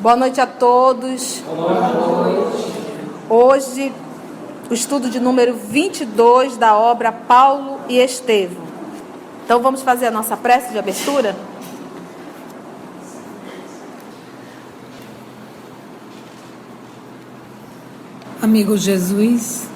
Boa 0.00 0.16
noite 0.16 0.40
a 0.40 0.46
todos. 0.46 1.42
Boa 1.46 1.88
noite. 1.88 2.72
Hoje, 3.28 3.92
o 4.70 4.74
estudo 4.74 5.08
de 5.10 5.20
número 5.20 5.54
22 5.54 6.56
da 6.56 6.76
obra 6.76 7.12
Paulo 7.12 7.80
e 7.88 7.98
Estevão. 7.98 8.64
Então, 9.44 9.60
vamos 9.60 9.82
fazer 9.82 10.06
a 10.06 10.10
nossa 10.10 10.36
prece 10.36 10.72
de 10.72 10.78
abertura? 10.78 11.36
Amigo 18.56 18.74
Jesus, 18.74 19.68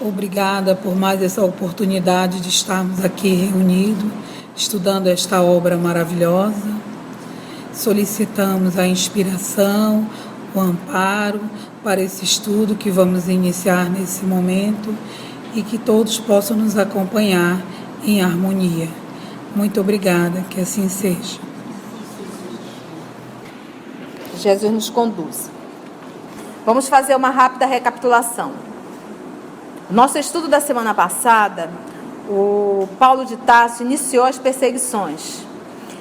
obrigada 0.00 0.74
por 0.74 0.96
mais 0.96 1.22
essa 1.22 1.44
oportunidade 1.44 2.40
de 2.40 2.48
estarmos 2.48 3.04
aqui 3.04 3.32
reunidos, 3.32 4.10
estudando 4.56 5.06
esta 5.06 5.40
obra 5.40 5.76
maravilhosa 5.76 6.74
solicitamos 7.72 8.76
a 8.76 8.84
inspiração, 8.84 10.10
o 10.52 10.60
amparo 10.60 11.40
para 11.84 12.02
esse 12.02 12.24
estudo 12.24 12.74
que 12.74 12.90
vamos 12.90 13.28
iniciar 13.28 13.88
nesse 13.88 14.24
momento 14.24 14.92
e 15.54 15.62
que 15.62 15.78
todos 15.78 16.18
possam 16.18 16.56
nos 16.56 16.76
acompanhar 16.76 17.62
em 18.04 18.20
harmonia. 18.20 18.88
Muito 19.54 19.80
obrigada, 19.80 20.40
que 20.50 20.60
assim 20.60 20.88
seja. 20.88 21.38
Jesus 24.36 24.72
nos 24.72 24.90
conduz. 24.90 25.53
Vamos 26.64 26.88
fazer 26.88 27.14
uma 27.14 27.30
rápida 27.30 27.66
recapitulação. 27.66 28.52
Nosso 29.90 30.18
estudo 30.18 30.48
da 30.48 30.60
semana 30.60 30.94
passada, 30.94 31.70
o 32.28 32.88
Paulo 32.98 33.24
de 33.24 33.36
Tarso 33.36 33.82
iniciou 33.82 34.24
as 34.24 34.38
perseguições 34.38 35.44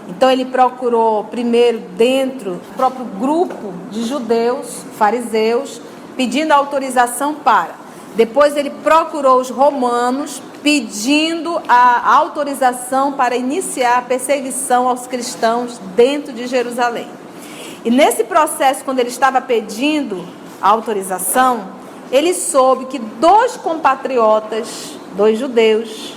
então 0.10 0.30
ele 0.30 0.46
procurou 0.46 1.24
primeiro 1.26 1.80
dentro 1.96 2.56
do 2.56 2.76
próprio 2.76 3.06
grupo 3.06 3.74
de 3.90 4.04
judeus, 4.04 4.84
fariseus, 4.98 5.82
pedindo 6.16 6.52
autorização 6.52 7.36
para. 7.36 7.76
Depois 8.16 8.56
ele 8.56 8.70
procurou 8.70 9.40
os 9.40 9.50
romanos 9.50 10.42
pedindo 10.62 11.62
a 11.68 12.16
autorização 12.16 13.14
para 13.14 13.36
iniciar 13.36 13.98
a 13.98 14.02
perseguição 14.02 14.88
aos 14.88 15.08
cristãos 15.08 15.80
dentro 15.96 16.32
de 16.32 16.48
Jerusalém. 16.48 17.08
E 17.84 17.90
nesse 17.90 18.24
processo, 18.24 18.84
quando 18.86 19.00
ele 19.00 19.10
estava 19.10 19.42
pedindo 19.42 20.26
autorização, 20.70 21.68
ele 22.12 22.34
soube 22.34 22.86
que 22.86 23.00
dois 23.00 23.58
compatriotas, 23.58 24.98
dois 25.16 25.38
judeus, 25.38 26.16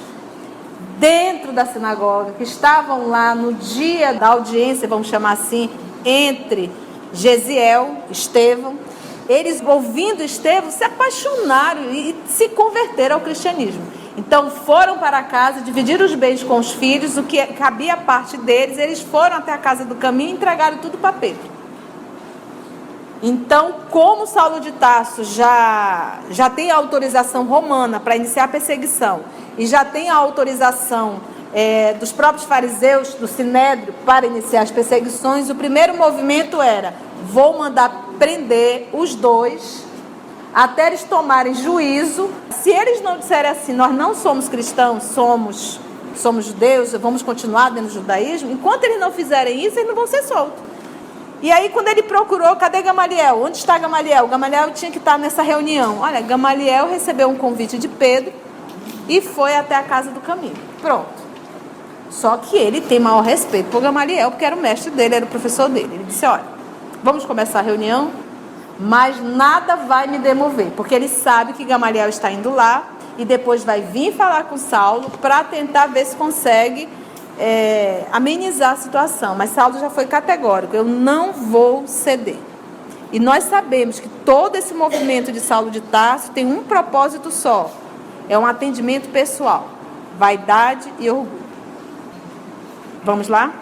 dentro 0.99 1.53
da 1.53 1.67
sinagoga, 1.67 2.33
que 2.33 2.45
estavam 2.45 3.09
lá 3.09 3.35
no 3.35 3.53
dia 3.53 4.15
da 4.15 4.29
audiência, 4.29 4.89
vamos 4.89 5.09
chamar 5.09 5.33
assim, 5.33 5.71
entre 6.05 6.71
Gesiel, 7.13 7.97
Estevão, 8.11 8.77
eles 9.29 9.63
ouvindo 9.65 10.23
Estevão 10.23 10.71
se 10.71 10.85
apaixonaram 10.85 11.91
e 11.91 12.15
se 12.29 12.49
converteram 12.51 13.17
ao 13.17 13.21
cristianismo. 13.23 13.83
Então 14.17 14.51
foram 14.51 14.99
para 14.99 15.23
casa, 15.23 15.61
dividiram 15.61 16.07
os 16.07 16.15
bens 16.15 16.43
com 16.43 16.59
os 16.59 16.73
filhos, 16.73 17.19
o 17.19 17.23
que 17.23 17.45
cabia 17.49 17.95
a 17.95 17.99
parte 17.99 18.37
deles, 18.39 18.79
eles 18.79 19.01
foram 19.01 19.37
até 19.37 19.53
a 19.53 19.59
casa 19.59 19.85
do 19.85 19.95
caminho 19.95 20.31
e 20.31 20.33
entregaram 20.35 20.79
tudo 20.79 20.97
para 20.97 21.13
Pedro. 21.13 21.56
Então, 23.23 23.75
como 23.91 24.27
Saulo 24.27 24.61
de 24.61 24.73
Tarso 24.73 25.25
já, 25.25 26.21
já 26.31 26.51
tem 26.51 26.71
autorização 26.71 27.45
romana 27.45 27.99
para 27.99 28.15
iniciar 28.15 28.45
a 28.45 28.49
perseguição 28.49 29.21
e 29.57 29.67
já 29.67 29.85
tem 29.85 30.11
a 30.11 30.15
autorização 30.15 31.21
é, 31.55 31.95
dos 31.95 32.13
próprios 32.13 32.45
fariseus, 32.45 33.15
do 33.15 33.27
Sinédrio, 33.27 33.95
para 34.05 34.27
iniciar 34.27 34.63
as 34.63 34.71
perseguições, 34.71 35.49
o 35.49 35.55
primeiro 35.55 35.97
movimento 35.97 36.61
era: 36.61 36.93
vou 37.31 37.59
mandar 37.59 38.11
prender 38.19 38.91
os 38.93 39.15
dois 39.15 39.85
até 40.55 40.89
eles 40.89 41.05
tomarem 41.05 41.55
juízo. 41.55 42.31
Se 42.51 42.71
eles 42.71 43.03
não 43.03 43.19
disserem 43.19 43.51
assim, 43.51 43.73
nós 43.73 43.93
não 43.93 44.15
somos 44.15 44.49
cristãos, 44.49 45.05
somos 45.05 45.81
somos 46.15 46.47
judeus, 46.47 46.93
vamos 46.93 47.23
continuar 47.23 47.71
dentro 47.71 47.91
do 47.91 47.95
judaísmo, 47.95 48.51
enquanto 48.51 48.85
eles 48.85 48.99
não 48.99 49.13
fizerem 49.13 49.65
isso, 49.65 49.79
eles 49.79 49.87
não 49.87 49.95
vão 49.95 50.07
ser 50.07 50.23
soltos. 50.23 50.59
E 51.43 51.53
aí, 51.53 51.69
quando 51.69 51.89
ele 51.89 52.03
procurou, 52.03 52.57
cadê 52.57 52.81
Gamaliel? 52.81 53.43
Onde 53.43 53.59
está 53.59 53.77
Gamaliel? 53.79 54.27
Gamaliel 54.27 54.71
tinha 54.73 54.91
que 54.91 54.99
estar 54.99 55.19
nessa 55.19 55.43
reunião. 55.43 55.99
Olha, 56.01 56.21
Gamaliel 56.21 56.89
recebeu 56.89 57.29
um 57.29 57.37
convite 57.37 57.79
de 57.79 57.89
Pedro 57.89 58.33
e 59.09 59.21
foi 59.21 59.55
até 59.55 59.77
a 59.77 59.83
casa 59.83 60.11
do 60.11 60.21
caminho. 60.21 60.57
Pronto. 60.81 61.27
Só 62.11 62.39
que 62.39 62.57
ele 62.57 62.81
tem 62.81 62.99
maior 62.99 63.23
respeito 63.23 63.69
por 63.71 63.83
Gamaliel, 63.83 64.31
porque 64.31 64.45
era 64.45 64.57
o 64.57 64.61
mestre 64.61 64.91
dele, 64.91 65.17
era 65.17 65.25
o 65.27 65.29
professor 65.29 65.69
dele. 65.69 65.91
Ele 65.93 66.05
disse: 66.05 66.25
Olha, 66.25 66.45
vamos 67.03 67.27
começar 67.27 67.59
a 67.59 67.63
reunião, 67.63 68.11
mas 68.81 69.21
nada 69.23 69.77
vai 69.77 70.07
me 70.07 70.19
demover, 70.19 70.71
porque 70.77 70.95
ele 70.95 71.09
sabe 71.09 71.53
que 71.53 71.65
Gamaliel 71.65 72.09
está 72.09 72.31
indo 72.31 72.51
lá 72.51 72.89
e 73.19 73.25
depois 73.25 73.65
vai 73.65 73.83
vir 73.83 74.15
falar 74.15 74.45
com 74.45 74.57
Saulo 74.57 75.11
para 75.21 75.45
tentar 75.45 75.87
ver 75.87 76.07
se 76.07 76.17
consegue 76.17 76.89
é, 77.39 78.05
amenizar 78.13 78.73
a 78.73 78.77
situação. 78.77 79.35
Mas 79.35 79.51
Saulo 79.51 79.79
já 79.79 79.91
foi 79.91 80.07
categórico: 80.07 80.75
eu 80.75 80.85
não 80.85 81.33
vou 81.33 81.87
ceder. 81.87 82.39
E 83.13 83.21
nós 83.21 83.45
sabemos 83.45 84.01
que 84.01 84.09
todo 84.25 84.57
esse 84.57 84.75
movimento 84.75 85.31
de 85.31 85.41
Saulo 85.41 85.71
de 85.71 85.81
Tarso 85.81 86.33
tem 86.33 86.47
um 86.47 86.65
propósito 86.65 87.31
só 87.31 87.71
é 88.29 88.37
um 88.39 88.47
atendimento 88.47 89.09
pessoal, 89.11 89.69
vaidade 90.19 90.93
e 90.99 91.09
orgulho. 91.11 91.47
Vamos 93.05 93.29
lá? 93.29 93.53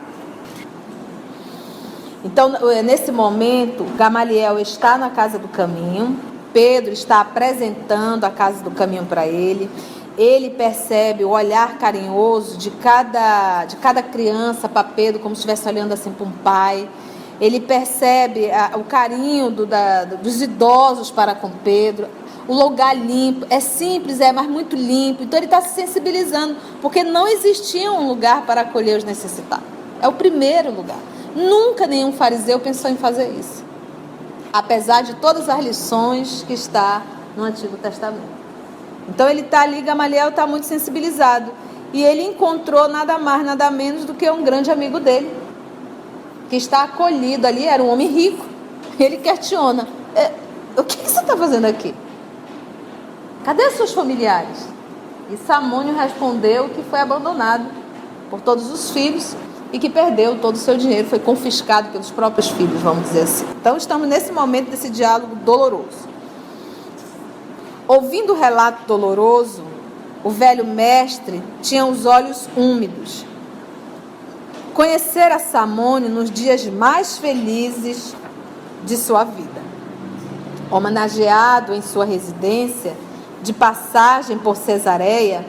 Então, 2.24 2.56
é, 2.70 2.82
nesse 2.82 3.12
momento, 3.12 3.84
Gamaliel 3.96 4.58
está 4.58 4.96
na 4.96 5.10
casa 5.10 5.38
do 5.38 5.48
caminho, 5.48 6.18
Pedro 6.52 6.92
está 6.92 7.20
apresentando 7.20 8.24
a 8.24 8.30
casa 8.30 8.62
do 8.64 8.70
caminho 8.70 9.04
para 9.04 9.26
ele. 9.26 9.68
Ele 10.16 10.50
percebe 10.50 11.25
o 11.25 11.30
olhar 11.30 11.76
carinhoso 11.78 12.56
de 12.56 12.70
cada, 12.70 13.64
de 13.64 13.76
cada 13.76 14.02
criança 14.02 14.69
para 14.69 14.84
Pedro, 14.84 15.20
como 15.20 15.34
se 15.34 15.41
estivesse 15.41 15.69
olhando 15.69 15.92
assim 15.92 16.12
para 16.12 16.26
um 16.26 16.30
pai. 16.30 16.88
Ele 17.41 17.60
percebe 17.60 18.50
a, 18.50 18.72
o 18.76 18.84
carinho 18.84 19.50
do, 19.50 19.66
da, 19.66 20.04
dos 20.04 20.41
idosos 20.41 21.10
para 21.10 21.34
com 21.34 21.50
Pedro, 21.50 22.08
o 22.47 22.54
lugar 22.54 22.94
limpo, 22.94 23.47
é 23.50 23.58
simples, 23.58 24.20
é, 24.20 24.30
mas 24.30 24.47
muito 24.47 24.76
limpo. 24.76 25.22
Então 25.22 25.38
ele 25.38 25.47
está 25.47 25.60
se 25.60 25.74
sensibilizando, 25.74 26.56
porque 26.80 27.03
não 27.03 27.26
existia 27.26 27.91
um 27.91 28.06
lugar 28.06 28.47
para 28.47 28.60
acolher 28.60 28.98
os 28.98 29.04
necessitados. 29.04 29.64
É 30.00 30.06
o 30.06 30.12
primeiro 30.12 30.70
lugar. 30.70 30.98
Nunca 31.34 31.86
nenhum 31.86 32.12
fariseu 32.12 32.60
pensou 32.60 32.91
em 32.91 32.97
fazer 32.97 33.30
isso. 33.30 33.64
Apesar 34.53 35.03
de 35.03 35.14
todas 35.14 35.48
as 35.48 35.64
lições 35.64 36.44
que 36.47 36.53
está 36.53 37.03
no 37.36 37.42
Antigo 37.42 37.76
Testamento. 37.76 38.44
Então 39.09 39.28
ele 39.28 39.41
está 39.42 39.62
ali, 39.62 39.81
Gamaliel 39.82 40.28
está 40.28 40.47
muito 40.47 40.66
sensibilizado. 40.66 41.53
E 41.92 42.03
ele 42.03 42.22
encontrou 42.22 42.88
nada 42.88 43.19
mais, 43.19 43.44
nada 43.44 43.70
menos 43.70 44.04
do 44.04 44.15
que 44.15 44.28
um 44.31 44.42
grande 44.42 44.70
amigo 44.70 44.98
dele, 44.98 45.31
que 46.50 46.56
está 46.56 46.82
acolhido 46.82 47.47
ali, 47.47 47.66
era 47.66 47.82
um 47.82 47.88
homem 47.88 48.09
rico. 48.09 48.44
Ele 48.98 49.19
questiona: 49.19 49.87
é, 50.15 50.32
o 50.76 50.82
que 50.82 50.97
você 50.97 51.20
está 51.20 51.37
fazendo 51.37 51.66
aqui? 51.66 51.94
Cadê 53.44 53.70
seus 53.70 53.92
familiares? 53.92 54.66
E 55.31 55.36
Samônio 55.36 55.94
respondeu 55.94 56.69
que 56.69 56.82
foi 56.82 57.00
abandonado 57.00 57.66
por 58.31 58.41
todos 58.41 58.71
os 58.71 58.91
filhos 58.91 59.36
e 59.72 59.78
que 59.78 59.91
perdeu 59.91 60.38
todo 60.38 60.54
o 60.54 60.59
seu 60.59 60.76
dinheiro, 60.76 61.09
foi 61.09 61.19
confiscado 61.19 61.88
pelos 61.91 62.10
próprios 62.10 62.48
filhos, 62.48 62.81
vamos 62.81 63.04
dizer 63.09 63.22
assim. 63.22 63.47
Então 63.60 63.77
estamos 63.77 64.06
nesse 64.06 64.33
momento 64.33 64.71
desse 64.71 64.89
diálogo 64.89 65.34
doloroso. 65.36 66.14
Ouvindo 67.86 68.33
o 68.33 68.36
relato 68.36 68.84
doloroso, 68.86 69.63
o 70.22 70.31
velho 70.31 70.65
mestre 70.65 71.42
tinha 71.60 71.84
os 71.84 72.07
olhos 72.07 72.48
úmidos. 72.57 73.27
Conhecer 74.72 75.31
Samônio 75.39 76.09
nos 76.09 76.31
dias 76.31 76.65
mais 76.66 77.19
felizes 77.19 78.16
de 78.84 78.97
sua 78.97 79.25
vida. 79.25 79.63
Homenageado 80.71 81.75
em 81.75 81.83
sua 81.83 82.04
residência, 82.04 82.97
de 83.42 83.53
passagem 83.53 84.39
por 84.39 84.57
Cesareia, 84.57 85.45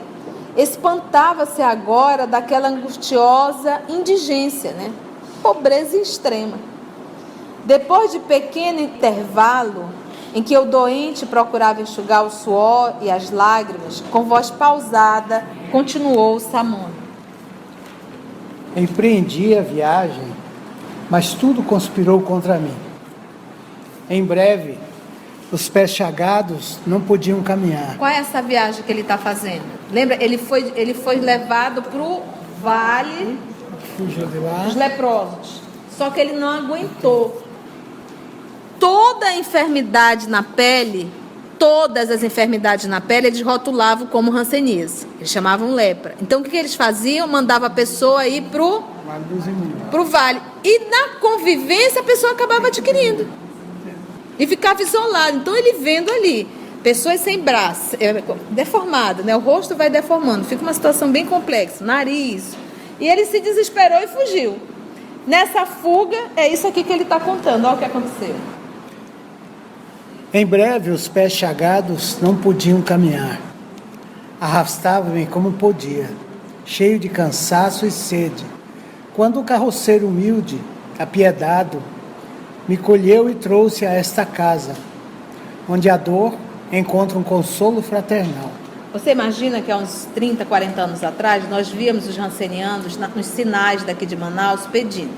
espantava-se 0.56 1.62
agora 1.62 2.26
daquela 2.26 2.68
angustiosa 2.68 3.80
indigência, 3.88 4.72
né? 4.72 4.92
pobreza 5.42 5.96
extrema. 5.96 6.58
Depois 7.64 8.12
de 8.12 8.18
pequeno 8.20 8.80
intervalo, 8.80 9.88
em 10.36 10.42
que 10.42 10.54
o 10.58 10.66
doente 10.66 11.24
procurava 11.24 11.80
enxugar 11.80 12.22
o 12.22 12.30
suor 12.30 12.96
e 13.00 13.10
as 13.10 13.30
lágrimas, 13.30 14.04
com 14.10 14.24
voz 14.24 14.50
pausada, 14.50 15.42
continuou 15.72 16.38
Samônio. 16.38 16.94
Empreendi 18.76 19.56
a 19.56 19.62
viagem, 19.62 20.30
mas 21.08 21.32
tudo 21.32 21.62
conspirou 21.62 22.20
contra 22.20 22.58
mim. 22.58 22.76
Em 24.10 24.22
breve, 24.22 24.76
os 25.50 25.70
pés 25.70 25.92
chagados 25.92 26.80
não 26.86 27.00
podiam 27.00 27.42
caminhar. 27.42 27.96
Qual 27.96 28.10
é 28.10 28.18
essa 28.18 28.42
viagem 28.42 28.82
que 28.82 28.92
ele 28.92 29.00
está 29.00 29.16
fazendo? 29.16 29.64
Lembra? 29.90 30.22
Ele 30.22 30.36
foi, 30.36 30.70
ele 30.76 30.92
foi 30.92 31.16
levado 31.16 31.80
para 31.80 32.02
o 32.02 32.22
vale 32.62 33.38
dos 33.96 34.74
leprosos. 34.74 35.62
Só 35.96 36.10
que 36.10 36.20
ele 36.20 36.34
não 36.34 36.50
aguentou. 36.50 37.45
Toda 38.88 39.26
a 39.26 39.36
enfermidade 39.36 40.28
na 40.28 40.44
pele, 40.44 41.10
todas 41.58 42.08
as 42.08 42.22
enfermidades 42.22 42.86
na 42.86 43.00
pele, 43.00 43.26
eles 43.26 43.42
rotulavam 43.42 44.06
como 44.06 44.30
ranceníase. 44.30 45.08
Eles 45.18 45.28
chamavam 45.28 45.74
lepra. 45.74 46.14
Então 46.22 46.38
o 46.38 46.44
que, 46.44 46.50
que 46.50 46.56
eles 46.56 46.76
faziam? 46.76 47.26
Mandava 47.26 47.66
a 47.66 47.70
pessoa 47.70 48.28
ir 48.28 48.42
para 48.42 48.62
o 48.62 50.04
vale. 50.04 50.40
E 50.62 50.88
na 50.88 51.18
convivência 51.18 52.00
a 52.00 52.04
pessoa 52.04 52.30
acabava 52.30 52.68
adquirindo. 52.68 53.26
E 54.38 54.46
ficava 54.46 54.80
isolado. 54.80 55.38
Então 55.38 55.56
ele 55.56 55.80
vendo 55.80 56.08
ali, 56.12 56.46
pessoas 56.84 57.18
sem 57.18 57.40
braço, 57.40 57.96
é, 57.98 58.22
deformada, 58.50 59.24
né? 59.24 59.34
O 59.34 59.40
rosto 59.40 59.74
vai 59.74 59.90
deformando, 59.90 60.44
fica 60.44 60.62
uma 60.62 60.72
situação 60.72 61.10
bem 61.10 61.26
complexa, 61.26 61.84
nariz. 61.84 62.56
E 63.00 63.08
ele 63.08 63.26
se 63.26 63.40
desesperou 63.40 63.98
e 63.98 64.06
fugiu. 64.06 64.56
Nessa 65.26 65.66
fuga, 65.66 66.18
é 66.36 66.46
isso 66.46 66.68
aqui 66.68 66.84
que 66.84 66.92
ele 66.92 67.02
está 67.02 67.18
contando. 67.18 67.64
Olha 67.64 67.74
o 67.74 67.78
que 67.78 67.84
aconteceu. 67.84 68.55
Em 70.38 70.44
breve, 70.44 70.90
os 70.90 71.08
pés 71.08 71.32
chagados 71.32 72.18
não 72.20 72.36
podiam 72.36 72.82
caminhar. 72.82 73.40
Arrastava-me 74.38 75.24
como 75.24 75.52
podia, 75.52 76.10
cheio 76.62 76.98
de 76.98 77.08
cansaço 77.08 77.86
e 77.86 77.90
sede. 77.90 78.44
Quando 79.14 79.40
o 79.40 79.44
carroceiro 79.44 80.06
humilde, 80.06 80.60
apiedado, 80.98 81.82
me 82.68 82.76
colheu 82.76 83.30
e 83.30 83.34
trouxe 83.34 83.86
a 83.86 83.92
esta 83.94 84.26
casa, 84.26 84.74
onde 85.66 85.88
a 85.88 85.96
dor 85.96 86.34
encontra 86.70 87.18
um 87.18 87.22
consolo 87.22 87.80
fraternal. 87.80 88.50
Você 88.92 89.12
imagina 89.12 89.62
que 89.62 89.72
há 89.72 89.78
uns 89.78 90.06
30, 90.14 90.44
40 90.44 90.82
anos 90.82 91.02
atrás, 91.02 91.48
nós 91.48 91.70
víamos 91.70 92.06
os 92.06 92.14
rancenianos 92.18 92.98
nos 92.98 93.24
sinais 93.24 93.84
daqui 93.84 94.04
de 94.04 94.14
Manaus 94.14 94.66
pedindo. 94.66 95.16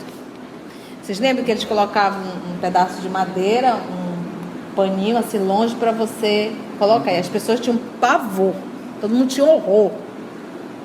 Vocês 1.09 1.19
lembram 1.19 1.43
que 1.43 1.51
eles 1.51 1.65
colocavam 1.65 2.21
um, 2.21 2.59
pedaço 2.61 3.01
de 3.01 3.09
madeira, 3.09 3.77
um 3.77 3.98
paninho 4.79 5.19
assim 5.19 5.39
longe 5.39 5.75
para 5.75 5.91
você 5.91 6.53
colocar? 6.79 7.13
E 7.13 7.17
as 7.17 7.29
pessoas 7.29 7.59
tinham 7.59 7.77
pavor, 8.01 8.55
todo 9.01 9.13
mundo 9.13 9.27
tinha 9.27 9.45
horror. 9.45 9.91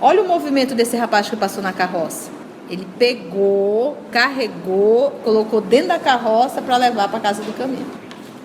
Olha 0.02 0.24
o 0.24 0.28
movimento 0.28 0.74
desse 0.74 0.98
rapaz 0.98 1.30
que 1.30 1.36
passou 1.36 1.62
na 1.62 1.72
carroça. 1.72 2.32
Ele 2.68 2.88
pegou, 2.98 3.96
carregou, 4.12 5.12
colocou 5.24 5.62
dentro 5.62 5.90
da 5.90 6.00
carroça 6.00 6.60
para 6.60 6.76
levar 6.78 7.08
para 7.08 7.20
casa 7.20 7.44
do 7.44 7.54
caminho, 7.56 7.86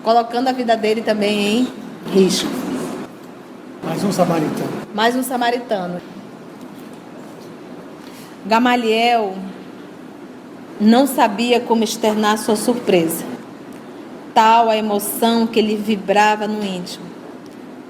colocando 0.03 0.49
a 0.49 0.51
vida 0.51 0.77
dele 0.77 1.01
também 1.01 1.61
em 1.61 1.67
risco. 2.13 2.47
Mais 3.83 4.03
um 4.03 4.11
samaritano. 4.11 4.69
Mais 4.93 5.15
um 5.15 5.23
samaritano. 5.23 5.99
Gamaliel 8.45 9.33
não 10.79 11.07
sabia 11.07 11.59
como 11.59 11.83
externar 11.83 12.37
sua 12.37 12.55
surpresa. 12.55 13.38
Tal 14.41 14.69
a 14.69 14.77
emoção 14.77 15.45
que 15.45 15.61
lhe 15.61 15.75
vibrava 15.75 16.47
no 16.47 16.63
íntimo. 16.63 17.03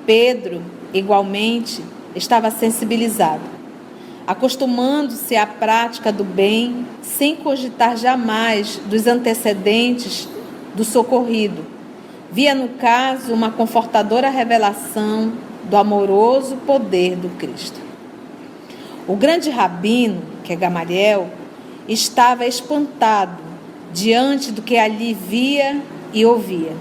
Pedro, 0.04 0.64
igualmente, 0.92 1.80
estava 2.16 2.50
sensibilizado 2.50 3.60
acostumando-se 4.26 5.36
à 5.36 5.46
prática 5.46 6.12
do 6.12 6.24
bem, 6.24 6.88
sem 7.04 7.36
cogitar 7.36 7.98
jamais 7.98 8.80
dos 8.86 9.06
antecedentes 9.06 10.28
do 10.74 10.84
socorrido. 10.84 11.64
Via 12.32 12.56
no 12.56 12.70
caso 12.70 13.32
uma 13.32 13.52
confortadora 13.52 14.30
revelação 14.30 15.34
do 15.64 15.78
amoroso 15.78 16.56
poder 16.66 17.16
do 17.16 17.30
Cristo. 17.38 17.80
O 19.08 19.16
grande 19.16 19.52
rabino, 19.52 20.24
que 20.44 20.52
é 20.52 20.56
Gamaliel, 20.56 21.30
estava 21.88 22.48
espantado 22.48 23.38
diante 23.94 24.52
do 24.52 24.64
que 24.64 24.78
ali 24.78 25.14
via 25.14 25.80
e 26.14 26.26
ouvia. 26.26 26.74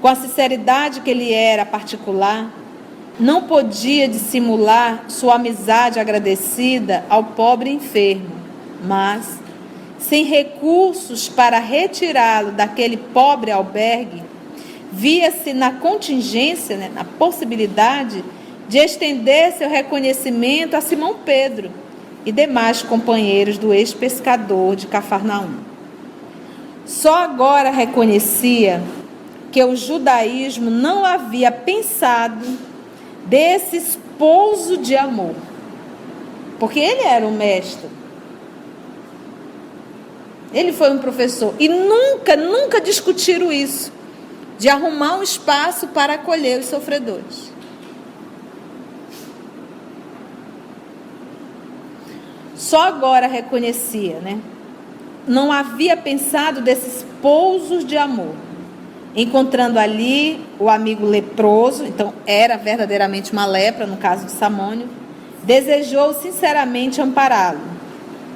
Com 0.00 0.08
a 0.08 0.14
sinceridade 0.14 1.00
que 1.00 1.14
lhe 1.14 1.32
era 1.32 1.64
particular, 1.64 2.50
não 3.18 3.42
podia 3.42 4.08
dissimular 4.08 5.04
sua 5.08 5.36
amizade 5.36 6.00
agradecida 6.00 7.04
ao 7.08 7.24
pobre 7.24 7.70
enfermo, 7.70 8.34
mas, 8.84 9.38
sem 9.98 10.24
recursos 10.24 11.28
para 11.28 11.58
retirá-lo 11.58 12.52
daquele 12.52 12.96
pobre 12.96 13.50
albergue, 13.50 14.22
via-se 14.92 15.52
na 15.52 15.72
contingência, 15.72 16.76
né, 16.76 16.90
na 16.94 17.04
possibilidade 17.04 18.24
de 18.68 18.78
estender 18.78 19.52
seu 19.52 19.68
reconhecimento 19.68 20.74
a 20.74 20.80
Simão 20.80 21.16
Pedro 21.24 21.70
e 22.24 22.32
demais 22.32 22.82
companheiros 22.82 23.58
do 23.58 23.72
ex-pescador 23.72 24.76
de 24.76 24.86
Cafarnaum. 24.86 25.73
Só 26.86 27.14
agora 27.14 27.70
reconhecia 27.70 28.82
que 29.50 29.62
o 29.62 29.74
judaísmo 29.74 30.70
não 30.70 31.04
havia 31.04 31.50
pensado 31.50 32.44
desse 33.26 33.76
esposo 33.76 34.76
de 34.76 34.96
amor. 34.96 35.34
Porque 36.58 36.78
ele 36.78 37.02
era 37.02 37.26
um 37.26 37.32
mestre. 37.32 37.88
Ele 40.52 40.72
foi 40.72 40.90
um 40.92 40.98
professor. 40.98 41.54
E 41.58 41.68
nunca, 41.68 42.36
nunca 42.36 42.80
discutiram 42.80 43.52
isso. 43.52 43.92
De 44.58 44.68
arrumar 44.68 45.16
um 45.16 45.22
espaço 45.22 45.88
para 45.88 46.14
acolher 46.14 46.60
os 46.60 46.66
sofredores. 46.66 47.52
Só 52.54 52.82
agora 52.82 53.26
reconhecia, 53.26 54.20
né? 54.20 54.40
Não 55.26 55.50
havia 55.50 55.96
pensado 55.96 56.60
desses 56.60 57.04
pousos 57.20 57.84
de 57.84 57.96
amor 57.96 58.34
encontrando 59.16 59.78
ali 59.78 60.44
o 60.58 60.68
amigo 60.68 61.06
leproso, 61.06 61.84
então 61.84 62.12
era 62.26 62.56
verdadeiramente 62.56 63.32
uma 63.32 63.46
lepra, 63.46 63.86
no 63.86 63.96
caso 63.96 64.26
de 64.26 64.32
Samônio, 64.32 64.88
desejou 65.44 66.14
sinceramente 66.14 67.00
ampará-lo. 67.00 67.60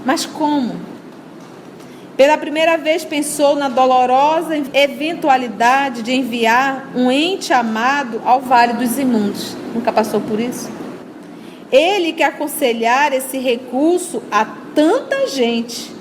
Mas 0.04 0.24
como? 0.24 0.76
Pela 2.16 2.36
primeira 2.36 2.76
vez 2.76 3.04
pensou 3.04 3.56
na 3.56 3.68
dolorosa 3.68 4.54
eventualidade 4.72 6.02
de 6.02 6.12
enviar 6.12 6.88
um 6.94 7.10
ente 7.10 7.52
amado 7.52 8.20
ao 8.24 8.40
Vale 8.40 8.72
dos 8.72 8.98
Imundos. 8.98 9.56
Nunca 9.74 9.92
passou 9.92 10.20
por 10.20 10.40
isso? 10.40 10.70
Ele 11.70 12.12
que 12.12 12.22
aconselhar 12.22 13.12
esse 13.12 13.38
recurso 13.38 14.22
a 14.30 14.44
tanta 14.74 15.28
gente, 15.28 15.92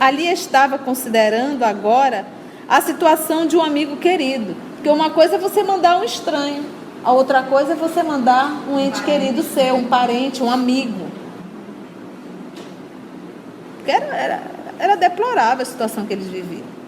ali 0.00 0.26
estava 0.26 0.78
considerando 0.78 1.62
agora 1.62 2.26
a 2.66 2.80
situação 2.80 3.46
de 3.46 3.54
um 3.54 3.62
amigo 3.62 3.98
querido. 3.98 4.56
Porque 4.76 4.88
uma 4.88 5.10
coisa 5.10 5.34
é 5.34 5.38
você 5.38 5.62
mandar 5.62 5.98
um 5.98 6.04
estranho, 6.04 6.64
a 7.04 7.12
outra 7.12 7.42
coisa 7.42 7.72
é 7.72 7.76
você 7.76 8.02
mandar 8.02 8.50
um 8.66 8.80
ente 8.80 9.02
querido 9.02 9.42
seu, 9.42 9.74
um 9.76 9.84
parente, 9.84 10.42
um 10.42 10.50
amigo. 10.50 11.10
Era, 13.86 14.16
era, 14.16 14.42
era 14.78 14.96
deplorável 14.96 15.62
a 15.62 15.66
situação 15.66 16.06
que 16.06 16.14
eles 16.14 16.28
viviam. 16.28 16.80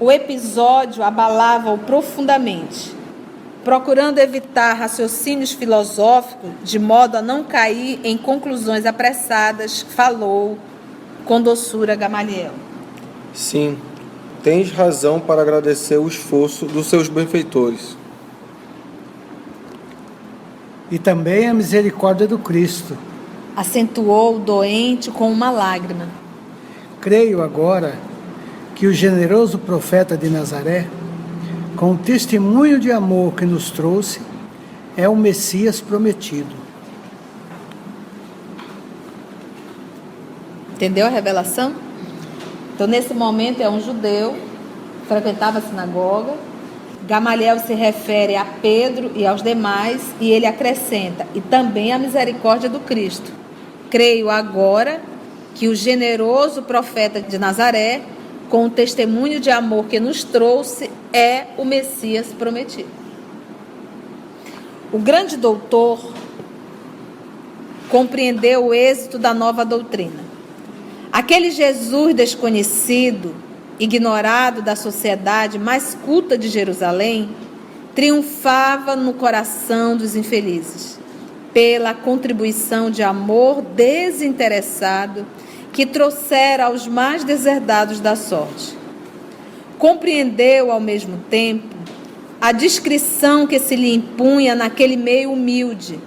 O 0.00 0.10
episódio 0.10 1.04
abalava-o 1.04 1.78
profundamente, 1.78 2.92
procurando 3.64 4.18
evitar 4.18 4.74
raciocínios 4.74 5.52
filosóficos 5.52 6.50
de 6.62 6.78
modo 6.78 7.16
a 7.16 7.22
não 7.22 7.42
cair 7.42 7.98
em 8.04 8.16
conclusões 8.16 8.84
apressadas, 8.84 9.80
falou 9.80 10.58
com 11.24 11.40
doçura 11.40 11.94
Gamaliel. 11.94 12.52
Sim, 13.32 13.78
tens 14.42 14.70
razão 14.70 15.18
para 15.18 15.40
agradecer 15.40 15.96
o 15.96 16.06
esforço 16.06 16.66
dos 16.66 16.86
seus 16.86 17.08
benfeitores. 17.08 17.96
E 20.90 20.98
também 20.98 21.48
a 21.48 21.54
misericórdia 21.54 22.26
do 22.26 22.38
Cristo. 22.38 22.96
Acentuou 23.56 24.36
o 24.36 24.38
doente 24.38 25.10
com 25.10 25.30
uma 25.30 25.50
lágrima. 25.50 26.06
Creio 27.00 27.42
agora 27.42 27.94
que 28.74 28.86
o 28.86 28.92
generoso 28.92 29.58
profeta 29.58 30.16
de 30.16 30.28
Nazaré, 30.28 30.86
com 31.76 31.92
o 31.92 31.98
testemunho 31.98 32.78
de 32.78 32.90
amor 32.92 33.34
que 33.34 33.44
nos 33.44 33.70
trouxe, 33.70 34.20
é 34.96 35.08
o 35.08 35.16
Messias 35.16 35.80
prometido. 35.80 36.54
Entendeu 40.72 41.06
a 41.06 41.08
revelação? 41.08 41.74
Então, 42.74 42.86
nesse 42.86 43.14
momento, 43.14 43.60
é 43.60 43.68
um 43.68 43.80
judeu, 43.80 44.36
frequentava 45.06 45.58
a 45.58 45.62
sinagoga. 45.62 46.34
Gamaliel 47.06 47.58
se 47.60 47.74
refere 47.74 48.34
a 48.34 48.44
Pedro 48.44 49.12
e 49.14 49.26
aos 49.26 49.42
demais, 49.42 50.02
e 50.20 50.30
ele 50.30 50.46
acrescenta, 50.46 51.26
e 51.34 51.40
também 51.40 51.92
a 51.92 51.98
misericórdia 51.98 52.68
do 52.68 52.80
Cristo. 52.80 53.30
Creio 53.90 54.30
agora 54.30 55.00
que 55.54 55.68
o 55.68 55.74
generoso 55.74 56.62
profeta 56.62 57.20
de 57.20 57.38
Nazaré, 57.38 58.02
com 58.48 58.66
o 58.66 58.70
testemunho 58.70 59.40
de 59.40 59.50
amor 59.50 59.86
que 59.86 59.98
nos 59.98 60.24
trouxe, 60.24 60.90
é 61.12 61.46
o 61.56 61.64
Messias 61.64 62.26
prometido. 62.38 62.88
O 64.92 64.98
grande 64.98 65.36
doutor 65.36 66.12
compreendeu 67.88 68.66
o 68.66 68.74
êxito 68.74 69.18
da 69.18 69.34
nova 69.34 69.64
doutrina. 69.64 70.22
Aquele 71.12 71.50
Jesus 71.50 72.14
desconhecido, 72.14 73.34
ignorado 73.78 74.62
da 74.62 74.74
sociedade 74.74 75.58
mais 75.58 75.96
culta 76.04 76.36
de 76.36 76.48
Jerusalém, 76.48 77.30
triunfava 77.94 78.96
no 78.96 79.14
coração 79.14 79.96
dos 79.96 80.16
infelizes 80.16 80.98
pela 81.52 81.94
contribuição 81.94 82.90
de 82.90 83.02
amor 83.02 83.62
desinteressado 83.62 85.24
que 85.74 85.84
trouxera 85.84 86.66
aos 86.66 86.86
mais 86.86 87.24
deserdados 87.24 87.98
da 87.98 88.14
sorte. 88.14 88.78
Compreendeu 89.76 90.70
ao 90.70 90.78
mesmo 90.78 91.18
tempo 91.28 91.74
a 92.40 92.52
discrição 92.52 93.44
que 93.44 93.58
se 93.58 93.74
lhe 93.74 93.92
impunha 93.92 94.54
naquele 94.54 94.96
meio 94.96 95.32
humilde, 95.32 95.98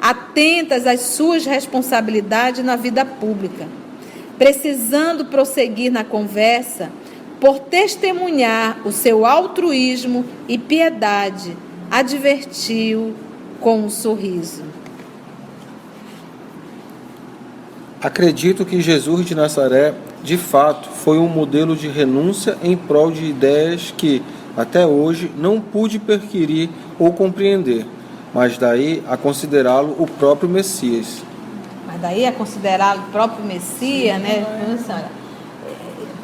atentas 0.00 0.86
às 0.86 1.00
suas 1.00 1.44
responsabilidades 1.44 2.64
na 2.64 2.76
vida 2.76 3.04
pública, 3.04 3.66
precisando 4.38 5.24
prosseguir 5.24 5.90
na 5.90 6.04
conversa 6.04 6.88
por 7.40 7.58
testemunhar 7.58 8.80
o 8.86 8.92
seu 8.92 9.26
altruísmo 9.26 10.24
e 10.48 10.56
piedade, 10.56 11.56
advertiu 11.90 13.14
com 13.60 13.80
um 13.80 13.90
sorriso. 13.90 14.62
Acredito 18.00 18.64
que 18.64 18.80
Jesus 18.80 19.26
de 19.26 19.34
Nazaré, 19.34 19.92
de 20.22 20.36
fato, 20.36 20.88
foi 20.88 21.18
um 21.18 21.26
modelo 21.26 21.74
de 21.74 21.88
renúncia 21.88 22.56
em 22.62 22.76
prol 22.76 23.10
de 23.10 23.24
ideias 23.24 23.92
que, 23.96 24.22
até 24.56 24.86
hoje, 24.86 25.32
não 25.36 25.60
pude 25.60 25.98
perquirir 25.98 26.70
ou 26.96 27.12
compreender, 27.12 27.84
mas 28.32 28.56
daí 28.56 29.02
a 29.08 29.16
considerá-lo 29.16 29.96
o 29.98 30.06
próprio 30.06 30.48
Messias. 30.48 31.24
Mas 31.88 32.00
daí 32.00 32.24
a 32.24 32.30
considerá-lo 32.30 33.00
o 33.00 33.10
próprio 33.10 33.44
Messias, 33.44 34.20
né? 34.20 34.46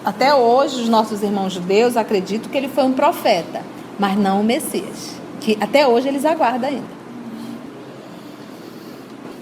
Até 0.05 0.33
hoje, 0.33 0.81
os 0.81 0.89
nossos 0.89 1.25
irmãos 1.25 1.55
judeus 1.55 1.97
acreditam 1.97 2.51
que 2.53 2.57
ele 2.57 2.69
foi 2.69 2.85
um 2.85 2.93
profeta, 2.93 3.63
mas 3.99 4.17
não 4.17 4.43
o 4.43 4.45
Messias, 4.45 5.17
que 5.41 5.59
até 5.61 5.89
hoje 5.89 6.07
eles 6.07 6.25
aguardam 6.25 6.71
ainda. 6.71 7.04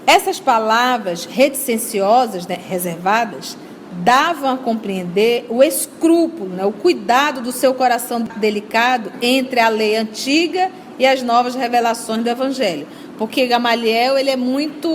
Essas 0.05 0.37
palavras 0.37 1.25
reticenciosas, 1.25 2.45
né, 2.45 2.57
reservadas, 2.69 3.57
davam 4.03 4.49
a 4.49 4.57
compreender 4.57 5.45
o 5.49 5.63
escrúpulo, 5.63 6.49
né, 6.49 6.65
o 6.65 6.73
cuidado 6.73 7.41
do 7.41 7.53
seu 7.53 7.73
coração 7.73 8.21
delicado 8.37 9.11
entre 9.21 9.61
a 9.61 9.69
lei 9.69 9.95
antiga 9.95 10.69
e 10.99 11.05
as 11.05 11.21
novas 11.21 11.55
revelações 11.55 12.21
do 12.21 12.29
Evangelho. 12.29 12.85
Porque 13.17 13.47
Gamaliel 13.47 14.17
ele 14.17 14.29
é 14.29 14.35
muito, 14.35 14.89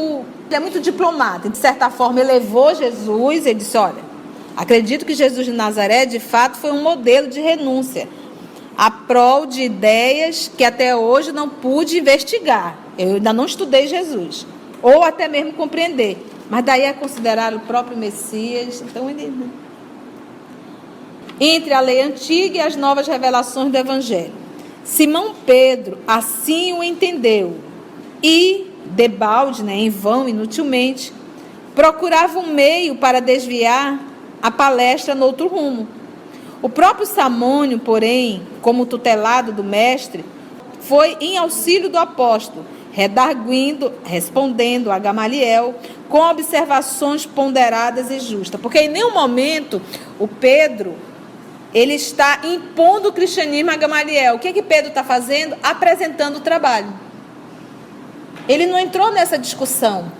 ele 0.47 0.57
é 0.57 0.61
muito 0.61 0.79
diplomata. 0.79 1.49
De 1.49 1.57
certa 1.57 1.89
forma, 1.89 2.21
ele 2.21 2.33
levou 2.33 2.75
Jesus 2.75 3.47
e 3.47 3.55
disse: 3.55 3.79
Olha, 3.79 4.03
acredito 4.57 5.07
que 5.07 5.15
Jesus 5.15 5.47
de 5.47 5.53
Nazaré, 5.53 6.05
de 6.05 6.19
fato, 6.19 6.59
foi 6.59 6.71
um 6.71 6.83
modelo 6.83 7.29
de 7.29 7.41
renúncia 7.41 8.09
a 8.77 8.91
prol 8.91 9.47
de 9.47 9.63
ideias 9.63 10.51
que 10.55 10.65
até 10.65 10.95
hoje 10.95 11.33
não 11.33 11.49
pude 11.49 11.99
investigar. 11.99 12.77
Eu 12.99 13.15
ainda 13.15 13.33
não 13.33 13.47
estudei 13.47 13.89
Jesus 13.89 14.47
ou 14.83 15.03
até 15.03 15.29
mesmo 15.29 15.53
compreender. 15.53 16.19
Mas 16.51 16.65
daí 16.65 16.83
é 16.83 16.93
considerar 16.93 17.55
o 17.55 17.61
próprio 17.61 17.97
Messias. 17.97 18.83
Então, 18.83 19.09
ele... 19.09 19.27
Né? 19.27 19.49
entre 21.41 21.73
a 21.73 21.81
lei 21.81 22.03
antiga 22.03 22.59
e 22.59 22.61
as 22.61 22.77
novas 22.77 23.07
revelações 23.07 23.71
do 23.71 23.77
Evangelho. 23.77 24.33
Simão 24.85 25.35
Pedro 25.47 25.99
assim 26.07 26.73
o 26.73 26.83
entendeu 26.83 27.59
e, 28.23 28.67
debalde, 28.87 29.63
né, 29.63 29.75
em 29.75 29.91
vão, 29.91 30.29
inutilmente, 30.29 31.13
procurava 31.75 32.39
um 32.39 32.53
meio 32.53 32.97
para 32.97 33.21
desviar 33.21 34.01
a 34.43 34.51
palestra 34.51 35.15
no 35.15 35.27
outro 35.27 35.47
rumo. 35.47 35.87
O 36.61 36.69
próprio 36.69 37.07
Samônio, 37.07 37.79
porém, 37.79 38.43
como 38.61 38.87
tutelado 38.87 39.53
do 39.53 39.63
mestre, 39.63 40.25
foi 40.81 41.17
em 41.21 41.37
auxílio 41.37 41.89
do 41.89 41.99
apóstolo 41.99 42.65
redarguindo, 42.93 43.93
respondendo 44.05 44.91
a 44.91 44.99
Gamaliel 44.99 45.75
com 46.09 46.21
observações 46.21 47.27
ponderadas 47.27 48.11
e 48.11 48.19
justas. 48.19 48.61
Porque 48.61 48.79
em 48.81 48.89
nenhum 48.89 49.13
momento 49.13 49.81
o 50.19 50.27
Pedro 50.27 50.95
ele 51.75 51.95
está 51.95 52.41
impondo 52.45 53.09
o 53.09 53.13
cristianismo 53.13 53.71
a 53.71 53.77
Gamaliel. 53.77 54.37
O 54.37 54.39
que, 54.39 54.53
que 54.53 54.63
Pedro 54.63 54.89
está 54.89 55.05
fazendo? 55.05 55.57
Apresentando 55.63 56.37
o 56.37 56.41
trabalho. 56.41 56.93
Ele 58.49 58.67
não 58.67 58.79
entrou 58.79 59.13
nessa 59.13 59.39
discussão. 59.39 60.11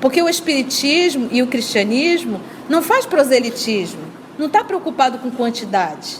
Porque 0.00 0.20
o 0.20 0.28
espiritismo 0.28 1.28
e 1.30 1.40
o 1.42 1.46
cristianismo 1.46 2.40
não 2.68 2.82
faz 2.82 3.06
proselitismo. 3.06 4.02
Não 4.36 4.46
está 4.46 4.64
preocupado 4.64 5.18
com 5.18 5.30
quantidade. 5.30 6.16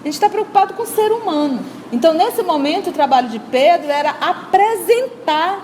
A 0.00 0.04
gente 0.04 0.14
está 0.14 0.28
preocupado 0.28 0.74
com 0.74 0.82
o 0.82 0.86
ser 0.86 1.10
humano. 1.10 1.60
Então, 1.92 2.14
nesse 2.14 2.42
momento, 2.42 2.90
o 2.90 2.92
trabalho 2.92 3.28
de 3.28 3.38
Pedro 3.38 3.90
era 3.90 4.10
apresentar 4.20 5.60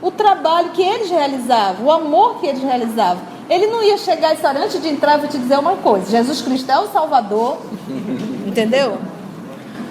o 0.00 0.10
trabalho 0.10 0.70
que 0.70 0.82
eles 0.82 1.10
realizavam, 1.10 1.86
o 1.86 1.92
amor 1.92 2.40
que 2.40 2.46
eles 2.46 2.62
realizavam. 2.62 3.22
Ele 3.48 3.66
não 3.66 3.82
ia 3.82 3.98
chegar 3.98 4.34
e 4.34 4.46
antes 4.56 4.80
de 4.80 4.88
entrar, 4.88 5.18
vou 5.18 5.28
te 5.28 5.38
dizer 5.38 5.58
uma 5.58 5.76
coisa: 5.76 6.10
Jesus 6.10 6.40
Cristo 6.40 6.70
é 6.70 6.78
o 6.78 6.88
Salvador, 6.88 7.58
entendeu? 8.46 8.98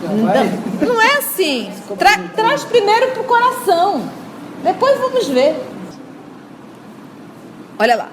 Não, 0.02 0.88
não 0.88 1.02
é 1.02 1.18
assim. 1.18 1.72
Tra, 1.98 2.18
traz 2.36 2.64
primeiro 2.64 3.12
para 3.12 3.22
o 3.22 3.26
coração, 3.26 4.02
depois 4.64 5.00
vamos 5.00 5.28
ver. 5.28 5.56
Olha 7.78 7.96
lá. 7.96 8.10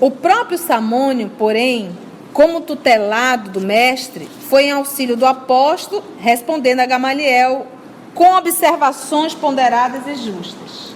O 0.00 0.10
próprio 0.10 0.56
Samônio, 0.56 1.30
porém, 1.36 1.90
como 2.32 2.60
tutelado 2.60 3.50
do 3.50 3.60
mestre, 3.60 4.28
foi 4.48 4.64
em 4.64 4.72
auxílio 4.72 5.16
do 5.16 5.26
apóstolo, 5.26 6.02
respondendo 6.18 6.80
a 6.80 6.86
Gamaliel 6.86 7.66
com 8.14 8.34
observações 8.36 9.34
ponderadas 9.34 10.06
e 10.06 10.14
justas. 10.14 10.94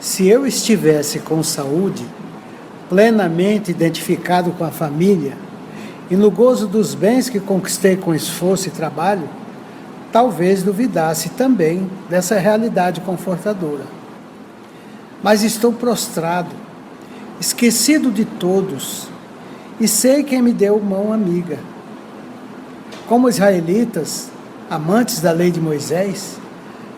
Se 0.00 0.28
eu 0.28 0.46
estivesse 0.46 1.20
com 1.20 1.42
saúde, 1.42 2.06
plenamente 2.88 3.70
identificado 3.70 4.52
com 4.52 4.64
a 4.64 4.70
família 4.70 5.36
e 6.10 6.16
no 6.16 6.30
gozo 6.30 6.66
dos 6.66 6.94
bens 6.94 7.28
que 7.28 7.40
conquistei 7.40 7.96
com 7.96 8.14
esforço 8.14 8.68
e 8.68 8.70
trabalho, 8.70 9.28
talvez 10.10 10.62
duvidasse 10.62 11.30
também 11.30 11.90
dessa 12.08 12.38
realidade 12.38 13.00
confortadora. 13.00 13.84
Mas 15.22 15.42
estou 15.42 15.72
prostrado, 15.72 16.54
esquecido 17.40 18.10
de 18.10 18.24
todos, 18.24 19.08
e 19.80 19.86
sei 19.86 20.22
quem 20.22 20.42
me 20.42 20.52
deu 20.52 20.80
mão 20.80 21.12
amiga. 21.12 21.58
Como 23.08 23.28
israelitas, 23.28 24.28
amantes 24.68 25.20
da 25.20 25.32
lei 25.32 25.50
de 25.50 25.60
Moisés, 25.60 26.36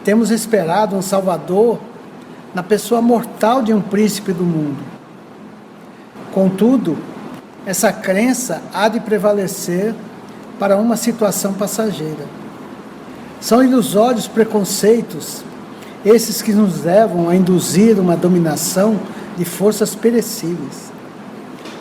temos 0.05 0.31
esperado 0.31 0.97
um 0.97 1.03
Salvador 1.03 1.79
na 2.55 2.63
pessoa 2.63 3.01
mortal 3.01 3.63
de 3.63 3.73
um 3.73 3.81
príncipe 3.81 4.33
do 4.33 4.45
mundo. 4.45 4.83
Contudo, 6.33 6.99
essa 7.67 7.93
crença 7.93 8.63
há 8.73 8.89
de 8.89 9.01
prevalecer 9.01 9.95
para 10.59 10.77
uma 10.77 10.97
situação 10.97 11.53
passageira. 11.53 12.25
São 13.41 13.63
ilusórios 13.63 14.27
preconceitos 14.27 15.43
esses 16.05 16.41
que 16.41 16.53
nos 16.53 16.83
levam 16.83 17.29
a 17.29 17.37
induzir 17.37 17.99
uma 17.99 18.17
dominação 18.17 18.99
de 19.37 19.45
forças 19.45 19.95
perecíveis. 19.95 20.90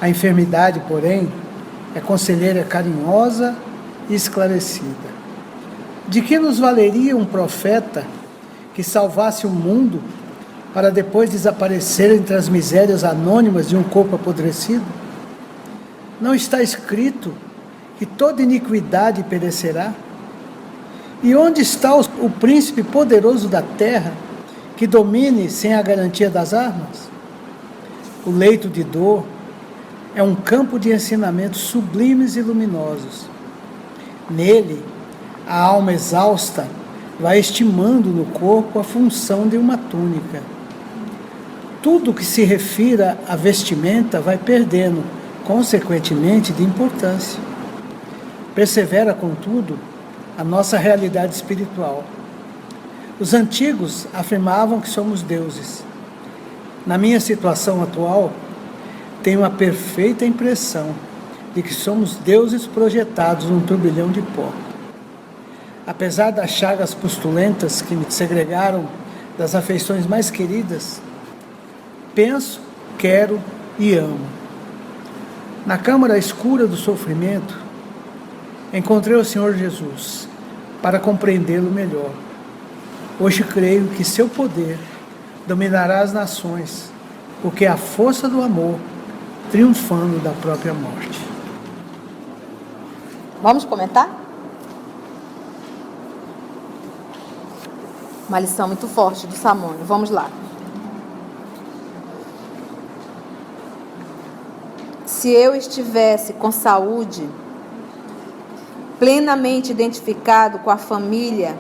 A 0.02 0.08
enfermidade, 0.08 0.82
porém, 0.88 1.30
é 1.94 2.00
conselheira 2.00 2.64
carinhosa 2.64 3.56
e 4.10 4.16
esclarecida. 4.16 5.20
De 6.08 6.22
que 6.22 6.40
nos 6.40 6.58
valeria 6.58 7.16
um 7.16 7.26
profeta 7.26 8.06
que 8.74 8.84
salvasse 8.84 9.46
o 9.46 9.50
mundo 9.50 10.02
para 10.74 10.90
depois 10.90 11.30
desaparecer 11.30 12.12
entre 12.12 12.36
as 12.36 12.48
misérias 12.48 13.04
anônimas 13.04 13.68
de 13.68 13.76
um 13.76 13.84
corpo 13.84 14.16
apodrecido? 14.16 14.86
Não 16.22 16.34
está 16.34 16.62
escrito 16.62 17.34
que 17.98 18.06
toda 18.06 18.42
iniquidade 18.42 19.24
perecerá? 19.24 19.94
E 21.22 21.36
onde 21.36 21.62
está 21.62 21.94
o 21.96 22.30
príncipe 22.30 22.82
poderoso 22.82 23.50
da 23.50 23.62
terra 23.62 24.14
que 24.78 24.88
domine 24.88 25.50
sem 25.50 25.74
a 25.74 25.82
garantia 25.82 26.30
das 26.30 26.54
armas? 26.54 27.10
O 28.26 28.32
leito 28.32 28.70
de 28.70 28.84
dor, 28.84 29.26
é 30.16 30.24
um 30.24 30.36
campo 30.36 30.80
de 30.80 30.92
ensinamentos 30.92 31.62
sublimes 31.62 32.36
e 32.36 32.42
luminosos. 32.42 33.26
Nele, 34.30 34.84
a 35.48 35.60
alma 35.60 35.94
exausta 35.94 36.68
vai 37.20 37.40
estimando 37.40 38.10
no 38.10 38.26
corpo 38.26 38.80
a 38.80 38.84
função 38.84 39.48
de 39.48 39.58
uma 39.58 39.78
túnica. 39.78 40.42
Tudo 41.82 42.14
que 42.14 42.26
se 42.26 42.44
refira 42.44 43.18
à 43.28 43.36
vestimenta 43.36 44.20
vai 44.20 44.38
perdendo 44.38 45.04
consequentemente 45.46 46.54
de 46.54 46.64
importância. 46.64 47.40
Persevera, 48.54 49.14
contudo, 49.14 49.80
a 50.38 50.44
nossa 50.44 50.78
realidade 50.78 51.34
espiritual. 51.34 52.04
Os 53.20 53.34
antigos 53.34 54.08
afirmavam 54.14 54.80
que 54.80 54.90
somos 54.90 55.22
deuses. 55.22 55.84
Na 56.86 56.98
minha 56.98 57.20
situação 57.20 57.84
atual, 57.84 58.32
tenho 59.24 59.44
a 59.44 59.50
perfeita 59.50 60.26
impressão 60.26 60.94
de 61.54 61.62
que 61.62 61.74
somos 61.74 62.16
deuses 62.16 62.66
projetados 62.66 63.46
num 63.46 63.60
turbilhão 63.60 64.12
de 64.12 64.22
pó. 64.22 64.52
Apesar 65.86 66.32
das 66.32 66.52
chagas 66.52 66.94
postulentas 66.94 67.82
que 67.82 67.96
me 67.96 68.06
segregaram 68.10 68.88
das 69.38 69.56
afeições 69.56 70.06
mais 70.06 70.30
queridas, 70.30 71.02
penso, 72.14 72.62
quero 72.98 73.42
e 73.78 73.96
amo. 73.96 74.20
Na 75.66 75.78
câmara 75.78 76.18
escura 76.18 76.68
do 76.68 76.78
sofrimento, 76.78 77.58
encontrei 78.74 79.16
o 79.16 79.26
Senhor 79.26 79.56
Jesus 79.56 80.28
para 80.82 81.00
compreendê-lo 81.00 81.72
melhor. 81.72 82.12
Hoje 83.20 83.44
creio 83.44 83.88
que 83.90 84.04
seu 84.04 84.30
poder 84.30 84.78
dominará 85.48 86.02
as 86.02 86.14
nações, 86.14 86.92
porque 87.42 87.66
é 87.66 87.68
a 87.68 87.76
força 87.76 88.30
do 88.30 88.42
amor 88.42 88.80
triunfando 89.52 90.20
da 90.20 90.32
própria 90.32 90.74
morte. 90.74 91.20
Vamos 93.42 93.66
comentar? 93.66 94.10
Uma 98.28 98.40
lição 98.40 98.68
muito 98.68 98.88
forte 98.88 99.26
do 99.26 99.36
Samônio. 99.36 99.84
Vamos 99.86 100.10
lá. 100.10 100.30
Se 105.06 105.30
eu 105.32 105.56
estivesse 105.56 106.34
com 106.34 106.52
saúde, 106.52 107.28
plenamente 109.00 109.72
identificado 109.72 110.60
com 110.60 110.70
a 110.70 110.78
família 110.78 111.58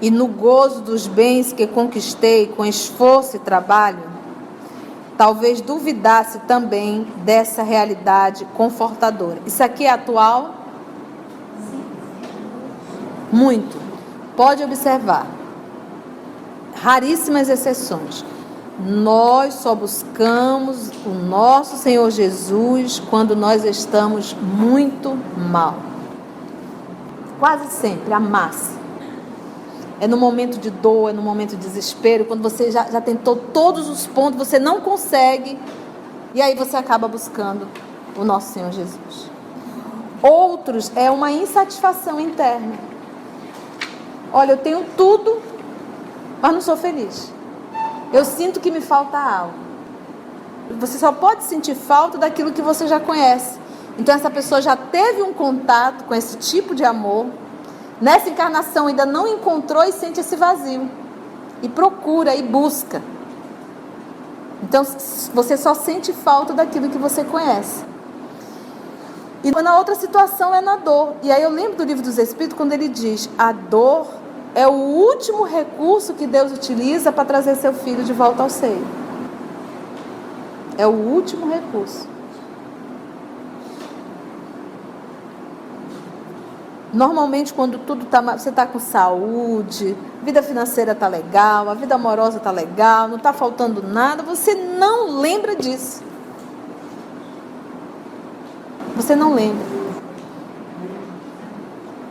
e 0.00 0.10
no 0.10 0.26
gozo 0.26 0.80
dos 0.82 1.06
bens 1.06 1.52
que 1.52 1.66
conquistei 1.66 2.46
com 2.46 2.64
esforço 2.64 3.36
e 3.36 3.38
trabalho, 3.38 4.11
talvez 5.22 5.60
duvidasse 5.60 6.40
também 6.48 7.06
dessa 7.18 7.62
realidade 7.62 8.44
confortadora. 8.56 9.38
Isso 9.46 9.62
aqui 9.62 9.86
é 9.86 9.90
atual? 9.90 10.52
Muito. 13.30 13.80
Pode 14.36 14.64
observar. 14.64 15.28
Raríssimas 16.74 17.48
exceções. 17.48 18.24
Nós 18.80 19.54
só 19.54 19.76
buscamos 19.76 20.90
o 21.06 21.10
nosso 21.10 21.76
Senhor 21.76 22.10
Jesus 22.10 22.98
quando 22.98 23.36
nós 23.36 23.64
estamos 23.64 24.34
muito 24.34 25.16
mal. 25.36 25.76
Quase 27.38 27.68
sempre, 27.68 28.12
a 28.12 28.18
massa. 28.18 28.81
É 30.02 30.08
no 30.08 30.16
momento 30.16 30.58
de 30.58 30.68
dor, 30.68 31.10
é 31.10 31.12
no 31.12 31.22
momento 31.22 31.50
de 31.50 31.58
desespero, 31.58 32.24
quando 32.24 32.42
você 32.42 32.72
já, 32.72 32.90
já 32.90 33.00
tentou 33.00 33.36
todos 33.36 33.88
os 33.88 34.04
pontos, 34.04 34.36
você 34.36 34.58
não 34.58 34.80
consegue, 34.80 35.56
e 36.34 36.42
aí 36.42 36.56
você 36.56 36.76
acaba 36.76 37.06
buscando 37.06 37.68
o 38.16 38.24
nosso 38.24 38.52
Senhor 38.52 38.72
Jesus. 38.72 39.30
Outros 40.20 40.90
é 40.96 41.08
uma 41.08 41.30
insatisfação 41.30 42.18
interna. 42.18 42.74
Olha, 44.32 44.54
eu 44.54 44.56
tenho 44.56 44.84
tudo, 44.96 45.40
mas 46.42 46.52
não 46.52 46.60
sou 46.60 46.76
feliz. 46.76 47.32
Eu 48.12 48.24
sinto 48.24 48.58
que 48.58 48.72
me 48.72 48.80
falta 48.80 49.16
algo. 49.16 49.54
Você 50.80 50.98
só 50.98 51.12
pode 51.12 51.44
sentir 51.44 51.76
falta 51.76 52.18
daquilo 52.18 52.50
que 52.50 52.60
você 52.60 52.88
já 52.88 52.98
conhece. 52.98 53.56
Então 53.96 54.12
essa 54.12 54.28
pessoa 54.28 54.60
já 54.60 54.74
teve 54.74 55.22
um 55.22 55.32
contato 55.32 56.02
com 56.06 56.14
esse 56.14 56.38
tipo 56.38 56.74
de 56.74 56.84
amor, 56.84 57.26
Nessa 58.02 58.30
encarnação 58.30 58.88
ainda 58.88 59.06
não 59.06 59.28
encontrou 59.28 59.84
e 59.84 59.92
sente 59.92 60.18
esse 60.18 60.34
vazio. 60.34 60.90
E 61.62 61.68
procura 61.68 62.34
e 62.34 62.42
busca. 62.42 63.00
Então 64.60 64.84
você 65.32 65.56
só 65.56 65.72
sente 65.72 66.12
falta 66.12 66.52
daquilo 66.52 66.90
que 66.90 66.98
você 66.98 67.22
conhece. 67.22 67.84
E 69.44 69.52
na 69.52 69.78
outra 69.78 69.94
situação 69.94 70.52
é 70.52 70.60
na 70.60 70.74
dor. 70.74 71.14
E 71.22 71.30
aí 71.30 71.44
eu 71.44 71.50
lembro 71.50 71.76
do 71.76 71.84
livro 71.84 72.02
dos 72.02 72.18
Espíritos 72.18 72.56
quando 72.56 72.72
ele 72.72 72.88
diz: 72.88 73.30
a 73.38 73.52
dor 73.52 74.08
é 74.52 74.66
o 74.66 74.72
último 74.72 75.44
recurso 75.44 76.14
que 76.14 76.26
Deus 76.26 76.50
utiliza 76.50 77.12
para 77.12 77.24
trazer 77.24 77.54
seu 77.54 77.72
filho 77.72 78.02
de 78.02 78.12
volta 78.12 78.42
ao 78.42 78.50
seio. 78.50 78.84
É 80.76 80.84
o 80.88 80.90
último 80.90 81.48
recurso. 81.48 82.08
Normalmente, 86.92 87.54
quando 87.54 87.78
tudo 87.78 88.04
tá, 88.04 88.20
você 88.20 88.50
está 88.50 88.66
com 88.66 88.78
saúde, 88.78 89.96
vida 90.22 90.42
financeira 90.42 90.92
está 90.92 91.08
legal, 91.08 91.70
a 91.70 91.74
vida 91.74 91.94
amorosa 91.94 92.36
está 92.36 92.50
legal, 92.50 93.08
não 93.08 93.16
está 93.16 93.32
faltando 93.32 93.82
nada, 93.82 94.22
você 94.22 94.54
não 94.54 95.18
lembra 95.18 95.56
disso. 95.56 96.02
Você 98.94 99.16
não 99.16 99.34
lembra. 99.34 99.64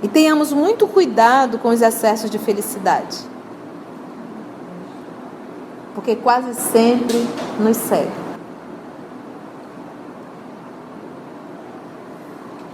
E 0.02 0.08
tenhamos 0.08 0.52
muito 0.52 0.88
cuidado 0.88 1.60
com 1.60 1.70
os 1.70 1.80
excessos 1.84 2.32
de 2.32 2.39
felicidade. 2.39 3.20
Porque 5.94 6.15
quase 6.15 6.56
sempre 6.56 7.28
nos 7.60 7.78
segue. 7.78 8.10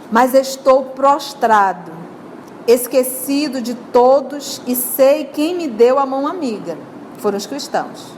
Mas 0.09 0.33
estou 0.33 0.85
prostrado 0.85 1.96
esquecido 2.67 3.61
de 3.61 3.73
todos 3.73 4.61
e 4.67 4.75
sei 4.75 5.25
quem 5.25 5.55
me 5.55 5.67
deu 5.67 5.97
a 5.97 6.05
mão 6.05 6.27
amiga. 6.27 6.77
Foram 7.19 7.37
os 7.37 7.45
cristãos. 7.45 8.11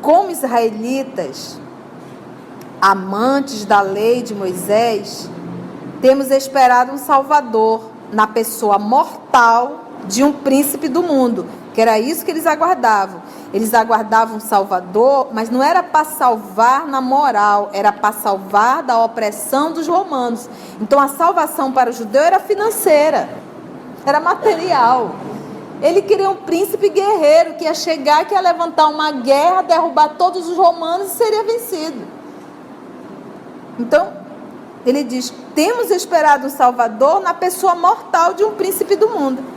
Como 0.00 0.30
israelitas, 0.30 1.58
amantes 2.80 3.64
da 3.64 3.80
lei 3.80 4.22
de 4.22 4.34
Moisés, 4.34 5.28
temos 6.00 6.30
esperado 6.30 6.92
um 6.92 6.98
Salvador 6.98 7.90
na 8.12 8.26
pessoa 8.26 8.78
mortal 8.78 9.84
de 10.06 10.22
um 10.22 10.32
príncipe 10.32 10.88
do 10.88 11.02
mundo, 11.02 11.46
que 11.74 11.80
era 11.80 11.98
isso 11.98 12.24
que 12.24 12.30
eles 12.30 12.46
aguardavam. 12.46 13.20
Eles 13.52 13.74
aguardavam 13.74 14.36
um 14.36 14.40
Salvador, 14.40 15.28
mas 15.32 15.50
não 15.50 15.62
era 15.62 15.82
para 15.82 16.04
salvar 16.04 16.86
na 16.86 17.00
moral, 17.00 17.70
era 17.72 17.92
para 17.92 18.12
salvar 18.12 18.82
da 18.82 19.02
opressão 19.04 19.72
dos 19.72 19.88
romanos. 19.88 20.48
Então 20.80 21.00
a 21.00 21.08
salvação 21.08 21.72
para 21.72 21.90
o 21.90 21.92
judeu 21.92 22.22
era 22.22 22.38
financeira, 22.38 23.28
era 24.06 24.20
material. 24.20 25.16
Ele 25.82 26.00
queria 26.00 26.30
um 26.30 26.36
príncipe 26.36 26.88
guerreiro 26.88 27.54
que 27.54 27.64
ia 27.64 27.74
chegar, 27.74 28.24
que 28.24 28.34
ia 28.34 28.40
levantar 28.40 28.86
uma 28.86 29.10
guerra, 29.10 29.62
derrubar 29.62 30.10
todos 30.16 30.48
os 30.48 30.56
romanos 30.56 31.08
e 31.12 31.16
seria 31.16 31.42
vencido. 31.42 32.06
Então, 33.78 34.12
ele 34.86 35.02
diz: 35.02 35.34
temos 35.54 35.90
esperado 35.90 36.46
um 36.46 36.50
Salvador 36.50 37.20
na 37.20 37.34
pessoa 37.34 37.74
mortal 37.74 38.32
de 38.34 38.44
um 38.44 38.52
príncipe 38.52 38.94
do 38.94 39.08
mundo. 39.08 39.53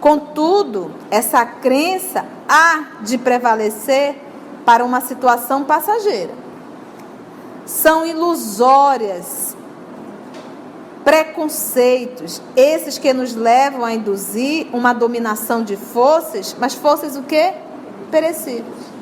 Contudo, 0.00 0.90
essa 1.10 1.44
crença 1.44 2.24
há 2.48 3.00
de 3.02 3.16
prevalecer 3.16 4.16
para 4.64 4.84
uma 4.84 5.00
situação 5.00 5.64
passageira. 5.64 6.32
São 7.64 8.06
ilusórias 8.06 9.56
preconceitos, 11.04 12.40
esses 12.56 12.96
que 12.96 13.12
nos 13.12 13.34
levam 13.34 13.84
a 13.84 13.92
induzir 13.92 14.68
uma 14.72 14.94
dominação 14.94 15.62
de 15.62 15.76
forças, 15.76 16.56
mas 16.58 16.74
forças 16.74 17.14
o 17.16 17.22
quê? 17.22 17.52
Perecíveis. 18.10 18.94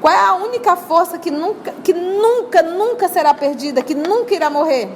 Qual 0.00 0.12
é 0.12 0.18
a 0.18 0.34
única 0.34 0.76
força 0.76 1.18
que 1.18 1.30
nunca, 1.30 1.72
que 1.82 1.92
nunca, 1.92 2.62
nunca 2.62 3.08
será 3.08 3.34
perdida, 3.34 3.82
que 3.82 3.94
nunca 3.94 4.34
irá 4.34 4.48
morrer? 4.48 4.88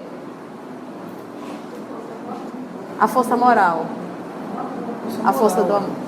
A 2.98 3.06
força 3.06 3.37
moral. 3.37 3.87
A 5.25 5.33
força 5.33 5.62
do 5.62 5.75
amor 5.75 6.07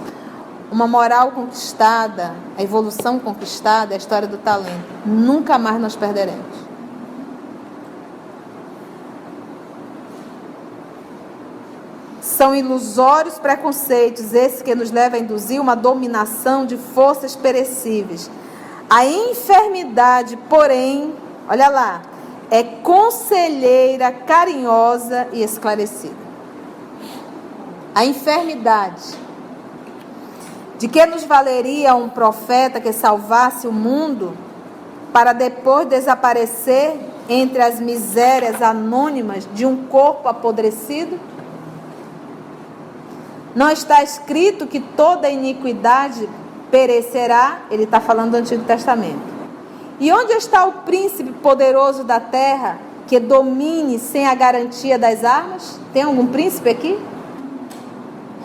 uma 0.71 0.87
moral 0.87 1.33
conquistada, 1.33 2.35
a 2.57 2.63
evolução 2.63 3.19
conquistada, 3.19 3.95
é 3.95 3.97
a 3.97 3.99
história 3.99 4.29
do 4.29 4.37
talento. 4.37 4.85
Nunca 5.07 5.59
mais 5.59 5.81
nós 5.81 5.97
perderemos. 5.97 6.69
São 12.21 12.55
ilusórios 12.55 13.39
preconceitos 13.39 14.33
esses 14.35 14.63
que 14.63 14.75
nos 14.75 14.91
levam 14.91 15.19
a 15.19 15.23
induzir 15.23 15.61
uma 15.61 15.75
dominação 15.75 16.67
de 16.67 16.77
forças 16.77 17.35
perecíveis. 17.35 18.31
A 18.89 19.05
enfermidade, 19.07 20.37
porém, 20.49 21.15
olha 21.49 21.69
lá, 21.69 22.03
é 22.51 22.63
conselheira, 22.63 24.13
carinhosa 24.13 25.27
e 25.33 25.43
esclarecida. 25.43 26.28
A 27.99 28.05
enfermidade 28.05 29.19
de 30.79 30.87
que 30.87 31.05
nos 31.05 31.25
valeria 31.25 31.97
um 31.97 32.09
profeta 32.09 32.81
que 32.81 32.93
salvasse 32.93 33.67
o 33.67 33.73
mundo 33.73 34.39
para 35.13 35.33
depois 35.33 35.89
desaparecer 35.89 36.97
entre 37.29 37.61
as 37.61 37.81
misérias 37.81 38.63
anônimas 38.63 39.49
de 39.53 39.67
um 39.67 39.89
corpo 39.89 40.29
apodrecido? 40.29 41.19
Não 43.53 43.69
está 43.69 44.01
escrito 44.01 44.69
que 44.69 44.79
toda 44.79 45.29
iniquidade 45.29 46.29
perecerá? 46.71 47.63
Ele 47.69 47.83
está 47.83 48.01
falando 48.01 48.31
do 48.31 48.37
Antigo 48.37 48.63
Testamento. 48.63 49.27
E 49.99 50.13
onde 50.13 50.35
está 50.35 50.65
o 50.67 50.73
príncipe 50.85 51.33
poderoso 51.33 52.05
da 52.05 52.21
terra 52.21 52.79
que 53.09 53.19
domine 53.19 53.99
sem 53.99 54.25
a 54.25 54.37
garantia 54.37 54.97
das 54.97 55.25
armas? 55.25 55.81
Tem 55.93 56.03
algum 56.03 56.29
príncipe 56.29 56.71
aqui? 56.71 56.97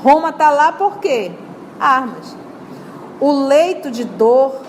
Roma 0.03 0.29
está 0.29 0.49
lá 0.49 0.73
por 0.73 0.97
quê? 0.97 1.31
Armas. 1.79 2.35
O 3.21 3.31
leito 3.31 3.89
de 3.89 4.03
dor 4.03 4.61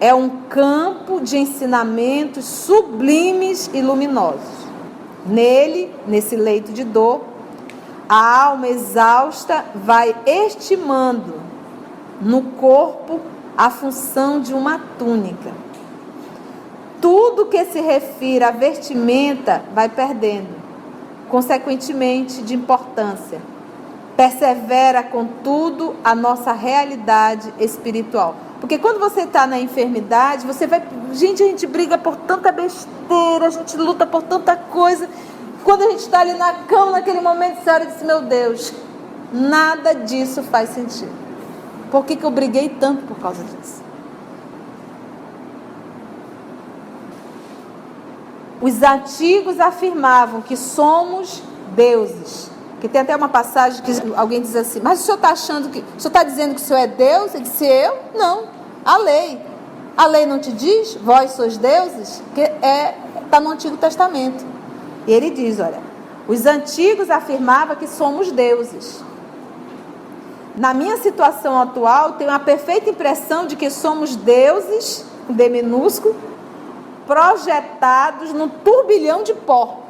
é 0.00 0.12
um 0.12 0.28
campo 0.48 1.20
de 1.20 1.38
ensinamentos 1.38 2.46
sublimes 2.46 3.70
e 3.72 3.80
luminosos. 3.80 4.66
Nele, 5.24 5.94
nesse 6.04 6.34
leito 6.34 6.72
de 6.72 6.82
dor, 6.82 7.22
a 8.08 8.44
alma 8.46 8.66
exausta 8.66 9.64
vai 9.72 10.16
estimando 10.26 11.34
no 12.20 12.42
corpo 12.42 13.20
a 13.56 13.70
função 13.70 14.40
de 14.40 14.52
uma 14.52 14.80
túnica. 14.98 15.52
Tudo 17.00 17.46
que 17.46 17.64
se 17.66 17.80
refira 17.80 18.48
à 18.48 18.50
vestimenta 18.50 19.62
vai 19.72 19.88
perdendo, 19.88 20.48
consequentemente, 21.28 22.42
de 22.42 22.54
importância. 22.54 23.40
Persevera, 24.16 25.02
contudo, 25.02 25.96
a 26.04 26.14
nossa 26.14 26.52
realidade 26.52 27.52
espiritual. 27.58 28.34
Porque 28.60 28.78
quando 28.78 29.00
você 29.00 29.22
está 29.22 29.46
na 29.46 29.58
enfermidade, 29.58 30.46
você 30.46 30.66
vai. 30.66 30.82
Gente, 31.12 31.42
a 31.42 31.46
gente 31.46 31.66
briga 31.66 31.96
por 31.96 32.14
tanta 32.16 32.52
besteira, 32.52 33.46
a 33.46 33.50
gente 33.50 33.76
luta 33.76 34.06
por 34.06 34.22
tanta 34.22 34.54
coisa. 34.54 35.08
Quando 35.64 35.82
a 35.82 35.90
gente 35.90 36.00
está 36.00 36.20
ali 36.20 36.34
na 36.34 36.52
cama, 36.52 36.92
naquele 36.92 37.20
momento, 37.20 37.62
você 37.62 37.70
olha 37.70 37.84
e 37.84 37.86
diz: 37.86 38.02
Meu 38.02 38.20
Deus, 38.22 38.72
nada 39.32 39.94
disso 39.94 40.42
faz 40.42 40.70
sentido. 40.70 41.12
Por 41.90 42.04
que, 42.04 42.16
que 42.16 42.24
eu 42.24 42.30
briguei 42.30 42.68
tanto 42.68 43.06
por 43.06 43.18
causa 43.18 43.42
disso? 43.42 43.82
Os 48.60 48.82
antigos 48.82 49.58
afirmavam 49.58 50.42
que 50.42 50.56
somos 50.56 51.42
deuses. 51.74 52.50
Que 52.80 52.88
tem 52.88 53.00
até 53.00 53.14
uma 53.14 53.28
passagem 53.28 53.82
que 53.82 53.92
alguém 54.16 54.40
diz 54.40 54.56
assim, 54.56 54.80
mas 54.80 55.00
o 55.00 55.02
senhor 55.02 55.16
está 55.16 55.30
achando 55.30 55.68
que. 55.68 55.80
O 55.80 56.00
senhor 56.00 56.08
está 56.08 56.22
dizendo 56.22 56.54
que 56.54 56.60
o 56.60 56.64
senhor 56.64 56.80
é 56.80 56.86
Deus? 56.86 57.34
Ele 57.34 57.44
disse, 57.44 57.66
eu? 57.66 57.98
Não. 58.14 58.44
A 58.84 58.96
lei. 58.96 59.40
A 59.96 60.06
lei 60.06 60.24
não 60.24 60.38
te 60.38 60.50
diz, 60.52 60.94
vós 60.94 61.32
sois 61.32 61.58
deuses? 61.58 62.22
Que 62.34 62.40
é 62.40 62.94
está 63.30 63.38
no 63.38 63.50
Antigo 63.50 63.76
Testamento. 63.76 64.44
E 65.06 65.12
ele 65.12 65.30
diz, 65.30 65.60
olha, 65.60 65.80
os 66.26 66.46
antigos 66.46 67.10
afirmavam 67.10 67.76
que 67.76 67.86
somos 67.86 68.32
deuses. 68.32 69.02
Na 70.56 70.74
minha 70.74 70.96
situação 70.96 71.58
atual, 71.60 72.14
tenho 72.14 72.30
a 72.30 72.38
perfeita 72.40 72.90
impressão 72.90 73.46
de 73.46 73.54
que 73.54 73.70
somos 73.70 74.16
deuses, 74.16 75.04
D 75.28 75.48
minúsculo, 75.48 76.16
projetados 77.06 78.32
no 78.32 78.48
turbilhão 78.48 79.22
de 79.22 79.32
pó. 79.32 79.80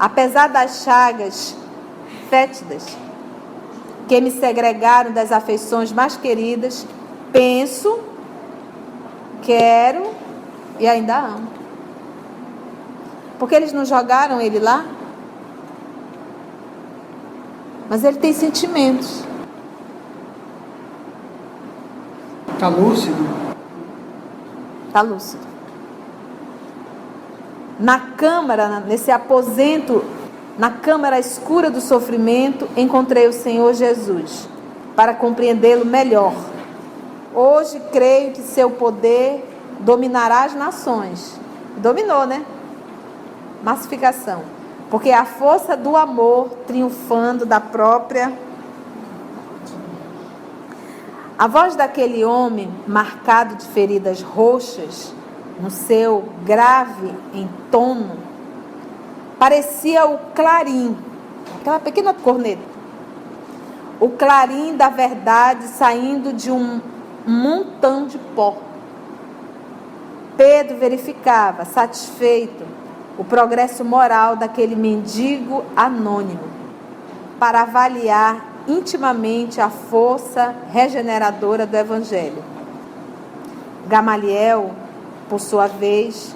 Apesar 0.00 0.48
das 0.48 0.82
chagas 0.82 1.54
fétidas 2.30 2.96
que 4.08 4.18
me 4.18 4.30
segregaram 4.30 5.12
das 5.12 5.30
afeições 5.30 5.92
mais 5.92 6.16
queridas, 6.16 6.86
penso, 7.30 8.00
quero 9.42 10.10
e 10.78 10.88
ainda 10.88 11.18
amo. 11.18 11.48
Porque 13.38 13.54
eles 13.54 13.74
não 13.74 13.84
jogaram 13.84 14.40
ele 14.40 14.58
lá? 14.58 14.86
Mas 17.90 18.02
ele 18.02 18.16
tem 18.16 18.32
sentimentos. 18.32 19.22
Está 22.54 22.68
lúcido? 22.68 23.22
Está 24.88 25.02
lúcido 25.02 25.49
na 27.80 27.98
câmara, 27.98 28.78
nesse 28.80 29.10
aposento, 29.10 30.04
na 30.58 30.70
câmara 30.70 31.18
escura 31.18 31.70
do 31.70 31.80
sofrimento, 31.80 32.68
encontrei 32.76 33.26
o 33.26 33.32
Senhor 33.32 33.72
Jesus 33.72 34.46
para 34.94 35.14
compreendê-lo 35.14 35.86
melhor. 35.86 36.34
Hoje 37.34 37.80
creio 37.90 38.32
que 38.32 38.42
seu 38.42 38.70
poder 38.70 39.42
dominará 39.80 40.44
as 40.44 40.54
nações. 40.54 41.40
Dominou, 41.78 42.26
né? 42.26 42.44
Massificação. 43.62 44.42
Porque 44.90 45.10
a 45.10 45.24
força 45.24 45.74
do 45.74 45.96
amor 45.96 46.50
triunfando 46.66 47.46
da 47.46 47.60
própria. 47.60 48.30
A 51.38 51.46
voz 51.46 51.74
daquele 51.76 52.22
homem 52.26 52.70
marcado 52.86 53.54
de 53.54 53.64
feridas 53.64 54.20
roxas 54.20 55.14
no 55.60 55.70
seu 55.70 56.24
grave 56.44 57.12
em 57.34 57.48
tono, 57.70 58.16
parecia 59.38 60.06
o 60.06 60.18
clarim, 60.34 60.96
aquela 61.60 61.78
pequena 61.78 62.14
corneta. 62.14 62.62
O 64.00 64.08
clarim 64.08 64.76
da 64.76 64.88
verdade 64.88 65.64
saindo 65.64 66.32
de 66.32 66.50
um 66.50 66.80
montão 67.26 68.06
de 68.06 68.18
pó. 68.18 68.56
Pedro 70.36 70.78
verificava, 70.78 71.66
satisfeito, 71.66 72.64
o 73.18 73.24
progresso 73.24 73.84
moral 73.84 74.36
daquele 74.36 74.74
mendigo 74.74 75.62
anônimo, 75.76 76.48
para 77.38 77.62
avaliar 77.62 78.46
intimamente 78.66 79.60
a 79.60 79.68
força 79.68 80.54
regeneradora 80.70 81.66
do 81.66 81.76
Evangelho. 81.76 82.42
Gamaliel 83.86 84.70
por 85.30 85.40
sua 85.40 85.68
vez, 85.68 86.34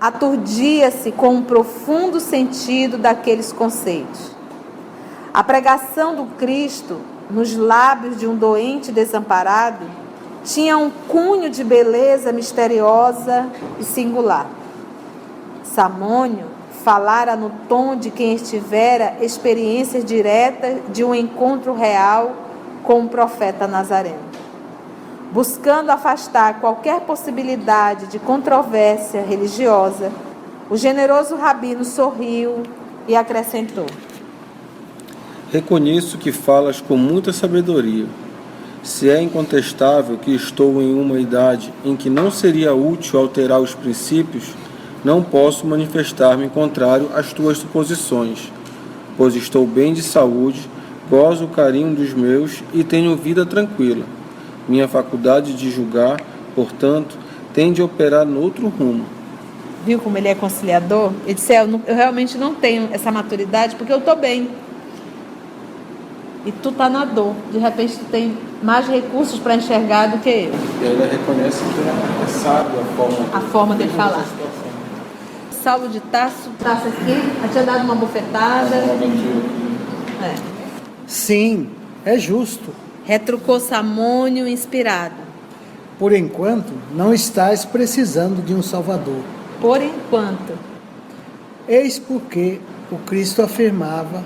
aturdia-se 0.00 1.12
com 1.12 1.28
um 1.28 1.42
profundo 1.44 2.18
sentido 2.18 2.98
daqueles 2.98 3.52
conceitos. 3.52 4.32
A 5.32 5.44
pregação 5.44 6.16
do 6.16 6.24
Cristo 6.36 7.00
nos 7.30 7.56
lábios 7.56 8.18
de 8.18 8.26
um 8.26 8.36
doente 8.36 8.90
desamparado 8.90 9.86
tinha 10.44 10.76
um 10.76 10.90
cunho 10.90 11.48
de 11.48 11.62
beleza 11.62 12.32
misteriosa 12.32 13.48
e 13.78 13.84
singular. 13.84 14.46
Samônio 15.62 16.46
falara 16.84 17.36
no 17.36 17.50
tom 17.68 17.96
de 17.96 18.10
quem 18.10 18.34
estivera 18.34 19.16
experiências 19.20 20.04
diretas 20.04 20.80
de 20.92 21.04
um 21.04 21.14
encontro 21.14 21.74
real 21.74 22.34
com 22.82 23.04
o 23.04 23.08
profeta 23.08 23.66
Nazareno 23.66 24.35
buscando 25.32 25.90
afastar 25.90 26.60
qualquer 26.60 27.00
possibilidade 27.00 28.06
de 28.06 28.18
controvérsia 28.18 29.22
religiosa, 29.22 30.10
o 30.70 30.76
generoso 30.76 31.36
rabino 31.36 31.84
sorriu 31.84 32.62
e 33.08 33.14
acrescentou: 33.14 33.86
Reconheço 35.52 36.18
que 36.18 36.32
falas 36.32 36.80
com 36.80 36.96
muita 36.96 37.32
sabedoria. 37.32 38.06
Se 38.82 39.10
é 39.10 39.20
incontestável 39.20 40.16
que 40.16 40.32
estou 40.32 40.80
em 40.80 40.94
uma 40.94 41.18
idade 41.18 41.74
em 41.84 41.96
que 41.96 42.08
não 42.08 42.30
seria 42.30 42.72
útil 42.72 43.18
alterar 43.18 43.60
os 43.60 43.74
princípios, 43.74 44.54
não 45.04 45.22
posso 45.22 45.66
manifestar-me 45.66 46.48
contrário 46.48 47.10
às 47.12 47.32
tuas 47.32 47.58
suposições, 47.58 48.52
pois 49.16 49.34
estou 49.34 49.66
bem 49.66 49.92
de 49.92 50.02
saúde, 50.02 50.70
gozo 51.10 51.46
o 51.46 51.48
carinho 51.48 51.96
dos 51.96 52.14
meus 52.14 52.62
e 52.72 52.84
tenho 52.84 53.16
vida 53.16 53.44
tranquila 53.44 54.15
minha 54.68 54.88
faculdade 54.88 55.54
de 55.54 55.70
julgar, 55.70 56.20
portanto, 56.54 57.16
tem 57.52 57.72
de 57.72 57.82
operar 57.82 58.26
noutro 58.26 58.68
rumo. 58.68 59.04
Viu 59.84 60.00
como 60.00 60.18
ele 60.18 60.28
é 60.28 60.34
conciliador? 60.34 61.12
Ele 61.24 61.34
disse: 61.34 61.52
é, 61.52 61.62
eu, 61.62 61.80
eu 61.86 61.94
realmente 61.94 62.36
não 62.36 62.54
tenho 62.54 62.88
essa 62.92 63.12
maturidade 63.12 63.76
porque 63.76 63.92
eu 63.92 63.98
estou 63.98 64.16
bem. 64.16 64.50
E 66.44 66.52
tu 66.52 66.70
tá 66.72 66.88
na 66.88 67.04
dor. 67.04 67.34
De 67.52 67.58
repente 67.58 67.96
tu 67.96 68.04
tem 68.06 68.36
mais 68.62 68.86
recursos 68.86 69.38
para 69.38 69.54
enxergar 69.54 70.08
do 70.08 70.18
que 70.18 70.28
eu. 70.28 70.34
E 70.34 70.84
aí 70.84 70.92
ele 70.92 71.10
reconhece 71.10 71.62
que 71.62 71.80
é 71.80 72.24
necessário 72.24 72.70
a 72.80 72.96
forma, 72.96 73.18
a 73.32 73.40
forma 73.40 73.74
dele 73.74 73.90
falar. 73.96 74.24
Saulo 75.62 75.88
de 75.88 75.98
Tasso, 75.98 76.50
Tasso 76.60 76.88
aqui, 76.88 77.50
tinha 77.52 77.64
dado 77.64 77.84
uma 77.84 77.94
bofetada. 77.94 78.76
É. 80.22 80.34
Sim, 81.06 81.68
é 82.04 82.18
justo. 82.18 82.85
Retrucou 83.06 83.60
Samônio 83.60 84.48
inspirado. 84.48 85.14
Por 85.96 86.12
enquanto, 86.12 86.72
não 86.92 87.14
estás 87.14 87.64
precisando 87.64 88.44
de 88.44 88.52
um 88.52 88.62
Salvador. 88.62 89.22
Por 89.60 89.80
enquanto. 89.80 90.58
Eis 91.68 92.00
porque 92.00 92.60
o 92.90 92.96
Cristo 92.96 93.42
afirmava 93.42 94.24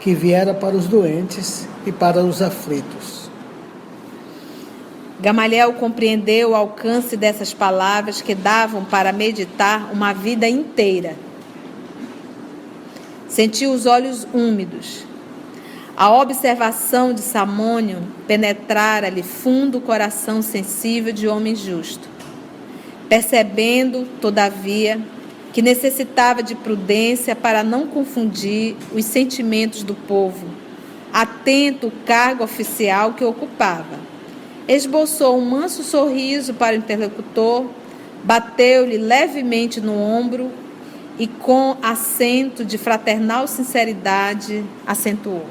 que 0.00 0.12
viera 0.12 0.52
para 0.52 0.74
os 0.74 0.88
doentes 0.88 1.68
e 1.86 1.92
para 1.92 2.24
os 2.24 2.42
aflitos. 2.42 3.30
Gamaliel 5.20 5.74
compreendeu 5.74 6.50
o 6.50 6.54
alcance 6.56 7.16
dessas 7.16 7.54
palavras 7.54 8.20
que 8.20 8.34
davam 8.34 8.84
para 8.84 9.12
meditar 9.12 9.92
uma 9.92 10.12
vida 10.12 10.48
inteira. 10.48 11.14
Sentiu 13.28 13.72
os 13.72 13.86
olhos 13.86 14.26
úmidos. 14.34 15.04
A 15.96 16.12
observação 16.12 17.14
de 17.14 17.22
Samônio 17.22 18.02
penetrara-lhe 18.26 19.22
fundo 19.22 19.78
o 19.78 19.80
coração 19.80 20.42
sensível 20.42 21.12
de 21.12 21.26
homem 21.26 21.56
justo. 21.56 22.08
Percebendo, 23.08 24.06
todavia, 24.20 25.00
que 25.52 25.62
necessitava 25.62 26.42
de 26.42 26.54
prudência 26.54 27.34
para 27.34 27.62
não 27.62 27.86
confundir 27.86 28.76
os 28.92 29.04
sentimentos 29.06 29.82
do 29.82 29.94
povo, 29.94 30.46
atento 31.12 31.86
o 31.86 31.92
cargo 32.04 32.44
oficial 32.44 33.14
que 33.14 33.24
ocupava 33.24 34.16
esboçou 34.68 35.38
um 35.38 35.44
manso 35.44 35.82
sorriso 35.82 36.54
para 36.54 36.74
o 36.74 36.78
interlocutor, 36.78 37.66
bateu-lhe 38.24 38.98
levemente 38.98 39.80
no 39.80 39.96
ombro 39.96 40.50
e, 41.18 41.26
com 41.26 41.76
acento 41.82 42.64
de 42.64 42.76
fraternal 42.76 43.46
sinceridade, 43.46 44.64
acentuou: 44.86 45.46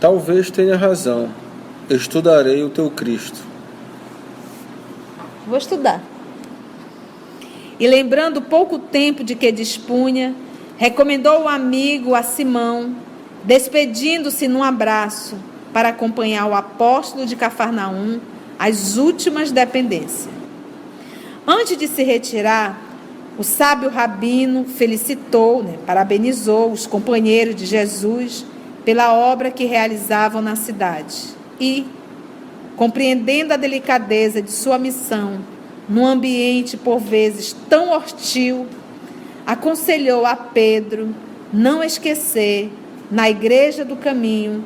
Talvez 0.00 0.50
tenha 0.50 0.76
razão. 0.76 1.30
Estudarei 1.88 2.62
o 2.62 2.68
teu 2.68 2.90
Cristo. 2.90 3.38
Vou 5.46 5.56
estudar. 5.56 6.02
E 7.78 7.86
lembrando 7.86 8.42
pouco 8.42 8.78
tempo 8.78 9.22
de 9.22 9.34
que 9.34 9.50
dispunha, 9.52 10.34
recomendou 10.76 11.42
o 11.42 11.48
amigo 11.48 12.14
a 12.14 12.22
Simão, 12.22 12.94
despedindo-se 13.44 14.48
num 14.48 14.62
abraço 14.62 15.36
para 15.72 15.90
acompanhar 15.90 16.46
o 16.46 16.54
apóstolo 16.54 17.26
de 17.26 17.36
Cafarnaum 17.36 18.18
às 18.58 18.96
últimas 18.96 19.50
dependências. 19.50 20.28
Antes 21.46 21.76
de 21.76 21.86
se 21.86 22.02
retirar, 22.02 22.80
o 23.38 23.44
sábio 23.44 23.88
rabino 23.88 24.64
felicitou, 24.64 25.62
né, 25.62 25.78
parabenizou 25.86 26.72
os 26.72 26.86
companheiros 26.86 27.54
de 27.54 27.66
Jesus 27.66 28.44
pela 28.86 29.12
obra 29.12 29.50
que 29.50 29.64
realizavam 29.64 30.40
na 30.40 30.54
cidade 30.54 31.16
e, 31.58 31.84
compreendendo 32.76 33.52
a 33.52 33.56
delicadeza 33.56 34.40
de 34.40 34.52
sua 34.52 34.78
missão 34.78 35.40
num 35.88 36.06
ambiente 36.06 36.76
por 36.76 37.00
vezes 37.00 37.54
tão 37.68 37.90
hostil, 37.90 38.68
aconselhou 39.44 40.24
a 40.24 40.36
Pedro 40.36 41.12
não 41.52 41.82
esquecer, 41.82 42.70
na 43.10 43.28
igreja 43.28 43.84
do 43.84 43.96
caminho, 43.96 44.64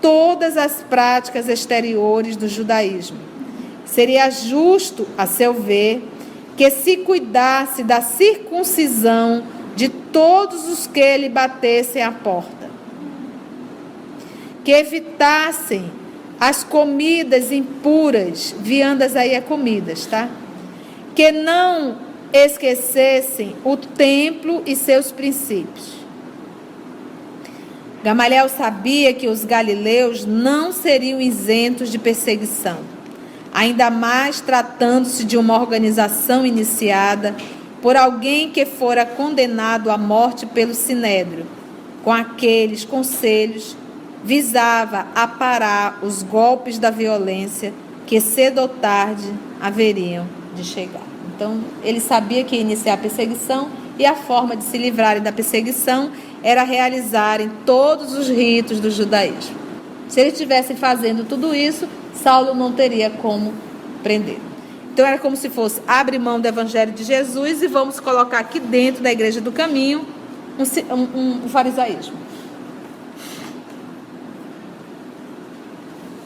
todas 0.00 0.56
as 0.56 0.82
práticas 0.88 1.48
exteriores 1.48 2.36
do 2.36 2.46
judaísmo. 2.48 3.18
Seria 3.84 4.30
justo, 4.30 5.08
a 5.18 5.26
seu 5.26 5.54
ver, 5.54 6.02
que 6.56 6.70
se 6.70 6.98
cuidasse 6.98 7.82
da 7.82 8.00
circuncisão 8.00 9.42
de 9.74 9.88
todos 9.88 10.68
os 10.68 10.86
que 10.86 11.16
lhe 11.16 11.28
batessem 11.28 12.02
a 12.02 12.12
porta. 12.12 12.59
Que 14.64 14.72
evitassem 14.72 15.90
as 16.38 16.64
comidas 16.64 17.52
impuras, 17.52 18.54
viandas 18.58 19.16
aí 19.16 19.34
é 19.34 19.40
comidas, 19.40 20.06
tá? 20.06 20.28
Que 21.14 21.32
não 21.32 21.98
esquecessem 22.32 23.56
o 23.64 23.76
templo 23.76 24.62
e 24.64 24.76
seus 24.76 25.10
princípios 25.10 26.00
Gamaliel 28.02 28.48
sabia 28.48 29.12
que 29.12 29.28
os 29.28 29.44
galileus 29.44 30.24
não 30.24 30.72
seriam 30.72 31.20
isentos 31.20 31.90
de 31.90 31.98
perseguição, 31.98 32.78
ainda 33.52 33.90
mais 33.90 34.40
tratando-se 34.40 35.22
de 35.22 35.36
uma 35.36 35.60
organização 35.60 36.46
iniciada 36.46 37.36
por 37.82 37.96
alguém 37.96 38.50
que 38.50 38.64
fora 38.64 39.04
condenado 39.04 39.90
à 39.90 39.98
morte 39.98 40.46
pelo 40.46 40.74
sinédrio. 40.74 41.44
Com 42.02 42.10
aqueles 42.10 42.86
conselhos, 42.86 43.76
visava 44.24 45.06
aparar 45.14 45.98
os 46.02 46.22
golpes 46.22 46.78
da 46.78 46.90
violência 46.90 47.72
que 48.06 48.20
cedo 48.20 48.60
ou 48.60 48.68
tarde 48.68 49.32
haveriam 49.60 50.26
de 50.54 50.64
chegar. 50.64 51.02
Então, 51.34 51.60
ele 51.82 52.00
sabia 52.00 52.44
que 52.44 52.56
ia 52.56 52.60
iniciar 52.60 52.94
a 52.94 52.98
perseguição 52.98 53.70
e 53.98 54.04
a 54.04 54.14
forma 54.14 54.56
de 54.56 54.64
se 54.64 54.76
livrarem 54.76 55.22
da 55.22 55.32
perseguição 55.32 56.10
era 56.42 56.62
realizarem 56.62 57.50
todos 57.64 58.14
os 58.14 58.28
ritos 58.28 58.80
do 58.80 58.90
judaísmo. 58.90 59.56
Se 60.08 60.20
eles 60.20 60.32
estivessem 60.32 60.76
fazendo 60.76 61.24
tudo 61.24 61.54
isso, 61.54 61.88
Saulo 62.14 62.54
não 62.54 62.72
teria 62.72 63.10
como 63.10 63.54
prender. 64.02 64.38
Então 64.92 65.06
era 65.06 65.18
como 65.18 65.36
se 65.36 65.48
fosse 65.48 65.80
abre 65.86 66.18
mão 66.18 66.40
do 66.40 66.48
evangelho 66.48 66.92
de 66.92 67.04
Jesus 67.04 67.62
e 67.62 67.68
vamos 67.68 68.00
colocar 68.00 68.40
aqui 68.40 68.58
dentro 68.58 69.02
da 69.02 69.12
igreja 69.12 69.40
do 69.40 69.52
caminho 69.52 70.04
um, 70.58 70.94
um, 70.94 71.44
um 71.44 71.48
farisaísmo. 71.48 72.14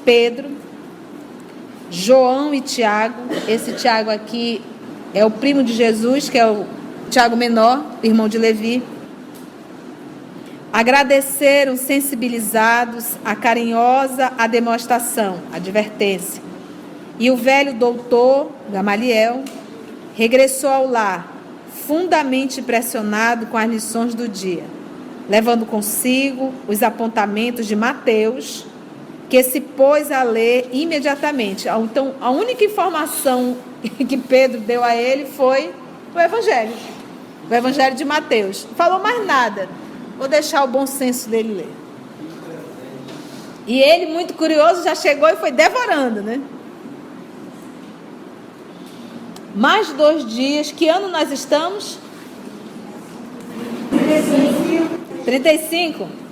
Pedro, 0.04 0.50
João 1.90 2.54
e 2.54 2.60
Tiago. 2.60 3.22
Esse 3.48 3.72
Tiago 3.72 4.10
aqui 4.10 4.60
é 5.12 5.24
o 5.24 5.30
primo 5.30 5.62
de 5.62 5.72
Jesus, 5.72 6.28
que 6.28 6.38
é 6.38 6.46
o 6.46 6.66
Tiago 7.10 7.36
menor, 7.36 7.84
irmão 8.02 8.28
de 8.28 8.36
Levi. 8.36 8.82
Agradeceram 10.72 11.76
sensibilizados 11.76 13.16
a 13.24 13.36
carinhosa 13.36 14.32
a 14.36 14.46
demonstração, 14.46 15.38
advertência. 15.52 16.42
E 17.18 17.30
o 17.30 17.36
velho 17.36 17.74
doutor 17.74 18.50
Gamaliel 18.72 19.44
regressou 20.16 20.70
ao 20.70 20.88
lar, 20.88 21.32
fundamente 21.86 22.60
impressionado 22.60 23.46
com 23.46 23.56
as 23.56 23.70
lições 23.70 24.14
do 24.14 24.28
dia, 24.28 24.64
levando 25.28 25.64
consigo 25.64 26.52
os 26.66 26.82
apontamentos 26.82 27.66
de 27.66 27.76
Mateus, 27.76 28.66
que 29.28 29.42
se 29.42 29.60
pôs 29.60 30.10
a 30.10 30.22
ler 30.22 30.68
imediatamente. 30.72 31.68
Então, 31.68 32.14
a 32.20 32.30
única 32.30 32.64
informação 32.64 33.56
que 33.82 34.16
Pedro 34.16 34.60
deu 34.60 34.82
a 34.84 34.94
ele 34.94 35.26
foi 35.26 35.72
o 36.14 36.20
Evangelho, 36.20 36.72
o 37.50 37.54
Evangelho 37.54 37.96
de 37.96 38.04
Mateus. 38.04 38.66
Não 38.68 38.74
falou 38.74 39.00
mais 39.00 39.26
nada. 39.26 39.68
Vou 40.18 40.28
deixar 40.28 40.62
o 40.64 40.68
bom 40.68 40.86
senso 40.86 41.28
dele 41.28 41.54
ler. 41.54 41.72
E 43.66 43.80
ele, 43.80 44.12
muito 44.12 44.34
curioso, 44.34 44.84
já 44.84 44.94
chegou 44.94 45.28
e 45.28 45.36
foi 45.36 45.50
devorando, 45.50 46.22
né? 46.22 46.40
Mais 49.54 49.88
dois 49.92 50.26
dias. 50.26 50.70
Que 50.70 50.88
ano 50.88 51.08
nós 51.08 51.32
estamos? 51.32 51.98
35. 53.90 55.24
35. 55.24 56.23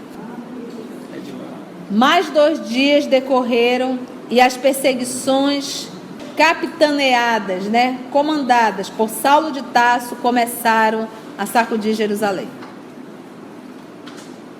Mais 1.95 2.31
dois 2.31 2.67
dias 2.71 3.05
decorreram 3.05 3.99
e 4.31 4.41
as 4.41 4.57
perseguições 4.57 5.89
capitaneadas, 6.35 7.65
né, 7.65 7.99
comandadas 8.11 8.89
por 8.89 9.11
Saulo 9.11 9.53
de 9.53 9.61
Tarso, 9.61 10.17
começaram 10.17 11.07
a 11.37 11.45
sacudir 11.45 11.93
Jerusalém. 11.93 12.49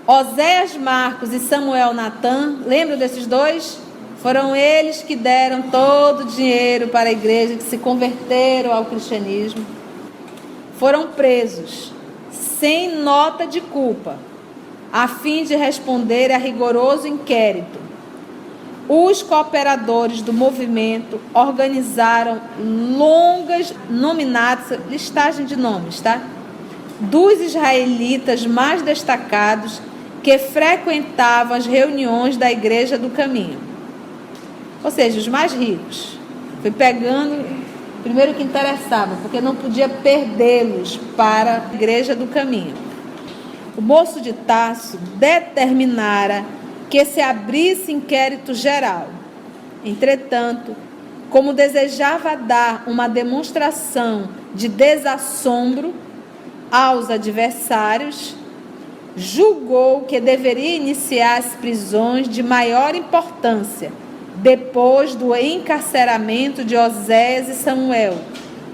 Oséias 0.07 0.77
Marcos 0.77 1.33
e 1.33 1.39
Samuel 1.39 1.95
Natan, 1.95 2.59
lembram 2.67 2.99
desses 2.99 3.27
dois? 3.27 3.79
Foram 4.19 4.55
eles 4.55 5.03
que 5.03 5.17
deram 5.17 5.63
todo 5.63 6.25
o 6.25 6.27
dinheiro 6.27 6.89
para 6.89 7.09
a 7.09 7.13
igreja, 7.13 7.55
que 7.55 7.63
se 7.63 7.79
converteram 7.79 8.75
ao 8.75 8.85
cristianismo. 8.85 9.65
Foram 10.79 11.07
presos, 11.07 11.95
sem 12.31 12.95
nota 12.97 13.47
de 13.47 13.63
culpa, 13.63 14.19
a 14.93 15.09
fim 15.09 15.45
de 15.45 15.57
responder 15.57 16.31
a 16.31 16.37
rigoroso 16.37 17.09
inquérito. 17.09 17.81
Os 18.89 19.23
cooperadores 19.23 20.21
do 20.21 20.33
movimento 20.33 21.19
organizaram 21.33 22.41
longas 22.99 23.73
nominatas, 23.89 24.79
listagem 24.91 25.47
de 25.47 25.57
nomes, 25.57 26.01
tá? 26.01 26.21
Dos 27.01 27.41
israelitas 27.41 28.45
mais 28.45 28.83
destacados 28.83 29.81
que 30.23 30.37
frequentavam 30.39 31.57
as 31.57 31.65
reuniões 31.65 32.37
da 32.37 32.53
Igreja 32.53 32.99
do 32.99 33.09
Caminho. 33.09 33.59
Ou 34.85 34.91
seja, 34.91 35.19
os 35.19 35.29
mais 35.29 35.53
ricos. 35.53 36.19
Fui 36.61 36.71
pegando 36.71 37.63
primeiro 38.03 38.35
que 38.35 38.43
interessava, 38.43 39.17
porque 39.23 39.41
não 39.41 39.55
podia 39.55 39.89
perdê-los 39.89 40.99
para 41.17 41.63
a 41.71 41.75
Igreja 41.75 42.15
do 42.15 42.27
Caminho. 42.27 42.92
O 43.77 43.81
moço 43.81 44.21
de 44.21 44.33
Tasso 44.33 44.99
determinara 45.17 46.45
que 46.91 47.05
se 47.07 47.21
abrisse 47.23 47.91
inquérito 47.91 48.53
geral. 48.53 49.09
Entretanto, 49.83 50.77
como 51.31 51.55
desejava 51.55 52.37
dar 52.37 52.85
uma 52.87 53.09
demonstração 53.09 54.29
de 54.55 54.69
desassombro 54.69 55.95
aos 56.71 57.09
adversários, 57.09 58.37
julgou 59.17 60.03
que 60.03 60.21
deveria 60.21 60.77
iniciar 60.77 61.39
as 61.39 61.55
prisões 61.55 62.29
de 62.29 62.43
maior 62.43 62.95
importância, 62.95 63.91
depois 64.37 65.15
do 65.15 65.35
encarceramento 65.35 66.63
de 66.63 66.77
Osés 66.77 67.49
e 67.49 67.55
Samuel, 67.55 68.19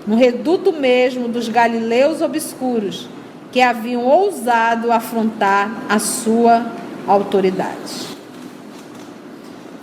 no 0.07 0.17
reduto 0.17 0.73
mesmo 0.73 1.29
dos 1.29 1.49
galileus 1.49 2.21
obscuros, 2.21 3.09
que 3.53 3.61
haviam 3.61 4.05
ousado 4.05 4.93
afrontar 4.93 5.71
a 5.89 5.99
sua 5.99 6.67
autoridade. 7.07 8.09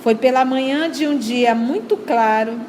Foi 0.01 0.13
pela 0.13 0.45
manhã 0.45 0.89
de 0.89 1.07
um 1.07 1.17
dia 1.17 1.55
muito 1.55 1.97
claro 1.97 2.59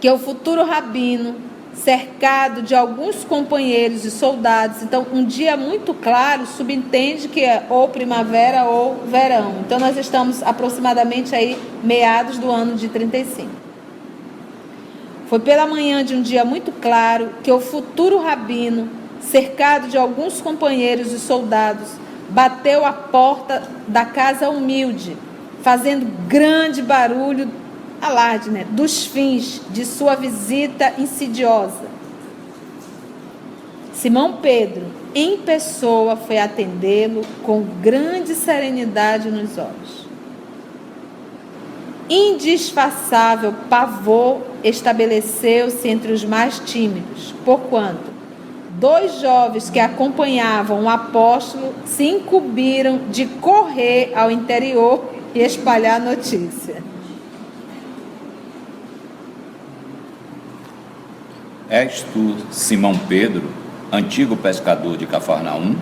que 0.00 0.10
o 0.10 0.18
futuro 0.18 0.64
rabino, 0.64 1.36
cercado 1.74 2.62
de 2.62 2.74
alguns 2.74 3.22
companheiros 3.22 4.04
e 4.04 4.10
soldados, 4.10 4.82
então 4.82 5.06
um 5.12 5.24
dia 5.24 5.56
muito 5.56 5.92
claro 5.92 6.46
subentende 6.46 7.28
que 7.28 7.40
é 7.40 7.66
ou 7.68 7.88
primavera 7.88 8.64
ou 8.64 8.96
verão. 9.06 9.56
Então 9.64 9.78
nós 9.78 9.96
estamos 9.96 10.42
aproximadamente 10.42 11.34
aí 11.34 11.58
meados 11.84 12.38
do 12.38 12.50
ano 12.50 12.76
de 12.76 12.88
35. 12.88 13.48
Foi 15.28 15.38
pela 15.38 15.66
manhã 15.66 16.04
de 16.04 16.14
um 16.14 16.22
dia 16.22 16.44
muito 16.44 16.72
claro 16.72 17.30
que 17.42 17.52
o 17.52 17.60
futuro 17.60 18.18
rabino, 18.18 18.88
cercado 19.30 19.88
de 19.88 19.96
alguns 19.96 20.40
companheiros 20.40 21.12
e 21.12 21.18
soldados, 21.18 21.88
bateu 22.28 22.84
a 22.84 22.92
porta 22.92 23.62
da 23.86 24.04
casa 24.04 24.48
humilde 24.48 25.16
fazendo 25.62 26.06
grande 26.26 26.82
barulho, 26.82 27.48
alarde, 28.00 28.50
né, 28.50 28.66
dos 28.70 29.06
fins 29.06 29.60
de 29.70 29.84
sua 29.84 30.16
visita 30.16 30.92
insidiosa. 30.98 31.92
Simão 33.94 34.38
Pedro, 34.42 34.86
em 35.14 35.38
pessoa, 35.38 36.16
foi 36.16 36.38
atendê-lo 36.38 37.22
com 37.44 37.62
grande 37.80 38.34
serenidade 38.34 39.30
nos 39.30 39.56
olhos. 39.56 40.02
Indisfaçável 42.10 43.54
pavor 43.70 44.40
estabeleceu-se 44.64 45.86
entre 45.88 46.12
os 46.12 46.24
mais 46.24 46.58
tímidos, 46.58 47.32
porquanto 47.44 48.11
dois 48.78 49.20
jovens 49.20 49.70
que 49.70 49.78
acompanhavam 49.78 50.84
o 50.84 50.88
apóstolo 50.88 51.74
se 51.84 52.04
incumbiram 52.04 52.98
de 53.10 53.26
correr 53.26 54.12
ao 54.14 54.30
interior 54.30 55.04
e 55.34 55.40
espalhar 55.40 56.00
a 56.00 56.04
notícia. 56.04 56.82
És 61.68 62.02
tu 62.12 62.36
Simão 62.50 62.98
Pedro, 63.08 63.50
antigo 63.90 64.36
pescador 64.36 64.96
de 64.96 65.06
Cafarnaum? 65.06 65.74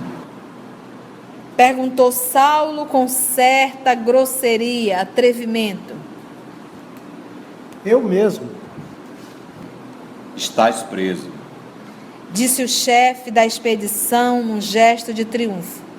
Perguntou 1.57 2.13
Saulo 2.13 2.87
com 2.87 3.09
certa 3.09 3.95
grosseria, 3.95 5.01
atrevimento. 5.01 5.95
Eu 7.85 8.03
mesmo. 8.03 8.49
Estás 10.37 10.83
preso. 10.83 11.40
Disse 12.33 12.63
o 12.63 12.69
chefe 12.69 13.31
da 13.31 13.45
expedição 13.45 14.43
num 14.43 14.61
gesto 14.61 15.13
de 15.13 15.25
triunfo 15.25 15.91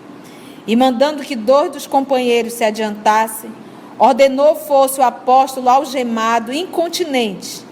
e 0.65 0.76
mandando 0.76 1.24
que 1.24 1.36
dois 1.36 1.72
dos 1.72 1.88
companheiros 1.88 2.54
se 2.54 2.63
adiantassem, 2.63 3.52
ordenou 3.98 4.56
fosse 4.56 5.00
o 5.00 5.04
apóstolo 5.04 5.70
algemado 5.70 6.54
incontinente. 6.54 7.65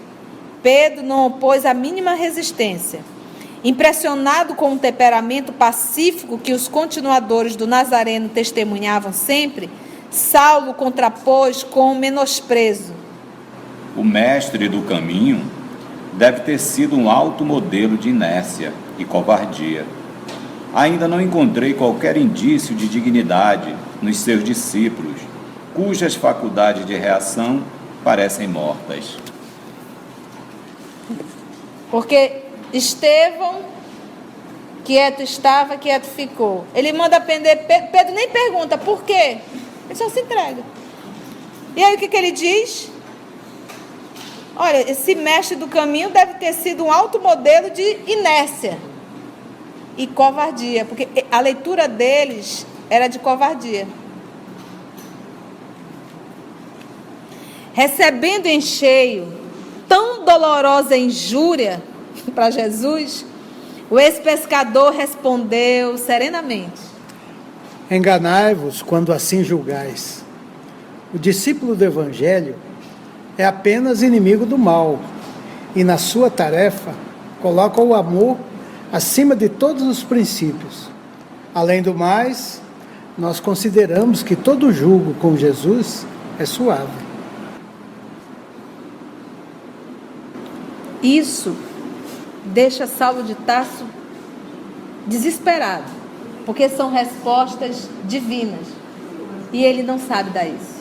Pedro 0.62 1.02
não 1.02 1.26
opôs 1.26 1.64
a 1.64 1.72
mínima 1.72 2.14
resistência. 2.14 3.00
Impressionado 3.62 4.54
com 4.54 4.74
o 4.74 4.78
temperamento 4.78 5.52
pacífico 5.52 6.38
que 6.38 6.52
os 6.52 6.66
continuadores 6.66 7.56
do 7.56 7.66
Nazareno 7.66 8.28
testemunhavam 8.28 9.12
sempre, 9.12 9.70
Saulo 10.10 10.74
contrapôs 10.74 11.62
com 11.62 11.94
menosprezo. 11.94 12.94
O 13.96 14.02
mestre 14.02 14.68
do 14.68 14.82
caminho 14.82 15.59
deve 16.20 16.42
ter 16.42 16.60
sido 16.60 16.96
um 16.96 17.10
alto 17.10 17.44
modelo 17.44 17.96
de 17.96 18.10
inércia 18.10 18.72
e 18.96 19.04
covardia 19.04 19.84
ainda 20.74 21.08
não 21.08 21.20
encontrei 21.20 21.74
qualquer 21.74 22.16
indício 22.16 22.74
de 22.74 22.88
dignidade 22.88 23.74
nos 24.00 24.18
seus 24.18 24.42
discípulos, 24.42 25.20
cujas 25.74 26.14
faculdades 26.14 26.86
de 26.86 26.94
reação 26.94 27.62
parecem 28.04 28.48
mortas. 28.48 29.18
Porque 31.90 32.42
Estevão, 32.72 33.62
quieto 34.84 35.22
estava, 35.22 35.76
quieto 35.76 36.06
ficou. 36.06 36.64
Ele 36.74 36.92
manda 36.92 37.20
prender 37.20 37.66
Pedro, 37.66 38.14
nem 38.14 38.28
pergunta 38.28 38.78
por 38.78 39.02
quê. 39.02 39.38
Ele 39.86 39.94
só 39.94 40.08
se 40.08 40.20
entrega. 40.20 40.62
E 41.76 41.82
aí 41.82 41.96
o 41.96 41.98
que, 41.98 42.08
que 42.08 42.16
ele 42.16 42.32
diz? 42.32 42.90
Olha, 44.62 44.90
esse 44.90 45.14
mestre 45.14 45.56
do 45.56 45.66
caminho 45.66 46.10
deve 46.10 46.34
ter 46.34 46.52
sido 46.52 46.84
um 46.84 46.92
alto 46.92 47.18
modelo 47.18 47.70
de 47.70 47.82
inércia 48.06 48.76
e 49.96 50.06
covardia, 50.06 50.84
porque 50.84 51.08
a 51.32 51.40
leitura 51.40 51.88
deles 51.88 52.66
era 52.90 53.08
de 53.08 53.18
covardia. 53.18 53.88
Recebendo 57.72 58.44
em 58.44 58.60
cheio 58.60 59.32
tão 59.88 60.26
dolorosa 60.26 60.94
injúria 60.94 61.82
para 62.34 62.50
Jesus, 62.50 63.24
o 63.90 63.98
ex-pescador 63.98 64.92
respondeu 64.92 65.96
serenamente: 65.96 66.82
Enganai-vos 67.90 68.82
quando 68.82 69.10
assim 69.10 69.42
julgais. 69.42 70.22
O 71.14 71.18
discípulo 71.18 71.74
do 71.74 71.82
Evangelho 71.82 72.56
é 73.40 73.44
apenas 73.46 74.02
inimigo 74.02 74.44
do 74.44 74.58
mal 74.58 74.98
e, 75.74 75.82
na 75.82 75.96
sua 75.96 76.28
tarefa, 76.28 76.92
coloca 77.40 77.80
o 77.80 77.94
amor 77.94 78.36
acima 78.92 79.34
de 79.34 79.48
todos 79.48 79.82
os 79.82 80.02
princípios. 80.02 80.90
Além 81.54 81.80
do 81.80 81.94
mais, 81.94 82.60
nós 83.16 83.40
consideramos 83.40 84.22
que 84.22 84.36
todo 84.36 84.70
julgo 84.70 85.14
com 85.14 85.38
Jesus 85.38 86.04
é 86.38 86.44
suave. 86.44 86.92
Isso 91.02 91.56
deixa 92.44 92.86
Saulo 92.86 93.22
de 93.22 93.34
Tarso 93.34 93.86
desesperado, 95.06 95.90
porque 96.44 96.68
são 96.68 96.90
respostas 96.90 97.88
divinas 98.04 98.66
e 99.50 99.64
ele 99.64 99.82
não 99.82 99.98
sabe 99.98 100.28
dar 100.28 100.46
isso. 100.46 100.79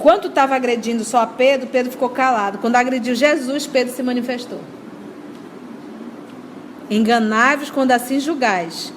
Enquanto 0.00 0.28
estava 0.28 0.56
agredindo 0.56 1.04
só 1.04 1.26
Pedro, 1.26 1.66
Pedro 1.66 1.92
ficou 1.92 2.08
calado. 2.08 2.56
Quando 2.56 2.76
agrediu 2.76 3.14
Jesus, 3.14 3.66
Pedro 3.66 3.94
se 3.94 4.02
manifestou. 4.02 4.58
Enganai-vos 6.88 7.68
quando 7.68 7.92
assim 7.92 8.18
julgais. 8.18 8.94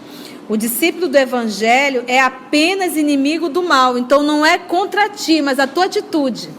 O 0.47 0.55
discípulo 0.55 1.09
do 1.09 1.17
evangelho 1.17 2.05
é 2.07 2.21
apenas 2.21 2.95
inimigo 2.95 3.49
do 3.49 3.61
mal, 3.61 3.97
então 3.97 4.23
não 4.23 4.45
é 4.45 4.57
contra 4.57 5.09
ti, 5.09 5.41
mas 5.41 5.59
a 5.59 5.67
tua 5.67 5.87
atitude. 5.87 6.49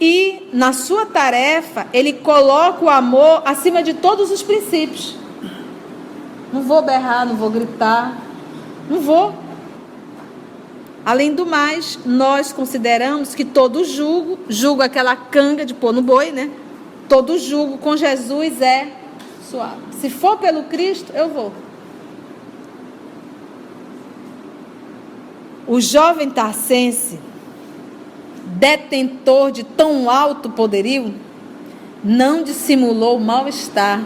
E 0.00 0.48
na 0.54 0.72
sua 0.72 1.04
tarefa, 1.04 1.86
ele 1.92 2.14
coloca 2.14 2.82
o 2.82 2.88
amor 2.88 3.42
acima 3.44 3.82
de 3.82 3.92
todos 3.92 4.30
os 4.30 4.42
princípios. 4.42 5.16
Não 6.50 6.62
vou 6.62 6.80
berrar, 6.80 7.26
não 7.26 7.36
vou 7.36 7.50
gritar, 7.50 8.16
não 8.88 9.00
vou. 9.00 9.49
Além 11.04 11.34
do 11.34 11.46
mais, 11.46 11.98
nós 12.04 12.52
consideramos 12.52 13.34
que 13.34 13.44
todo 13.44 13.84
julgo, 13.84 14.38
julgo 14.48 14.82
aquela 14.82 15.16
canga 15.16 15.64
de 15.64 15.72
pôr 15.72 15.92
no 15.92 16.02
boi, 16.02 16.30
né? 16.30 16.50
Todo 17.08 17.38
julgo 17.38 17.78
com 17.78 17.96
Jesus 17.96 18.60
é 18.60 18.92
suave. 19.50 19.80
Se 20.00 20.10
for 20.10 20.36
pelo 20.36 20.64
Cristo, 20.64 21.12
eu 21.14 21.28
vou. 21.28 21.52
O 25.66 25.80
jovem 25.80 26.28
tarcense, 26.28 27.18
detentor 28.44 29.50
de 29.50 29.64
tão 29.64 30.10
alto 30.10 30.50
poderio, 30.50 31.14
não 32.04 32.42
dissimulou 32.42 33.16
o 33.16 33.20
mal-estar 33.20 34.02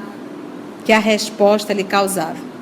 que 0.84 0.92
a 0.92 0.98
resposta 0.98 1.72
lhe 1.72 1.84
causava 1.84 2.53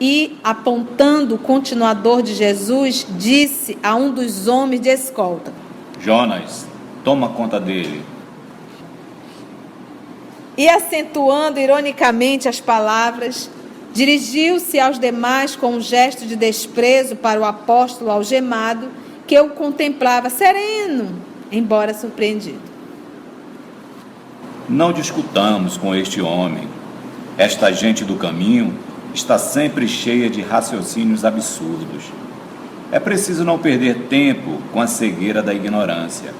e, 0.00 0.38
apontando 0.42 1.34
o 1.34 1.38
continuador 1.38 2.22
de 2.22 2.34
Jesus, 2.34 3.06
disse 3.18 3.76
a 3.82 3.94
um 3.94 4.10
dos 4.10 4.46
homens 4.46 4.80
de 4.80 4.88
escolta: 4.88 5.52
Jonas, 6.00 6.66
toma 7.04 7.28
conta 7.28 7.60
dele. 7.60 8.02
E, 10.56 10.68
acentuando 10.68 11.60
ironicamente 11.60 12.48
as 12.48 12.60
palavras, 12.60 13.50
dirigiu-se 13.92 14.78
aos 14.80 14.98
demais 14.98 15.54
com 15.54 15.74
um 15.74 15.80
gesto 15.80 16.26
de 16.26 16.36
desprezo 16.36 17.16
para 17.16 17.40
o 17.40 17.44
apóstolo 17.44 18.10
algemado, 18.10 18.88
que 19.26 19.38
o 19.38 19.50
contemplava 19.50 20.30
sereno, 20.30 21.14
embora 21.52 21.92
surpreendido. 21.92 22.70
Não 24.68 24.92
discutamos 24.92 25.76
com 25.76 25.94
este 25.94 26.20
homem. 26.20 26.68
Esta 27.36 27.72
gente 27.72 28.04
do 28.04 28.16
caminho 28.16 28.74
está 29.14 29.38
sempre 29.38 29.88
cheia 29.88 30.28
de 30.30 30.40
raciocínios 30.40 31.24
absurdos. 31.24 32.04
É 32.92 32.98
preciso 32.98 33.44
não 33.44 33.58
perder 33.58 34.06
tempo 34.08 34.58
com 34.72 34.80
a 34.80 34.86
cegueira 34.86 35.42
da 35.42 35.54
ignorância. 35.54 36.32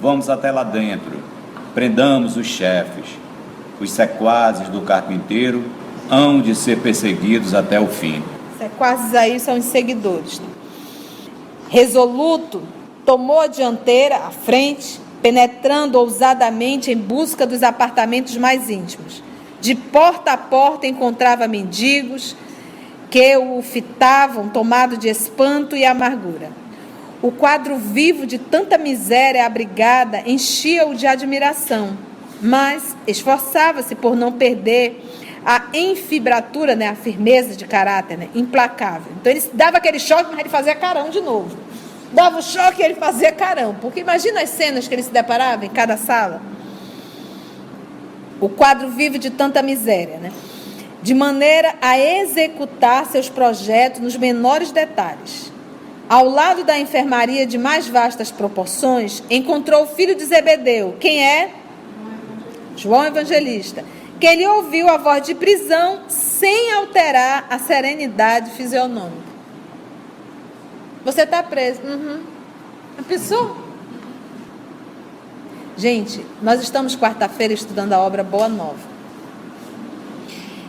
Vamos 0.00 0.28
até 0.28 0.50
lá 0.50 0.64
dentro, 0.64 1.12
prendamos 1.74 2.36
os 2.36 2.46
chefes. 2.46 3.04
Os 3.80 3.90
sequazes 3.90 4.68
do 4.68 4.80
carpinteiro 4.82 5.64
hão 6.10 6.40
de 6.40 6.54
ser 6.54 6.78
perseguidos 6.78 7.54
até 7.54 7.80
o 7.80 7.86
fim. 7.86 8.22
Sequazes 8.58 9.14
aí 9.14 9.40
são 9.40 9.58
os 9.58 9.64
seguidores. 9.64 10.40
Resoluto, 11.68 12.62
tomou 13.04 13.40
a 13.40 13.46
dianteira, 13.46 14.16
à 14.16 14.30
frente, 14.30 15.00
penetrando 15.22 15.98
ousadamente 15.98 16.90
em 16.90 16.96
busca 16.96 17.46
dos 17.46 17.62
apartamentos 17.62 18.36
mais 18.36 18.68
íntimos. 18.68 19.22
De 19.62 19.76
porta 19.76 20.32
a 20.32 20.36
porta 20.36 20.88
encontrava 20.88 21.46
mendigos 21.46 22.34
que 23.08 23.36
o 23.36 23.62
fitavam, 23.62 24.48
tomado 24.48 24.96
de 24.96 25.08
espanto 25.08 25.76
e 25.76 25.84
amargura. 25.84 26.50
O 27.22 27.30
quadro 27.30 27.76
vivo 27.76 28.26
de 28.26 28.38
tanta 28.38 28.76
miséria 28.76 29.46
abrigada 29.46 30.24
enchia-o 30.26 30.96
de 30.96 31.06
admiração, 31.06 31.96
mas 32.40 32.96
esforçava-se 33.06 33.94
por 33.94 34.16
não 34.16 34.32
perder 34.32 35.00
a 35.46 35.66
enfibratura, 35.72 36.74
né, 36.74 36.88
a 36.88 36.96
firmeza 36.96 37.54
de 37.54 37.64
caráter, 37.64 38.18
né, 38.18 38.30
implacável. 38.34 39.12
Então 39.20 39.30
ele 39.30 39.44
dava 39.54 39.76
aquele 39.76 40.00
choque, 40.00 40.30
mas 40.30 40.40
ele 40.40 40.48
fazia 40.48 40.74
carão 40.74 41.08
de 41.08 41.20
novo. 41.20 41.56
Dava 42.12 42.40
o 42.40 42.42
choque 42.42 42.82
e 42.82 42.84
ele 42.84 42.96
fazia 42.96 43.30
carão. 43.30 43.76
Porque 43.80 44.00
imagina 44.00 44.42
as 44.42 44.50
cenas 44.50 44.88
que 44.88 44.94
ele 44.94 45.04
se 45.04 45.12
deparava 45.12 45.64
em 45.64 45.70
cada 45.70 45.96
sala 45.96 46.42
o 48.42 48.48
quadro 48.48 48.88
vive 48.88 49.18
de 49.18 49.30
tanta 49.30 49.62
miséria, 49.62 50.18
né? 50.18 50.32
de 51.00 51.14
maneira 51.14 51.76
a 51.80 51.98
executar 51.98 53.06
seus 53.06 53.28
projetos 53.28 54.00
nos 54.00 54.16
menores 54.16 54.72
detalhes. 54.72 55.52
Ao 56.08 56.28
lado 56.28 56.64
da 56.64 56.78
enfermaria 56.78 57.46
de 57.46 57.56
mais 57.56 57.88
vastas 57.88 58.32
proporções, 58.32 59.22
encontrou 59.30 59.84
o 59.84 59.86
filho 59.86 60.16
de 60.16 60.24
Zebedeu. 60.24 60.96
Quem 60.98 61.24
é? 61.24 61.50
João 62.76 63.04
Evangelista. 63.04 63.84
Que 64.18 64.26
ele 64.26 64.46
ouviu 64.46 64.88
a 64.88 64.96
voz 64.96 65.22
de 65.22 65.34
prisão 65.34 66.00
sem 66.08 66.72
alterar 66.72 67.46
a 67.48 67.58
serenidade 67.60 68.50
fisionômica. 68.50 69.32
Você 71.04 71.22
está 71.22 71.42
preso. 71.42 71.80
Uhum. 71.82 72.22
A 72.98 73.02
pessoa 73.02 73.56
Gente, 75.76 76.24
nós 76.42 76.62
estamos 76.62 76.94
quarta-feira 76.94 77.54
estudando 77.54 77.94
a 77.94 77.98
obra 77.98 78.22
Boa 78.22 78.48
Nova. 78.48 78.92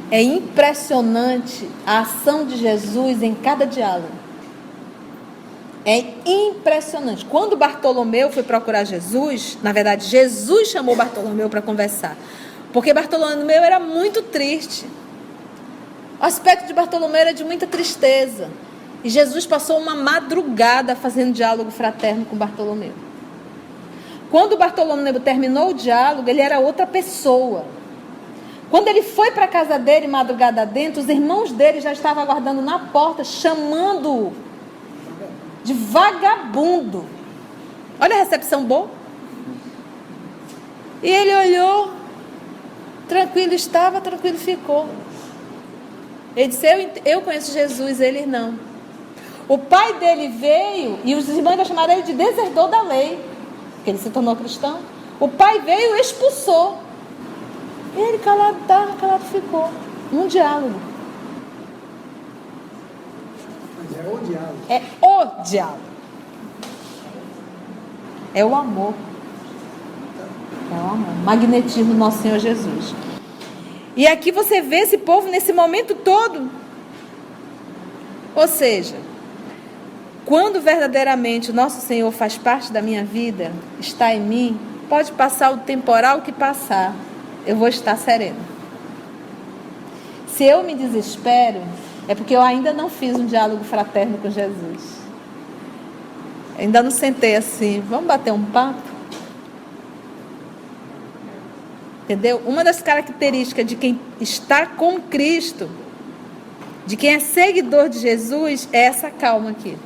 É 0.10 0.22
impressionante 0.22 1.68
a 1.86 1.99
ação 1.99 2.45
de 2.45 2.58
Jesus 2.58 3.22
em 3.22 3.34
cada 3.36 3.66
diálogo. 3.66 4.24
É 5.86 6.06
impressionante. 6.26 7.26
Quando 7.26 7.58
Bartolomeu 7.58 8.32
foi 8.32 8.43
procurar 8.43 8.86
Jesus, 8.86 9.58
na 9.62 9.74
verdade, 9.74 10.06
Jesus 10.06 10.70
chamou 10.70 10.95
Bartolomeu 10.95 11.49
para 11.49 11.62
conversar. 11.62 12.16
Porque 12.72 12.93
Bartolomeu 12.93 13.62
era 13.62 13.80
muito 13.80 14.22
triste. 14.22 14.86
O 16.22 16.24
aspecto 16.24 16.68
de 16.68 16.74
Bartolomeu 16.74 17.20
era 17.20 17.34
de 17.34 17.43
muita 17.43 17.68
tristeza. 17.68 18.49
E 19.04 19.10
Jesus 19.10 19.45
passou 19.45 19.78
uma 19.78 19.95
madrugada 19.95 20.95
fazendo 20.95 21.34
diálogo 21.34 21.70
fraterno 21.70 22.24
com 22.24 22.38
Bartolomeu. 22.38 22.93
Quando 24.34 24.57
Bartolomeu 24.57 25.19
terminou 25.19 25.69
o 25.69 25.73
diálogo, 25.75 26.27
ele 26.27 26.41
era 26.41 26.57
outra 26.57 26.88
pessoa. 26.88 27.65
Quando 28.71 28.88
ele 28.88 29.03
foi 29.03 29.29
para 29.29 29.45
a 29.45 29.47
casa 29.47 29.77
dele, 29.77 30.07
madrugada 30.07 30.65
dentro, 30.65 31.03
os 31.03 31.07
irmãos 31.07 31.51
dele 31.51 31.79
já 31.79 31.93
estavam 31.93 32.23
aguardando 32.23 32.59
na 32.59 32.79
porta, 32.79 33.23
chamando-o 33.23 34.34
de 35.63 35.75
vagabundo. 35.75 37.05
Olha 37.99 38.15
a 38.15 38.19
recepção 38.23 38.63
boa. 38.63 38.89
E 41.03 41.09
ele 41.11 41.36
olhou, 41.36 41.91
tranquilo 43.07 43.53
estava, 43.53 44.01
tranquilo 44.01 44.39
ficou. 44.39 44.89
Ele 46.36 46.47
disse: 46.47 46.65
Eu, 46.65 46.89
eu 47.05 47.21
conheço 47.21 47.53
Jesus, 47.53 48.01
ele 48.01 48.25
não. 48.25 48.57
O 49.47 49.59
pai 49.59 49.93
dele 49.99 50.29
veio 50.29 50.97
e 51.03 51.13
os 51.13 51.29
irmãos 51.29 51.67
chamaram 51.67 51.93
ele 51.93 52.01
de 52.01 52.13
desertor 52.13 52.67
da 52.69 52.81
lei 52.81 53.32
que 53.84 53.89
ele 53.89 53.97
se 53.97 54.09
tornou 54.09 54.36
cristão. 54.36 54.79
O 55.19 55.27
pai 55.27 55.59
veio 55.59 55.95
e 55.95 56.01
expulsou. 56.01 56.79
E 57.95 57.99
ele 57.99 58.17
calado 58.19 58.57
estava, 58.61 58.93
calado 58.95 59.23
ficou. 59.25 59.69
Um 60.11 60.27
diálogo. 60.27 60.79
Mas 63.79 63.97
é 63.97 64.09
o 64.09 64.17
diálogo. 64.19 64.57
É 64.69 64.81
o 65.01 65.43
diálogo. 65.43 65.93
É 68.34 68.45
o 68.45 68.55
amor. 68.55 68.93
É 70.71 70.75
o 70.75 70.93
amor. 70.93 71.15
Magnetismo 71.23 71.93
do 71.93 71.99
nosso 71.99 72.21
Senhor 72.21 72.39
Jesus. 72.39 72.95
E 73.95 74.07
aqui 74.07 74.31
você 74.31 74.61
vê 74.61 74.77
esse 74.77 74.97
povo 74.97 75.27
nesse 75.27 75.53
momento 75.53 75.93
todo. 75.93 76.49
Ou 78.36 78.47
seja, 78.47 78.95
quando 80.34 80.59
verdadeiramente 80.59 81.51
o 81.51 81.53
nosso 81.53 81.79
Senhor 81.79 82.11
faz 82.11 82.39
parte 82.39 82.73
da 82.73 82.81
minha 82.81 83.05
vida, 83.05 83.51
está 83.79 84.15
em 84.15 84.19
mim, 84.19 84.59
pode 84.89 85.11
passar 85.11 85.53
o 85.53 85.57
temporal 85.57 86.21
que 86.21 86.31
passar, 86.31 86.95
eu 87.45 87.55
vou 87.55 87.67
estar 87.67 87.95
sereno. 87.97 88.39
Se 90.25 90.43
eu 90.43 90.63
me 90.63 90.73
desespero, 90.73 91.61
é 92.07 92.15
porque 92.15 92.36
eu 92.36 92.41
ainda 92.41 92.73
não 92.73 92.89
fiz 92.89 93.15
um 93.15 93.27
diálogo 93.27 93.63
fraterno 93.63 94.17
com 94.17 94.31
Jesus. 94.31 94.97
Ainda 96.57 96.81
não 96.81 96.89
sentei 96.89 97.36
assim, 97.36 97.84
vamos 97.88 98.07
bater 98.07 98.34
um 98.34 98.43
papo? 98.43 98.81
Entendeu? 102.05 102.41
Uma 102.43 102.63
das 102.63 102.81
características 102.81 103.67
de 103.67 103.75
quem 103.75 103.99
está 104.19 104.65
com 104.65 104.99
Cristo, 104.99 105.69
de 106.88 106.97
quem 106.97 107.13
é 107.13 107.19
seguidor 107.19 107.88
de 107.88 107.99
Jesus, 107.99 108.67
é 108.73 108.86
essa 108.86 109.11
calma 109.11 109.51
aqui 109.51 109.77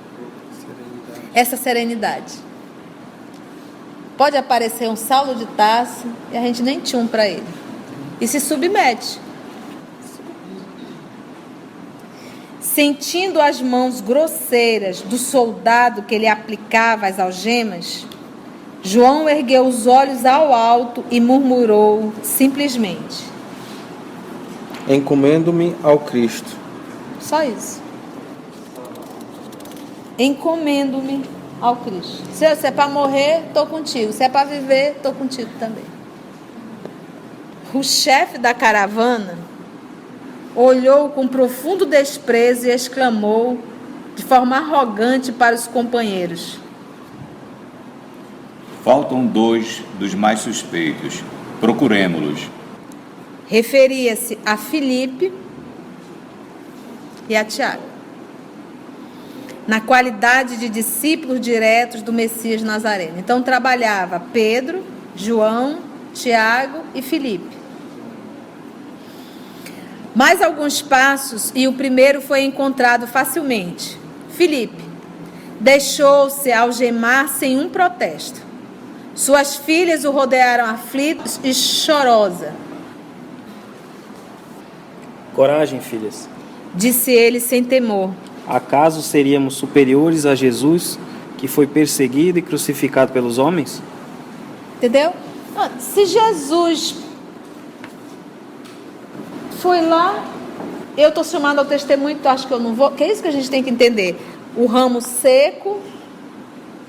essa 1.38 1.56
serenidade. 1.56 2.34
Pode 4.18 4.36
aparecer 4.36 4.90
um 4.90 4.96
Saulo 4.96 5.36
de 5.36 5.46
Tarso 5.46 6.08
e 6.32 6.38
a 6.38 6.42
gente 6.42 6.64
nem 6.64 6.80
tinha 6.80 7.00
um 7.00 7.06
para 7.06 7.28
ele. 7.28 7.46
E 8.20 8.28
se 8.28 8.40
submete. 8.40 9.20
Sentindo 12.60 13.40
as 13.40 13.62
mãos 13.62 14.02
grosseiras 14.02 15.02
do 15.02 15.20
soldado 15.20 16.02
que 16.02 16.18
lhe 16.18 16.28
aplicava 16.28 17.06
as 17.06 17.20
algemas, 17.20 18.08
João 18.82 19.30
ergueu 19.30 19.68
os 19.68 19.86
olhos 19.86 20.26
ao 20.26 20.52
alto 20.52 21.06
e 21.12 21.20
murmurou 21.20 22.14
simplesmente: 22.24 23.24
Encomendo-me 24.90 25.76
ao 25.84 26.00
Cristo. 26.00 26.50
Só 27.20 27.44
isso 27.44 27.87
encomendo-me 30.18 31.24
ao 31.62 31.78
Cristo. 31.78 32.24
Se 32.32 32.46
é 32.46 32.72
para 32.72 32.90
morrer, 32.90 33.46
estou 33.48 33.66
contigo. 33.66 34.12
Se 34.12 34.24
é 34.24 34.30
para 34.30 34.48
viver, 34.50 34.94
estou 34.98 35.14
contigo 35.14 35.50
também. 35.60 35.84
O 37.74 37.84
chefe 37.84 38.38
da 38.38 38.54
caravana 38.54 39.38
olhou 40.56 41.10
com 41.10 41.28
profundo 41.28 41.86
desprezo 41.86 42.68
e 42.68 42.72
exclamou 42.72 43.60
de 44.16 44.24
forma 44.24 44.58
arrogante 44.58 45.32
para 45.32 45.56
os 45.56 45.68
companheiros: 45.68 46.58
Faltam 48.84 49.26
dois 49.26 49.84
dos 50.00 50.16
mais 50.16 50.40
suspeitos. 50.40 51.24
Procuremos-los. 51.60 52.50
Referia-se 53.48 54.38
a 54.46 54.58
Filipe 54.58 55.34
e 57.28 57.36
a 57.36 57.44
Tiago 57.44 57.87
na 59.68 59.82
qualidade 59.82 60.58
de 60.58 60.70
discípulos 60.70 61.42
diretos 61.42 62.02
do 62.02 62.14
Messias 62.14 62.64
Nazareno. 62.64 63.20
Então 63.20 63.44
trabalhava 63.44 64.22
Pedro, 64.32 64.84
João, 65.16 65.80
Tiago 66.14 66.84
e 66.96 67.02
Filipe. 67.02 67.58
Mais 70.16 70.42
alguns 70.42 70.82
passos 70.82 71.52
e 71.54 71.68
o 71.68 71.74
primeiro 71.74 72.22
foi 72.22 72.42
encontrado 72.44 73.06
facilmente. 73.06 74.00
Filipe 74.30 74.84
deixou-se 75.60 76.52
algemar 76.52 77.28
sem 77.28 77.60
um 77.60 77.70
protesto. 77.70 78.42
Suas 79.14 79.56
filhas 79.58 80.06
o 80.06 80.12
rodearam 80.12 80.66
aflitos 80.66 81.40
e 81.44 81.54
chorosa. 81.54 82.54
Coragem, 85.34 85.82
filhas, 85.82 86.30
disse 86.74 87.12
ele 87.12 87.40
sem 87.40 87.64
temor. 87.64 88.12
Acaso 88.48 89.02
seríamos 89.02 89.56
superiores 89.56 90.26
a 90.26 90.34
Jesus, 90.34 90.98
que 91.38 91.48
foi 91.48 91.68
perseguido 91.68 92.40
e 92.40 92.42
crucificado 92.42 93.12
pelos 93.12 93.38
homens? 93.38 93.82
Entendeu? 94.78 95.14
Se 95.80 96.06
Jesus 96.06 96.96
foi 99.60 99.82
lá, 99.82 100.24
Eu 100.98 101.10
estou 101.10 101.24
chamando 101.24 101.60
ao 101.60 101.66
testemunho, 101.66 102.18
tu 102.18 102.28
acha 102.28 102.48
que 102.48 102.52
eu 102.52 102.60
não 102.60 102.74
vou? 102.74 102.90
Que 102.90 103.04
é 103.04 103.12
isso 103.12 103.22
que 103.22 103.28
a 103.28 103.32
gente 103.32 103.52
tem 103.52 103.64
que 103.64 103.70
entender. 103.70 104.20
O 104.56 104.66
ramo 104.66 105.00
seco 105.00 105.80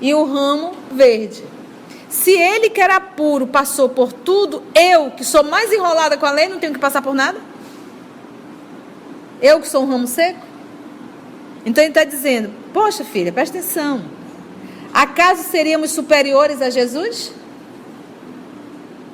e 0.01 0.11
o 0.15 0.23
ramo 0.25 0.71
verde. 0.91 1.43
Se 2.09 2.31
ele 2.31 2.71
que 2.71 2.81
era 2.81 2.99
puro 2.99 3.45
passou 3.45 3.87
por 3.87 4.11
tudo, 4.11 4.63
eu, 4.73 5.11
que 5.11 5.23
sou 5.23 5.43
mais 5.43 5.71
enrolada 5.71 6.17
com 6.17 6.25
a 6.25 6.31
lei, 6.31 6.47
não 6.47 6.57
tenho 6.57 6.73
que 6.73 6.79
passar 6.79 7.03
por 7.03 7.13
nada? 7.13 7.37
Eu 9.39 9.59
que 9.59 9.67
sou 9.67 9.83
um 9.83 9.87
ramo 9.87 10.07
seco? 10.07 10.48
Então 11.65 11.83
ele 11.83 11.91
está 11.91 12.03
dizendo: 12.03 12.49
Poxa, 12.73 13.03
filha, 13.03 13.31
presta 13.31 13.57
atenção. 13.57 14.01
Acaso 14.93 15.43
seríamos 15.43 15.91
superiores 15.91 16.61
a 16.61 16.69
Jesus? 16.69 17.31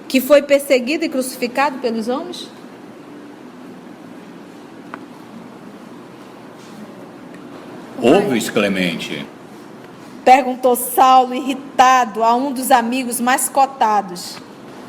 Que 0.07 0.21
foi 0.21 0.41
perseguido 0.41 1.03
e 1.03 1.09
crucificado 1.09 1.79
pelos 1.79 2.07
homens? 2.07 2.47
Ouves, 8.01 8.49
Clemente? 8.49 9.25
Perguntou 10.23 10.75
Saulo, 10.75 11.33
irritado, 11.33 12.23
a 12.23 12.35
um 12.35 12.51
dos 12.51 12.71
amigos 12.71 13.19
mais 13.19 13.49
cotados. 13.49 14.37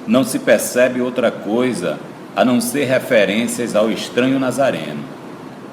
Não 0.07 0.23
se 0.25 0.39
percebe 0.39 1.01
outra 1.01 1.31
coisa 1.31 1.99
a 2.35 2.45
não 2.45 2.61
ser 2.61 2.85
referências 2.85 3.75
ao 3.75 3.91
estranho 3.91 4.39
nazareno. 4.39 5.03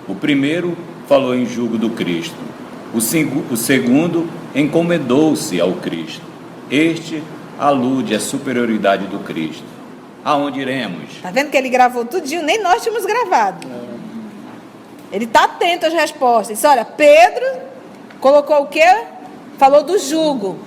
O 0.08 0.16
primeiro 0.16 0.78
falou 1.08 1.36
em 1.36 1.46
julgo 1.46 1.78
do 1.78 1.90
Cristo. 1.90 2.36
O, 2.94 2.98
o 3.54 3.58
segundo 3.58 4.30
encomendou-se 4.56 5.60
ao 5.60 5.74
Cristo. 5.74 6.22
Este 6.70 7.24
alude 7.60 8.16
à 8.16 8.20
superioridade 8.20 9.08
do 9.08 9.20
Cristo. 9.20 9.64
Aonde 10.24 10.62
iremos? 10.62 11.20
Tá 11.22 11.32
vendo 11.32 11.50
que 11.50 11.58
ele 11.58 11.70
gravou 11.70 12.06
tudinho? 12.06 12.44
Nem 12.44 12.62
nós 12.62 12.82
tínhamos 12.82 13.06
gravado. 13.06 13.68
Ele 15.12 15.26
está 15.26 15.44
atento 15.44 15.86
às 15.86 15.94
respostas. 15.94 16.58
Disse, 16.58 16.68
olha, 16.68 16.86
Pedro 16.86 17.46
colocou 18.20 18.64
o 18.64 18.68
quê? 18.68 19.06
Falou 19.58 19.84
do 19.84 20.00
jugo. 20.00 20.58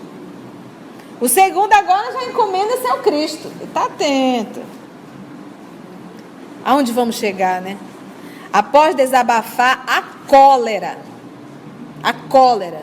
O 1.21 1.29
segundo 1.29 1.73
agora 1.73 2.13
já 2.13 2.25
encomenda-se 2.25 2.87
ao 2.87 2.99
Cristo. 2.99 3.49
Ele 3.57 3.65
está 3.65 3.85
atento. 3.85 4.61
Aonde 6.65 6.93
vamos 6.93 7.17
chegar, 7.17 7.63
né? 7.63 7.79
Após 8.53 8.95
desabafar 8.95 9.83
a 9.87 10.16
cólera. 10.27 10.99
A 12.03 12.13
cólera. 12.13 12.83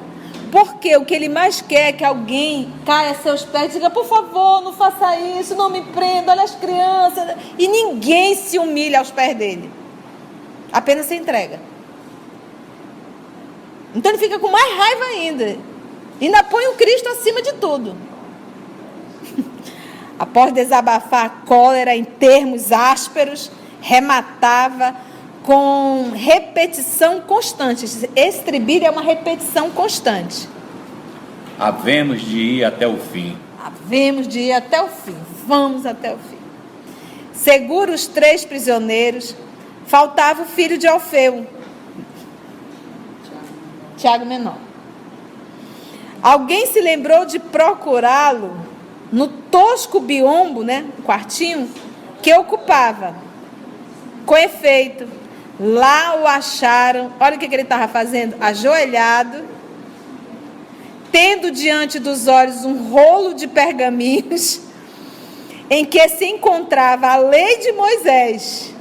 Porque 0.51 0.95
o 0.97 1.03
que 1.03 1.15
ele 1.15 1.29
mais 1.29 1.61
quer 1.61 1.89
é 1.89 1.93
que 1.93 2.03
alguém 2.03 2.71
caia 2.85 3.11
a 3.11 3.15
seus 3.15 3.43
pés 3.43 3.71
e 3.71 3.73
diga, 3.79 3.89
por 3.89 4.05
favor, 4.05 4.61
não 4.61 4.71
faça 4.71 5.15
isso, 5.15 5.55
não 5.55 5.69
me 5.69 5.81
prenda, 5.81 6.31
olha 6.31 6.43
as 6.43 6.53
crianças. 6.53 7.35
E 7.57 7.67
ninguém 7.67 8.35
se 8.35 8.59
humilha 8.59 8.99
aos 8.99 9.09
pés 9.09 9.35
dele. 9.35 9.71
Apenas 10.71 11.07
se 11.07 11.15
entrega. 11.15 11.59
Então 13.95 14.11
ele 14.11 14.19
fica 14.19 14.37
com 14.37 14.51
mais 14.51 14.77
raiva 14.77 15.03
ainda. 15.05 15.57
Ainda 16.21 16.43
põe 16.43 16.67
o 16.67 16.73
Cristo 16.73 17.09
acima 17.09 17.41
de 17.41 17.53
tudo. 17.53 17.95
Após 20.19 20.53
desabafar 20.53 21.25
a 21.25 21.29
cólera 21.29 21.95
em 21.95 22.03
termos 22.03 22.71
ásperos, 22.71 23.51
rematava 23.81 24.95
com 25.43 26.11
repetição 26.15 27.21
constante. 27.21 27.85
Estribilho 28.15 28.85
é 28.85 28.89
uma 28.89 29.01
repetição 29.01 29.69
constante. 29.69 30.47
Havemos 31.59 32.21
de 32.21 32.37
ir 32.37 32.63
até 32.63 32.87
o 32.87 32.97
fim. 32.97 33.37
Havemos 33.63 34.27
de 34.27 34.39
ir 34.39 34.53
até 34.53 34.81
o 34.81 34.87
fim. 34.87 35.15
Vamos 35.45 35.85
até 35.85 36.13
o 36.13 36.17
fim. 36.17 36.37
Segura 37.33 37.91
os 37.91 38.07
três 38.07 38.45
prisioneiros, 38.45 39.35
faltava 39.85 40.43
o 40.43 40.45
filho 40.45 40.77
de 40.77 40.87
Alfeu, 40.87 41.45
Tiago 43.97 44.25
Menor. 44.25 44.57
Alguém 46.21 46.67
se 46.67 46.79
lembrou 46.79 47.25
de 47.25 47.37
procurá-lo 47.37 48.55
no 49.11 49.27
tosco 49.27 49.99
biombo, 49.99 50.63
né, 50.63 50.85
quartinho, 51.03 51.69
que 52.21 52.33
ocupava. 52.33 53.13
Com 54.25 54.37
efeito, 54.37 55.05
lá 55.59 56.19
o 56.21 56.27
acharam, 56.27 57.11
olha 57.19 57.35
o 57.35 57.39
que, 57.39 57.47
que 57.47 57.55
ele 57.55 57.63
estava 57.63 57.87
fazendo, 57.87 58.35
ajoelhado, 58.39 59.43
tendo 61.11 61.51
diante 61.51 61.99
dos 61.99 62.27
olhos 62.27 62.65
um 62.65 62.89
rolo 62.89 63.33
de 63.33 63.47
pergaminhos, 63.47 64.61
em 65.69 65.85
que 65.85 66.07
se 66.09 66.25
encontrava 66.25 67.07
a 67.07 67.17
lei 67.17 67.57
de 67.59 67.71
Moisés 67.71 68.73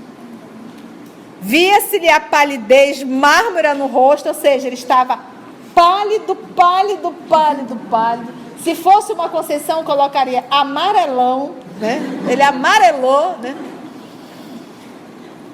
Via-se-lhe 1.45 2.09
a 2.09 2.20
palidez 2.20 3.03
mármora 3.03 3.75
no 3.75 3.87
rosto, 3.87 4.29
ou 4.29 4.35
seja, 4.35 4.68
ele 4.68 4.77
estava 4.77 5.18
pálido, 5.75 6.37
pálido, 6.37 7.12
pálido, 7.29 7.77
pálido. 7.91 8.33
Se 8.62 8.77
fosse 8.77 9.12
uma 9.12 9.29
conceição, 9.29 9.83
colocaria 9.83 10.45
amarelão, 10.49 11.57
né? 11.81 12.01
Ele 12.29 12.43
amarelou, 12.43 13.39
né? 13.39 13.57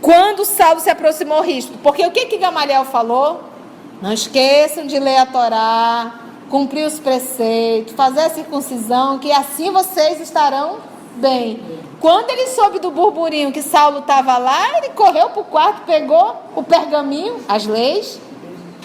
Quando 0.00 0.44
Saulo 0.44 0.80
se 0.80 0.90
aproximou 0.90 1.42
Risto, 1.42 1.76
porque 1.82 2.06
o 2.06 2.10
que 2.10 2.26
que 2.26 2.38
Gamaliel 2.38 2.84
falou? 2.84 3.42
Não 4.00 4.12
esqueçam 4.12 4.86
de 4.86 4.98
ler 4.98 5.16
a 5.16 5.26
Torá, 5.26 6.20
cumprir 6.48 6.86
os 6.86 7.00
preceitos, 7.00 7.94
fazer 7.94 8.20
a 8.20 8.30
circuncisão, 8.30 9.18
que 9.18 9.32
assim 9.32 9.70
vocês 9.70 10.20
estarão 10.20 10.78
bem. 11.16 11.60
Quando 12.00 12.30
ele 12.30 12.46
soube 12.48 12.78
do 12.78 12.92
burburinho 12.92 13.50
que 13.50 13.60
Saulo 13.60 13.98
estava 13.98 14.38
lá, 14.38 14.78
ele 14.78 14.90
correu 14.90 15.30
para 15.30 15.40
o 15.40 15.44
quarto, 15.44 15.84
pegou 15.84 16.36
o 16.54 16.62
pergaminho, 16.62 17.40
as 17.48 17.66
leis 17.66 18.20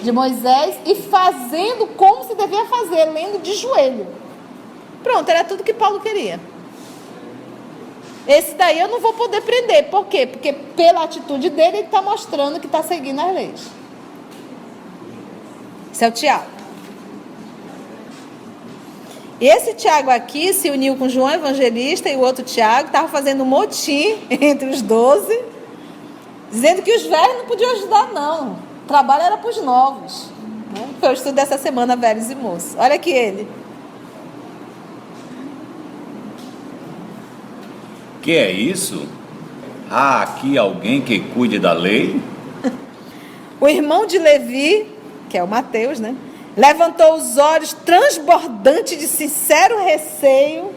de 0.01 0.11
Moisés 0.11 0.78
e 0.86 0.95
fazendo 0.95 1.88
como 1.95 2.24
se 2.24 2.34
devia 2.34 2.66
fazer, 2.66 3.05
lendo 3.05 3.41
de 3.41 3.53
joelho. 3.53 4.07
Pronto, 5.03 5.30
era 5.30 5.43
tudo 5.43 5.64
que 5.64 5.74
Paulo 5.74 5.99
queria. 5.99 6.39
Esse 8.28 8.55
daí 8.55 8.80
eu 8.80 8.88
não 8.88 8.99
vou 8.99 9.13
poder 9.13 9.41
prender. 9.41 9.89
Por 9.89 10.05
quê? 10.05 10.26
Porque 10.26 10.53
pela 10.53 11.03
atitude 11.03 11.49
dele, 11.49 11.78
ele 11.78 11.86
está 11.86 12.01
mostrando 12.01 12.59
que 12.59 12.67
está 12.67 12.82
seguindo 12.82 13.19
as 13.19 13.34
leis. 13.34 13.67
Esse 15.91 16.05
é 16.05 16.07
o 16.07 16.11
Tiago. 16.11 16.53
Esse 19.41 19.74
Tiago 19.74 20.09
aqui 20.09 20.53
se 20.53 20.69
uniu 20.69 20.95
com 20.95 21.09
João 21.09 21.30
Evangelista 21.30 22.09
e 22.09 22.15
o 22.15 22.21
outro 22.21 22.45
Tiago, 22.45 22.88
estava 22.88 23.09
fazendo 23.09 23.43
um 23.43 23.45
motim 23.45 24.17
entre 24.32 24.69
os 24.69 24.82
doze, 24.82 25.38
dizendo 26.49 26.82
que 26.82 26.95
os 26.95 27.03
velhos 27.03 27.38
não 27.39 27.45
podiam 27.45 27.71
ajudar, 27.74 28.13
não. 28.13 28.53
O 28.84 28.88
trabalho 28.88 29.24
era 29.24 29.38
para 29.38 29.49
os 29.49 29.61
novos. 29.61 30.30
Né? 30.74 30.88
Foi 30.99 31.09
o 31.09 31.13
estudo 31.13 31.36
dessa 31.36 31.57
semana, 31.57 31.95
velhos 31.95 32.32
e 32.32 32.36
moços. 32.36 32.76
Olha 32.78 32.95
aqui 32.95 33.11
ele. 33.11 33.47
Que 38.24 38.32
é 38.32 38.51
isso? 38.51 39.05
Há 39.91 40.24
aqui 40.24 40.57
alguém 40.57 41.01
que 41.01 41.19
cuide 41.19 41.59
da 41.59 41.74
lei? 41.74 42.19
o 43.61 43.67
irmão 43.67 44.07
de 44.07 44.17
Levi, 44.17 44.88
que 45.30 45.38
é 45.38 45.43
o 45.43 45.47
Mateus, 45.47 45.99
né? 45.99 46.15
levantou 46.55 47.15
os 47.15 47.38
olhos 47.38 47.74
transbordantes 47.74 48.97
de 48.97 49.07
sincero 49.07 49.84
receio 49.84 50.71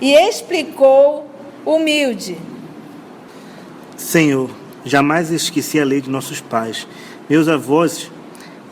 e 0.00 0.14
explicou, 0.14 1.28
humilde: 1.64 2.38
Senhor, 3.96 4.50
jamais 4.84 5.30
esqueci 5.30 5.80
a 5.80 5.84
lei 5.84 6.00
de 6.00 6.10
nossos 6.10 6.40
pais. 6.40 6.86
Meus 7.28 7.48
avós 7.48 8.10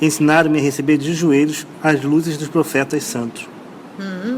ensinaram-me 0.00 0.58
a 0.58 0.62
receber 0.62 0.96
de 0.96 1.12
joelhos 1.12 1.66
as 1.82 2.02
luzes 2.02 2.36
dos 2.36 2.48
profetas 2.48 3.04
santos. 3.04 3.48
Hum. 3.98 4.33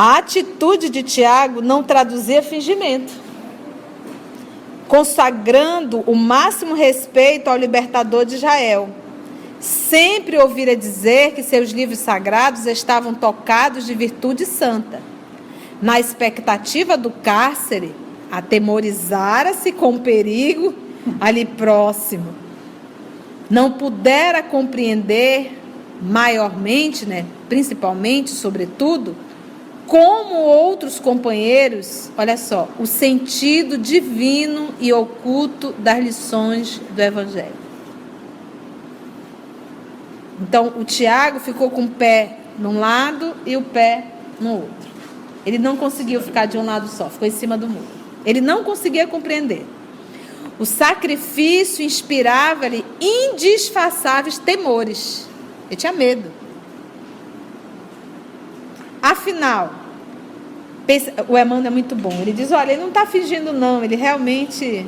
A 0.00 0.18
atitude 0.18 0.90
de 0.90 1.02
Tiago 1.02 1.60
não 1.60 1.82
traduzia 1.82 2.40
fingimento, 2.40 3.12
consagrando 4.86 6.04
o 6.06 6.14
máximo 6.14 6.72
respeito 6.72 7.50
ao 7.50 7.56
libertador 7.56 8.24
de 8.24 8.36
Israel 8.36 8.90
sempre 9.58 10.38
ouvira 10.38 10.76
dizer 10.76 11.32
que 11.32 11.42
seus 11.42 11.70
livros 11.70 11.98
sagrados 11.98 12.64
estavam 12.64 13.12
tocados 13.12 13.86
de 13.86 13.92
virtude 13.92 14.46
santa. 14.46 15.02
Na 15.82 15.98
expectativa 15.98 16.96
do 16.96 17.10
cárcere, 17.10 17.92
atemorizara-se 18.30 19.72
com 19.72 19.96
o 19.96 20.00
perigo 20.00 20.72
ali 21.20 21.44
próximo. 21.44 22.36
Não 23.50 23.72
pudera 23.72 24.44
compreender 24.44 25.58
maiormente, 26.00 27.04
né, 27.04 27.26
principalmente, 27.48 28.30
sobretudo, 28.30 29.16
como 29.88 30.34
outros 30.34 31.00
companheiros, 31.00 32.10
olha 32.16 32.36
só, 32.36 32.68
o 32.78 32.86
sentido 32.86 33.78
divino 33.78 34.68
e 34.78 34.92
oculto 34.92 35.72
das 35.78 35.98
lições 35.98 36.78
do 36.90 37.00
Evangelho. 37.00 37.56
Então, 40.40 40.74
o 40.76 40.84
Tiago 40.84 41.40
ficou 41.40 41.70
com 41.70 41.86
o 41.86 41.88
pé 41.88 42.36
num 42.58 42.78
lado 42.78 43.34
e 43.46 43.56
o 43.56 43.62
pé 43.62 44.04
no 44.38 44.52
outro. 44.52 44.88
Ele 45.44 45.58
não 45.58 45.76
conseguiu 45.76 46.20
ficar 46.20 46.44
de 46.44 46.58
um 46.58 46.64
lado 46.64 46.86
só, 46.86 47.08
ficou 47.08 47.26
em 47.26 47.32
cima 47.32 47.56
do 47.56 47.66
muro. 47.66 47.86
Ele 48.26 48.42
não 48.42 48.62
conseguia 48.62 49.06
compreender. 49.06 49.64
O 50.58 50.66
sacrifício 50.66 51.82
inspirava-lhe 51.82 52.84
indisfaçáveis 53.00 54.38
temores. 54.38 55.26
Ele 55.70 55.76
tinha 55.76 55.92
medo. 55.92 56.37
Afinal, 59.02 59.72
o 61.28 61.36
Emmanuel 61.38 61.66
é 61.66 61.70
muito 61.70 61.94
bom. 61.94 62.12
Ele 62.20 62.32
diz: 62.32 62.50
olha, 62.52 62.72
ele 62.72 62.80
não 62.80 62.88
está 62.88 63.06
fingindo, 63.06 63.52
não. 63.52 63.84
Ele 63.84 63.96
realmente 63.96 64.86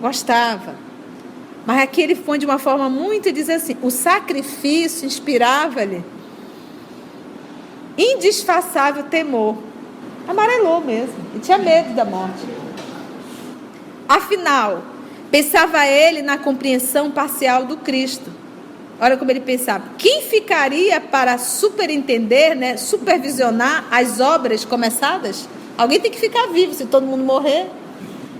gostava. 0.00 0.74
Mas 1.64 1.80
aqui 1.82 2.02
ele 2.02 2.14
foi 2.14 2.38
de 2.38 2.44
uma 2.44 2.58
forma 2.58 2.88
muito 2.88 3.28
e 3.28 3.32
diz 3.32 3.48
assim: 3.48 3.76
o 3.82 3.90
sacrifício 3.90 5.06
inspirava-lhe 5.06 6.04
indisfaçável 7.96 9.04
temor. 9.04 9.56
Amarelou 10.26 10.80
mesmo. 10.80 11.14
E 11.34 11.38
tinha 11.38 11.58
medo 11.58 11.94
da 11.94 12.04
morte. 12.04 12.46
Afinal, 14.08 14.82
pensava 15.30 15.86
ele 15.86 16.22
na 16.22 16.36
compreensão 16.38 17.10
parcial 17.10 17.64
do 17.64 17.76
Cristo. 17.78 18.30
Olha 19.02 19.16
como 19.16 19.32
ele 19.32 19.40
pensava. 19.40 19.82
Quem 19.98 20.22
ficaria 20.22 21.00
para 21.00 21.36
superentender, 21.36 22.54
né, 22.54 22.76
supervisionar 22.76 23.84
as 23.90 24.20
obras 24.20 24.64
começadas? 24.64 25.48
Alguém 25.76 25.98
tem 25.98 26.08
que 26.08 26.20
ficar 26.20 26.46
vivo 26.52 26.72
se 26.72 26.86
todo 26.86 27.04
mundo 27.04 27.24
morrer. 27.24 27.66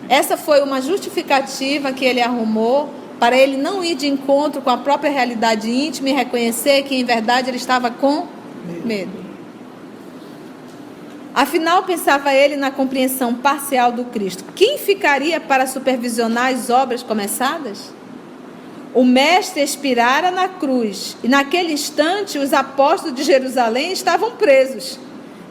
Essa 0.09 0.37
foi 0.37 0.63
uma 0.63 0.81
justificativa 0.81 1.91
que 1.91 2.05
ele 2.05 2.21
arrumou 2.21 2.95
para 3.19 3.37
ele 3.37 3.57
não 3.57 3.83
ir 3.83 3.97
de 3.97 4.07
encontro 4.07 4.63
com 4.63 4.71
a 4.71 4.79
própria 4.79 5.11
realidade 5.11 5.69
íntima 5.69 6.11
e 6.11 6.13
reconhecer 6.13 6.85
que 6.85 6.95
em 6.95 7.05
verdade 7.05 7.51
ele 7.51 7.57
estava 7.57 7.91
com 7.91 8.29
medo. 8.85 9.21
Afinal, 11.35 11.83
pensava 11.83 12.33
ele 12.33 12.55
na 12.55 12.71
compreensão 12.71 13.35
parcial 13.35 13.91
do 13.91 14.05
Cristo. 14.05 14.45
Quem 14.55 14.79
ficaria 14.79 15.41
para 15.41 15.67
supervisionar 15.67 16.53
as 16.53 16.71
obras 16.71 17.03
começadas? 17.03 17.93
O 18.95 19.05
Mestre 19.05 19.63
expirara 19.63 20.31
na 20.31 20.49
cruz 20.49 21.17
e, 21.23 21.29
naquele 21.29 21.73
instante, 21.73 22.39
os 22.39 22.53
apóstolos 22.53 23.15
de 23.15 23.23
Jerusalém 23.23 23.91
estavam 23.91 24.33
presos. 24.33 24.99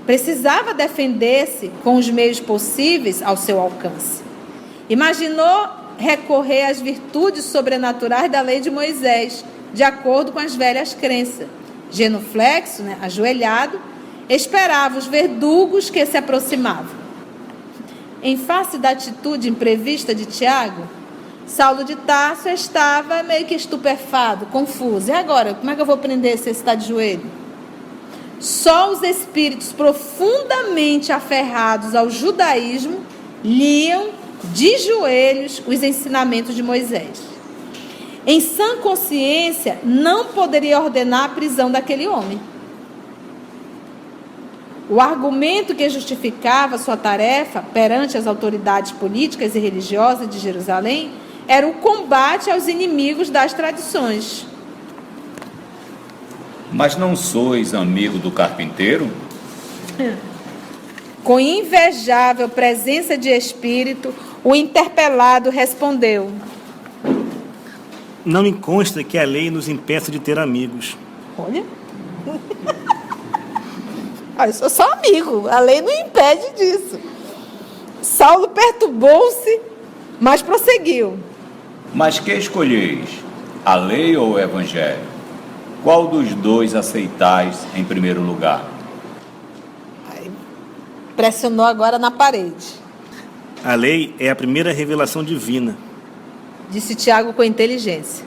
Precisava 0.05 0.73
defender-se 0.73 1.71
com 1.83 1.95
os 1.95 2.09
meios 2.09 2.39
possíveis 2.39 3.21
ao 3.21 3.35
seu 3.35 3.59
alcance. 3.59 4.21
Imaginou 4.87 5.69
recorrer 5.97 6.65
às 6.65 6.79
virtudes 6.79 7.45
sobrenaturais 7.45 8.31
da 8.31 8.41
lei 8.41 8.59
de 8.59 8.69
Moisés, 8.69 9.43
de 9.73 9.83
acordo 9.83 10.31
com 10.31 10.39
as 10.39 10.55
velhas 10.55 10.93
crenças. 10.93 11.47
Genuflexo, 11.89 12.83
né, 12.83 12.97
ajoelhado, 13.01 13.79
esperava 14.29 14.97
os 14.97 15.07
verdugos 15.07 15.89
que 15.89 16.05
se 16.05 16.17
aproximavam. 16.17 17.01
Em 18.23 18.37
face 18.37 18.77
da 18.77 18.91
atitude 18.91 19.49
imprevista 19.49 20.13
de 20.13 20.25
Tiago, 20.25 20.87
Saulo 21.51 21.83
de 21.83 21.97
Tarso 21.97 22.47
estava 22.47 23.21
meio 23.23 23.45
que 23.45 23.53
estupefado, 23.53 24.45
confuso. 24.45 25.09
E 25.09 25.11
agora, 25.11 25.53
como 25.53 25.69
é 25.69 25.75
que 25.75 25.81
eu 25.81 25.85
vou 25.85 25.97
prender 25.97 26.37
se 26.37 26.49
está 26.49 26.75
de 26.75 26.87
joelho? 26.87 27.29
Só 28.39 28.89
os 28.89 29.03
espíritos 29.03 29.73
profundamente 29.73 31.11
aferrados 31.11 31.93
ao 31.93 32.09
judaísmo 32.09 33.01
liam 33.43 34.11
de 34.53 34.77
joelhos 34.77 35.61
os 35.67 35.83
ensinamentos 35.83 36.55
de 36.55 36.63
Moisés. 36.63 37.21
Em 38.25 38.39
sã 38.39 38.77
consciência, 38.77 39.77
não 39.83 40.27
poderia 40.27 40.79
ordenar 40.79 41.25
a 41.25 41.29
prisão 41.29 41.69
daquele 41.69 42.07
homem. 42.07 42.39
O 44.89 45.01
argumento 45.01 45.75
que 45.75 45.89
justificava 45.89 46.77
sua 46.77 46.95
tarefa 46.95 47.61
perante 47.73 48.17
as 48.17 48.25
autoridades 48.25 48.93
políticas 48.93 49.53
e 49.53 49.59
religiosas 49.59 50.29
de 50.29 50.39
Jerusalém 50.39 51.11
era 51.47 51.67
o 51.67 51.73
combate 51.73 52.49
aos 52.49 52.67
inimigos 52.67 53.29
das 53.29 53.53
tradições. 53.53 54.45
Mas 56.71 56.95
não 56.95 57.15
sois 57.15 57.73
amigo 57.73 58.17
do 58.17 58.31
carpinteiro? 58.31 59.09
Com 61.23 61.39
invejável 61.39 62.49
presença 62.49 63.17
de 63.17 63.29
espírito, 63.29 64.13
o 64.43 64.55
interpelado 64.55 65.49
respondeu: 65.49 66.31
Não 68.25 68.41
me 68.41 68.53
consta 68.53 69.03
que 69.03 69.17
a 69.17 69.23
lei 69.23 69.51
nos 69.51 69.67
impeça 69.67 70.11
de 70.11 70.19
ter 70.19 70.39
amigos. 70.39 70.97
Olha. 71.37 71.63
Ah, 74.37 74.47
eu 74.47 74.53
sou 74.53 74.71
só 74.71 74.91
amigo, 74.93 75.47
a 75.47 75.59
lei 75.59 75.81
não 75.81 75.91
impede 75.91 76.55
disso. 76.55 76.99
Saulo 78.01 78.47
perturbou-se, 78.47 79.61
mas 80.19 80.41
prosseguiu. 80.41 81.19
Mas 81.93 82.19
que 82.19 82.31
escolheis, 82.33 83.09
a 83.65 83.75
lei 83.75 84.15
ou 84.15 84.31
o 84.31 84.39
evangelho? 84.39 85.11
Qual 85.83 86.07
dos 86.07 86.33
dois 86.35 86.73
aceitais 86.73 87.57
em 87.75 87.83
primeiro 87.83 88.21
lugar? 88.21 88.63
Aí, 90.09 90.31
pressionou 91.15 91.65
agora 91.65 91.99
na 91.99 92.09
parede. 92.11 92.79
A 93.63 93.75
lei 93.75 94.15
é 94.19 94.29
a 94.29 94.35
primeira 94.35 94.71
revelação 94.71 95.23
divina. 95.23 95.77
Disse 96.69 96.95
Tiago 96.95 97.33
com 97.33 97.43
inteligência. 97.43 98.25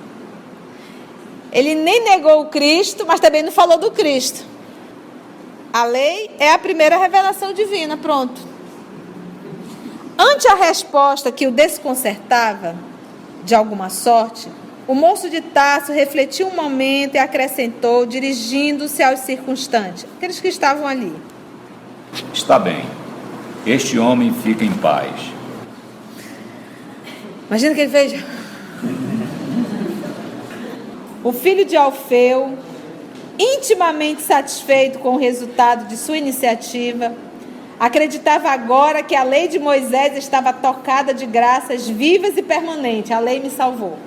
Ele 1.50 1.74
nem 1.74 2.04
negou 2.04 2.42
o 2.42 2.46
Cristo, 2.46 3.06
mas 3.06 3.18
também 3.18 3.42
não 3.42 3.52
falou 3.52 3.78
do 3.78 3.90
Cristo. 3.90 4.44
A 5.72 5.84
lei 5.84 6.30
é 6.38 6.52
a 6.52 6.58
primeira 6.58 6.98
revelação 6.98 7.52
divina, 7.52 7.96
pronto. 7.96 8.40
Ante 10.18 10.46
a 10.48 10.54
resposta 10.54 11.32
que 11.32 11.46
o 11.46 11.50
desconcertava, 11.50 12.76
de 13.45 13.55
alguma 13.55 13.90
sorte, 13.90 14.49
o 14.86 14.95
moço 14.95 15.30
de 15.30 15.40
Tasso 15.40 15.92
refletiu 15.92 16.47
um 16.49 16.55
momento 16.55 17.14
e 17.14 17.18
acrescentou, 17.18 18.05
dirigindo-se 18.05 19.03
aos 19.03 19.20
circunstantes, 19.20 20.07
aqueles 20.16 20.40
que 20.40 20.49
estavam 20.49 20.86
ali. 20.86 21.12
Está 22.32 22.59
bem, 22.59 22.84
este 23.66 23.99
homem 23.99 24.32
fica 24.32 24.64
em 24.64 24.72
paz. 24.72 25.11
Imagina 27.49 27.74
que 27.74 27.80
ele 27.80 27.90
fez. 27.90 28.24
O 31.22 31.32
filho 31.32 31.64
de 31.64 31.76
Alfeu 31.76 32.59
intimamente 33.38 34.22
satisfeito 34.22 34.99
com 34.99 35.14
o 35.14 35.18
resultado 35.18 35.88
de 35.88 35.97
sua 35.97 36.16
iniciativa, 36.16 37.12
acreditava 37.79 38.49
agora 38.51 39.03
que 39.03 39.14
a 39.14 39.22
lei 39.22 39.49
de 39.49 39.59
Moisés 39.59 40.16
estava 40.16 40.53
tocada 40.53 41.12
de 41.12 41.27
graças 41.27 41.89
vivas 41.89 42.37
e 42.37 42.43
permanentes. 42.43 43.11
A 43.11 43.18
lei 43.18 43.41
me 43.41 43.51
salvou. 43.51 43.99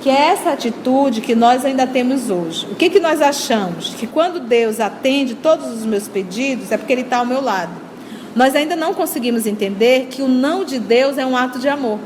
Que 0.00 0.10
é 0.10 0.28
essa 0.28 0.50
atitude 0.50 1.20
que 1.20 1.34
nós 1.34 1.64
ainda 1.64 1.86
temos 1.86 2.30
hoje. 2.30 2.66
O 2.70 2.74
que, 2.74 2.90
que 2.90 3.00
nós 3.00 3.22
achamos? 3.22 3.94
Que 3.94 4.06
quando 4.06 4.40
Deus 4.40 4.78
atende 4.78 5.34
todos 5.34 5.66
os 5.68 5.86
meus 5.86 6.06
pedidos 6.08 6.70
é 6.70 6.76
porque 6.76 6.92
Ele 6.92 7.02
está 7.02 7.18
ao 7.18 7.26
meu 7.26 7.40
lado. 7.40 7.72
Nós 8.34 8.54
ainda 8.54 8.74
não 8.74 8.92
conseguimos 8.92 9.46
entender 9.46 10.08
que 10.10 10.20
o 10.20 10.28
não 10.28 10.64
de 10.64 10.78
Deus 10.78 11.16
é 11.18 11.24
um 11.24 11.36
ato 11.36 11.58
de 11.58 11.68
amor. 11.68 11.98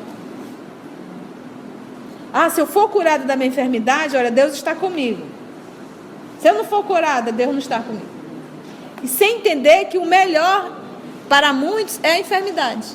Ah, 2.32 2.50
se 2.50 2.60
eu 2.60 2.66
for 2.66 2.90
curada 2.90 3.24
da 3.24 3.34
minha 3.34 3.48
enfermidade, 3.48 4.16
olha, 4.16 4.30
Deus 4.30 4.52
está 4.52 4.74
comigo. 4.74 5.22
Se 6.40 6.48
eu 6.48 6.54
não 6.54 6.64
for 6.64 6.84
curada, 6.84 7.32
Deus 7.32 7.50
não 7.50 7.58
está 7.58 7.80
comigo. 7.80 8.17
E 9.02 9.08
sem 9.08 9.36
entender 9.36 9.86
que 9.86 9.98
o 9.98 10.04
melhor 10.04 10.76
para 11.28 11.52
muitos 11.52 12.00
é 12.02 12.12
a 12.12 12.20
enfermidade. 12.20 12.86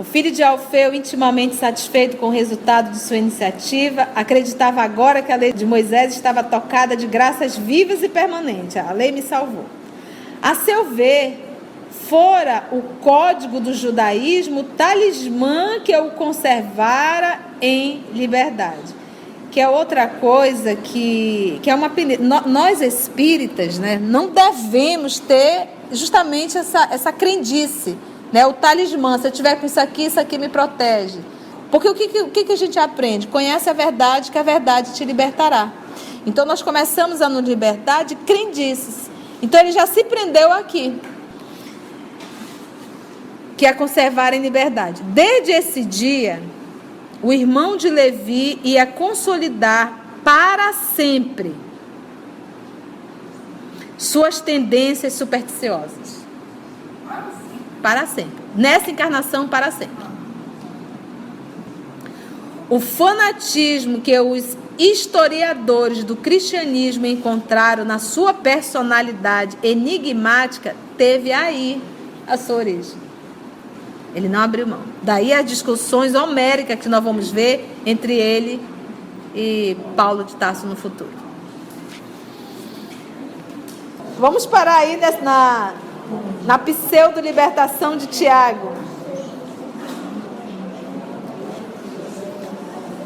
O 0.00 0.02
filho 0.02 0.30
de 0.30 0.42
Alfeu, 0.42 0.94
intimamente 0.94 1.56
satisfeito 1.56 2.16
com 2.16 2.28
o 2.28 2.30
resultado 2.30 2.90
de 2.90 2.98
sua 2.98 3.18
iniciativa, 3.18 4.08
acreditava 4.16 4.80
agora 4.80 5.20
que 5.20 5.30
a 5.30 5.36
lei 5.36 5.52
de 5.52 5.66
Moisés 5.66 6.14
estava 6.14 6.42
tocada 6.42 6.96
de 6.96 7.06
graças 7.06 7.54
vivas 7.54 8.02
e 8.02 8.08
permanentes. 8.08 8.78
A 8.78 8.92
lei 8.92 9.12
me 9.12 9.20
salvou. 9.20 9.66
A 10.40 10.54
seu 10.54 10.86
ver, 10.86 11.44
fora 12.08 12.64
o 12.72 12.80
código 13.02 13.60
do 13.60 13.74
judaísmo, 13.74 14.64
talismã 14.64 15.80
que 15.84 15.94
o 15.94 16.12
conservara 16.12 17.38
em 17.60 18.02
liberdade. 18.14 18.99
Que 19.50 19.60
é 19.60 19.68
outra 19.68 20.06
coisa 20.06 20.76
que, 20.76 21.58
que 21.62 21.70
é 21.70 21.74
uma 21.74 21.90
nós 22.46 22.80
espíritas, 22.80 23.78
né, 23.78 23.98
não 24.00 24.28
devemos 24.28 25.18
ter 25.18 25.68
justamente 25.90 26.56
essa, 26.56 26.88
essa 26.92 27.12
crendice, 27.12 27.96
né, 28.32 28.46
o 28.46 28.52
talismã. 28.52 29.18
Se 29.18 29.26
eu 29.26 29.32
tiver 29.32 29.56
com 29.56 29.66
isso 29.66 29.80
aqui, 29.80 30.04
isso 30.04 30.20
aqui 30.20 30.38
me 30.38 30.48
protege. 30.48 31.18
Porque 31.70 31.88
o 31.88 31.94
que, 31.94 32.04
o 32.22 32.30
que 32.30 32.52
a 32.52 32.56
gente 32.56 32.78
aprende? 32.78 33.26
Conhece 33.26 33.68
a 33.68 33.72
verdade, 33.72 34.30
que 34.30 34.38
a 34.38 34.42
verdade 34.42 34.94
te 34.94 35.04
libertará. 35.04 35.72
Então 36.26 36.44
nós 36.44 36.62
começamos 36.62 37.22
a 37.22 37.28
nos 37.28 37.48
libertar 37.48 38.04
de 38.04 38.14
crendices. 38.14 39.10
Então 39.42 39.60
ele 39.60 39.72
já 39.72 39.86
se 39.86 40.04
prendeu 40.04 40.52
aqui 40.52 41.00
que 43.56 43.66
a 43.66 43.74
conservar 43.74 44.32
em 44.32 44.40
liberdade. 44.40 45.02
Desde 45.02 45.52
esse 45.52 45.84
dia, 45.84 46.42
o 47.22 47.32
irmão 47.32 47.76
de 47.76 47.88
Levi 47.88 48.58
ia 48.64 48.86
consolidar 48.86 50.00
para 50.24 50.72
sempre 50.72 51.54
suas 53.98 54.40
tendências 54.40 55.12
supersticiosas. 55.12 56.20
para 57.82 58.06
sempre. 58.06 58.44
Nessa 58.54 58.90
encarnação, 58.90 59.48
para 59.48 59.70
sempre. 59.70 60.04
O 62.68 62.78
fanatismo 62.78 64.02
que 64.02 64.18
os 64.20 64.56
historiadores 64.78 66.04
do 66.04 66.14
cristianismo 66.14 67.06
encontraram 67.06 67.84
na 67.84 67.98
sua 67.98 68.34
personalidade 68.34 69.56
enigmática 69.62 70.76
teve 70.96 71.32
aí 71.32 71.82
a 72.26 72.36
sua 72.36 72.56
origem. 72.56 73.09
Ele 74.14 74.28
não 74.28 74.40
abriu 74.40 74.66
mão. 74.66 74.80
Daí 75.02 75.32
as 75.32 75.46
discussões 75.46 76.14
homéricas 76.14 76.78
que 76.78 76.88
nós 76.88 77.02
vamos 77.02 77.30
ver 77.30 77.68
entre 77.86 78.14
ele 78.14 78.60
e 79.34 79.76
Paulo 79.96 80.24
de 80.24 80.34
Tarso 80.34 80.66
no 80.66 80.74
futuro. 80.74 81.10
Vamos 84.18 84.44
parar 84.44 84.78
aí 84.78 84.98
na, 85.22 85.72
na 86.44 86.58
pseudo-libertação 86.58 87.96
de 87.96 88.06
Tiago. 88.08 88.72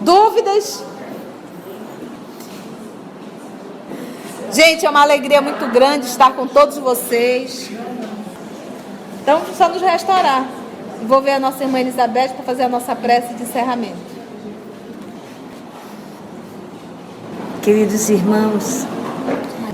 Dúvidas? 0.00 0.84
Gente, 4.52 4.86
é 4.86 4.90
uma 4.90 5.02
alegria 5.02 5.40
muito 5.40 5.66
grande 5.68 6.06
estar 6.06 6.32
com 6.32 6.46
todos 6.46 6.78
vocês. 6.78 7.70
Então, 9.22 9.40
só 9.56 9.68
nos 9.68 9.82
restaurar. 9.82 10.46
Vou 11.06 11.20
ver 11.20 11.32
a 11.32 11.38
nossa 11.38 11.62
irmã 11.62 11.80
Elizabeth 11.80 12.30
para 12.30 12.44
fazer 12.44 12.62
a 12.62 12.68
nossa 12.68 12.96
prece 12.96 13.34
de 13.34 13.42
encerramento. 13.42 14.14
Queridos 17.62 18.08
irmãos, 18.08 18.86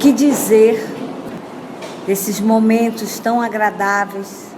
que 0.01 0.13
dizer 0.13 0.85
desses 2.05 2.41
momentos 2.41 3.21
tão 3.21 3.41
agradáveis, 3.41 4.49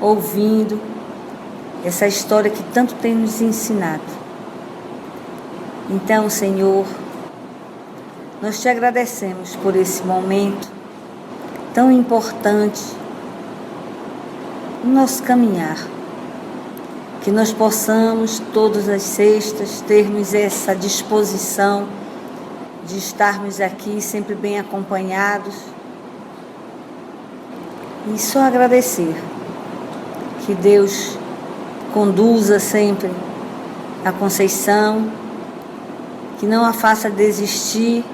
ouvindo 0.00 0.80
essa 1.84 2.06
história 2.06 2.50
que 2.50 2.62
tanto 2.72 2.94
tem 2.94 3.14
nos 3.14 3.40
ensinado. 3.40 4.02
Então, 5.90 6.30
Senhor, 6.30 6.86
nós 8.40 8.62
te 8.62 8.68
agradecemos 8.68 9.56
por 9.56 9.74
esse 9.74 10.04
momento 10.04 10.70
tão 11.74 11.90
importante 11.90 12.80
no 14.84 14.92
nosso 14.92 15.20
caminhar. 15.24 15.78
Que 17.24 17.30
nós 17.30 17.52
possamos, 17.52 18.40
todas 18.52 18.88
as 18.88 19.02
sextas, 19.02 19.80
termos 19.86 20.34
essa 20.34 20.74
disposição 20.74 21.86
de 22.86 22.98
estarmos 22.98 23.60
aqui 23.60 24.00
sempre 24.00 24.34
bem 24.34 24.58
acompanhados. 24.58 25.54
E 28.12 28.18
só 28.18 28.40
agradecer 28.40 29.14
que 30.44 30.54
Deus 30.54 31.16
conduza 31.94 32.58
sempre 32.58 33.10
a 34.04 34.10
Conceição 34.10 35.22
que 36.42 36.46
não 36.46 36.64
a 36.64 36.72
faça 36.72 37.08
desistir. 37.08 38.04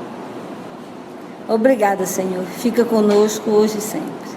Obrigada, 1.48 2.04
Senhor. 2.04 2.44
Fica 2.44 2.84
conosco 2.84 3.50
hoje 3.50 3.78
e 3.78 3.80
sempre. 3.80 4.27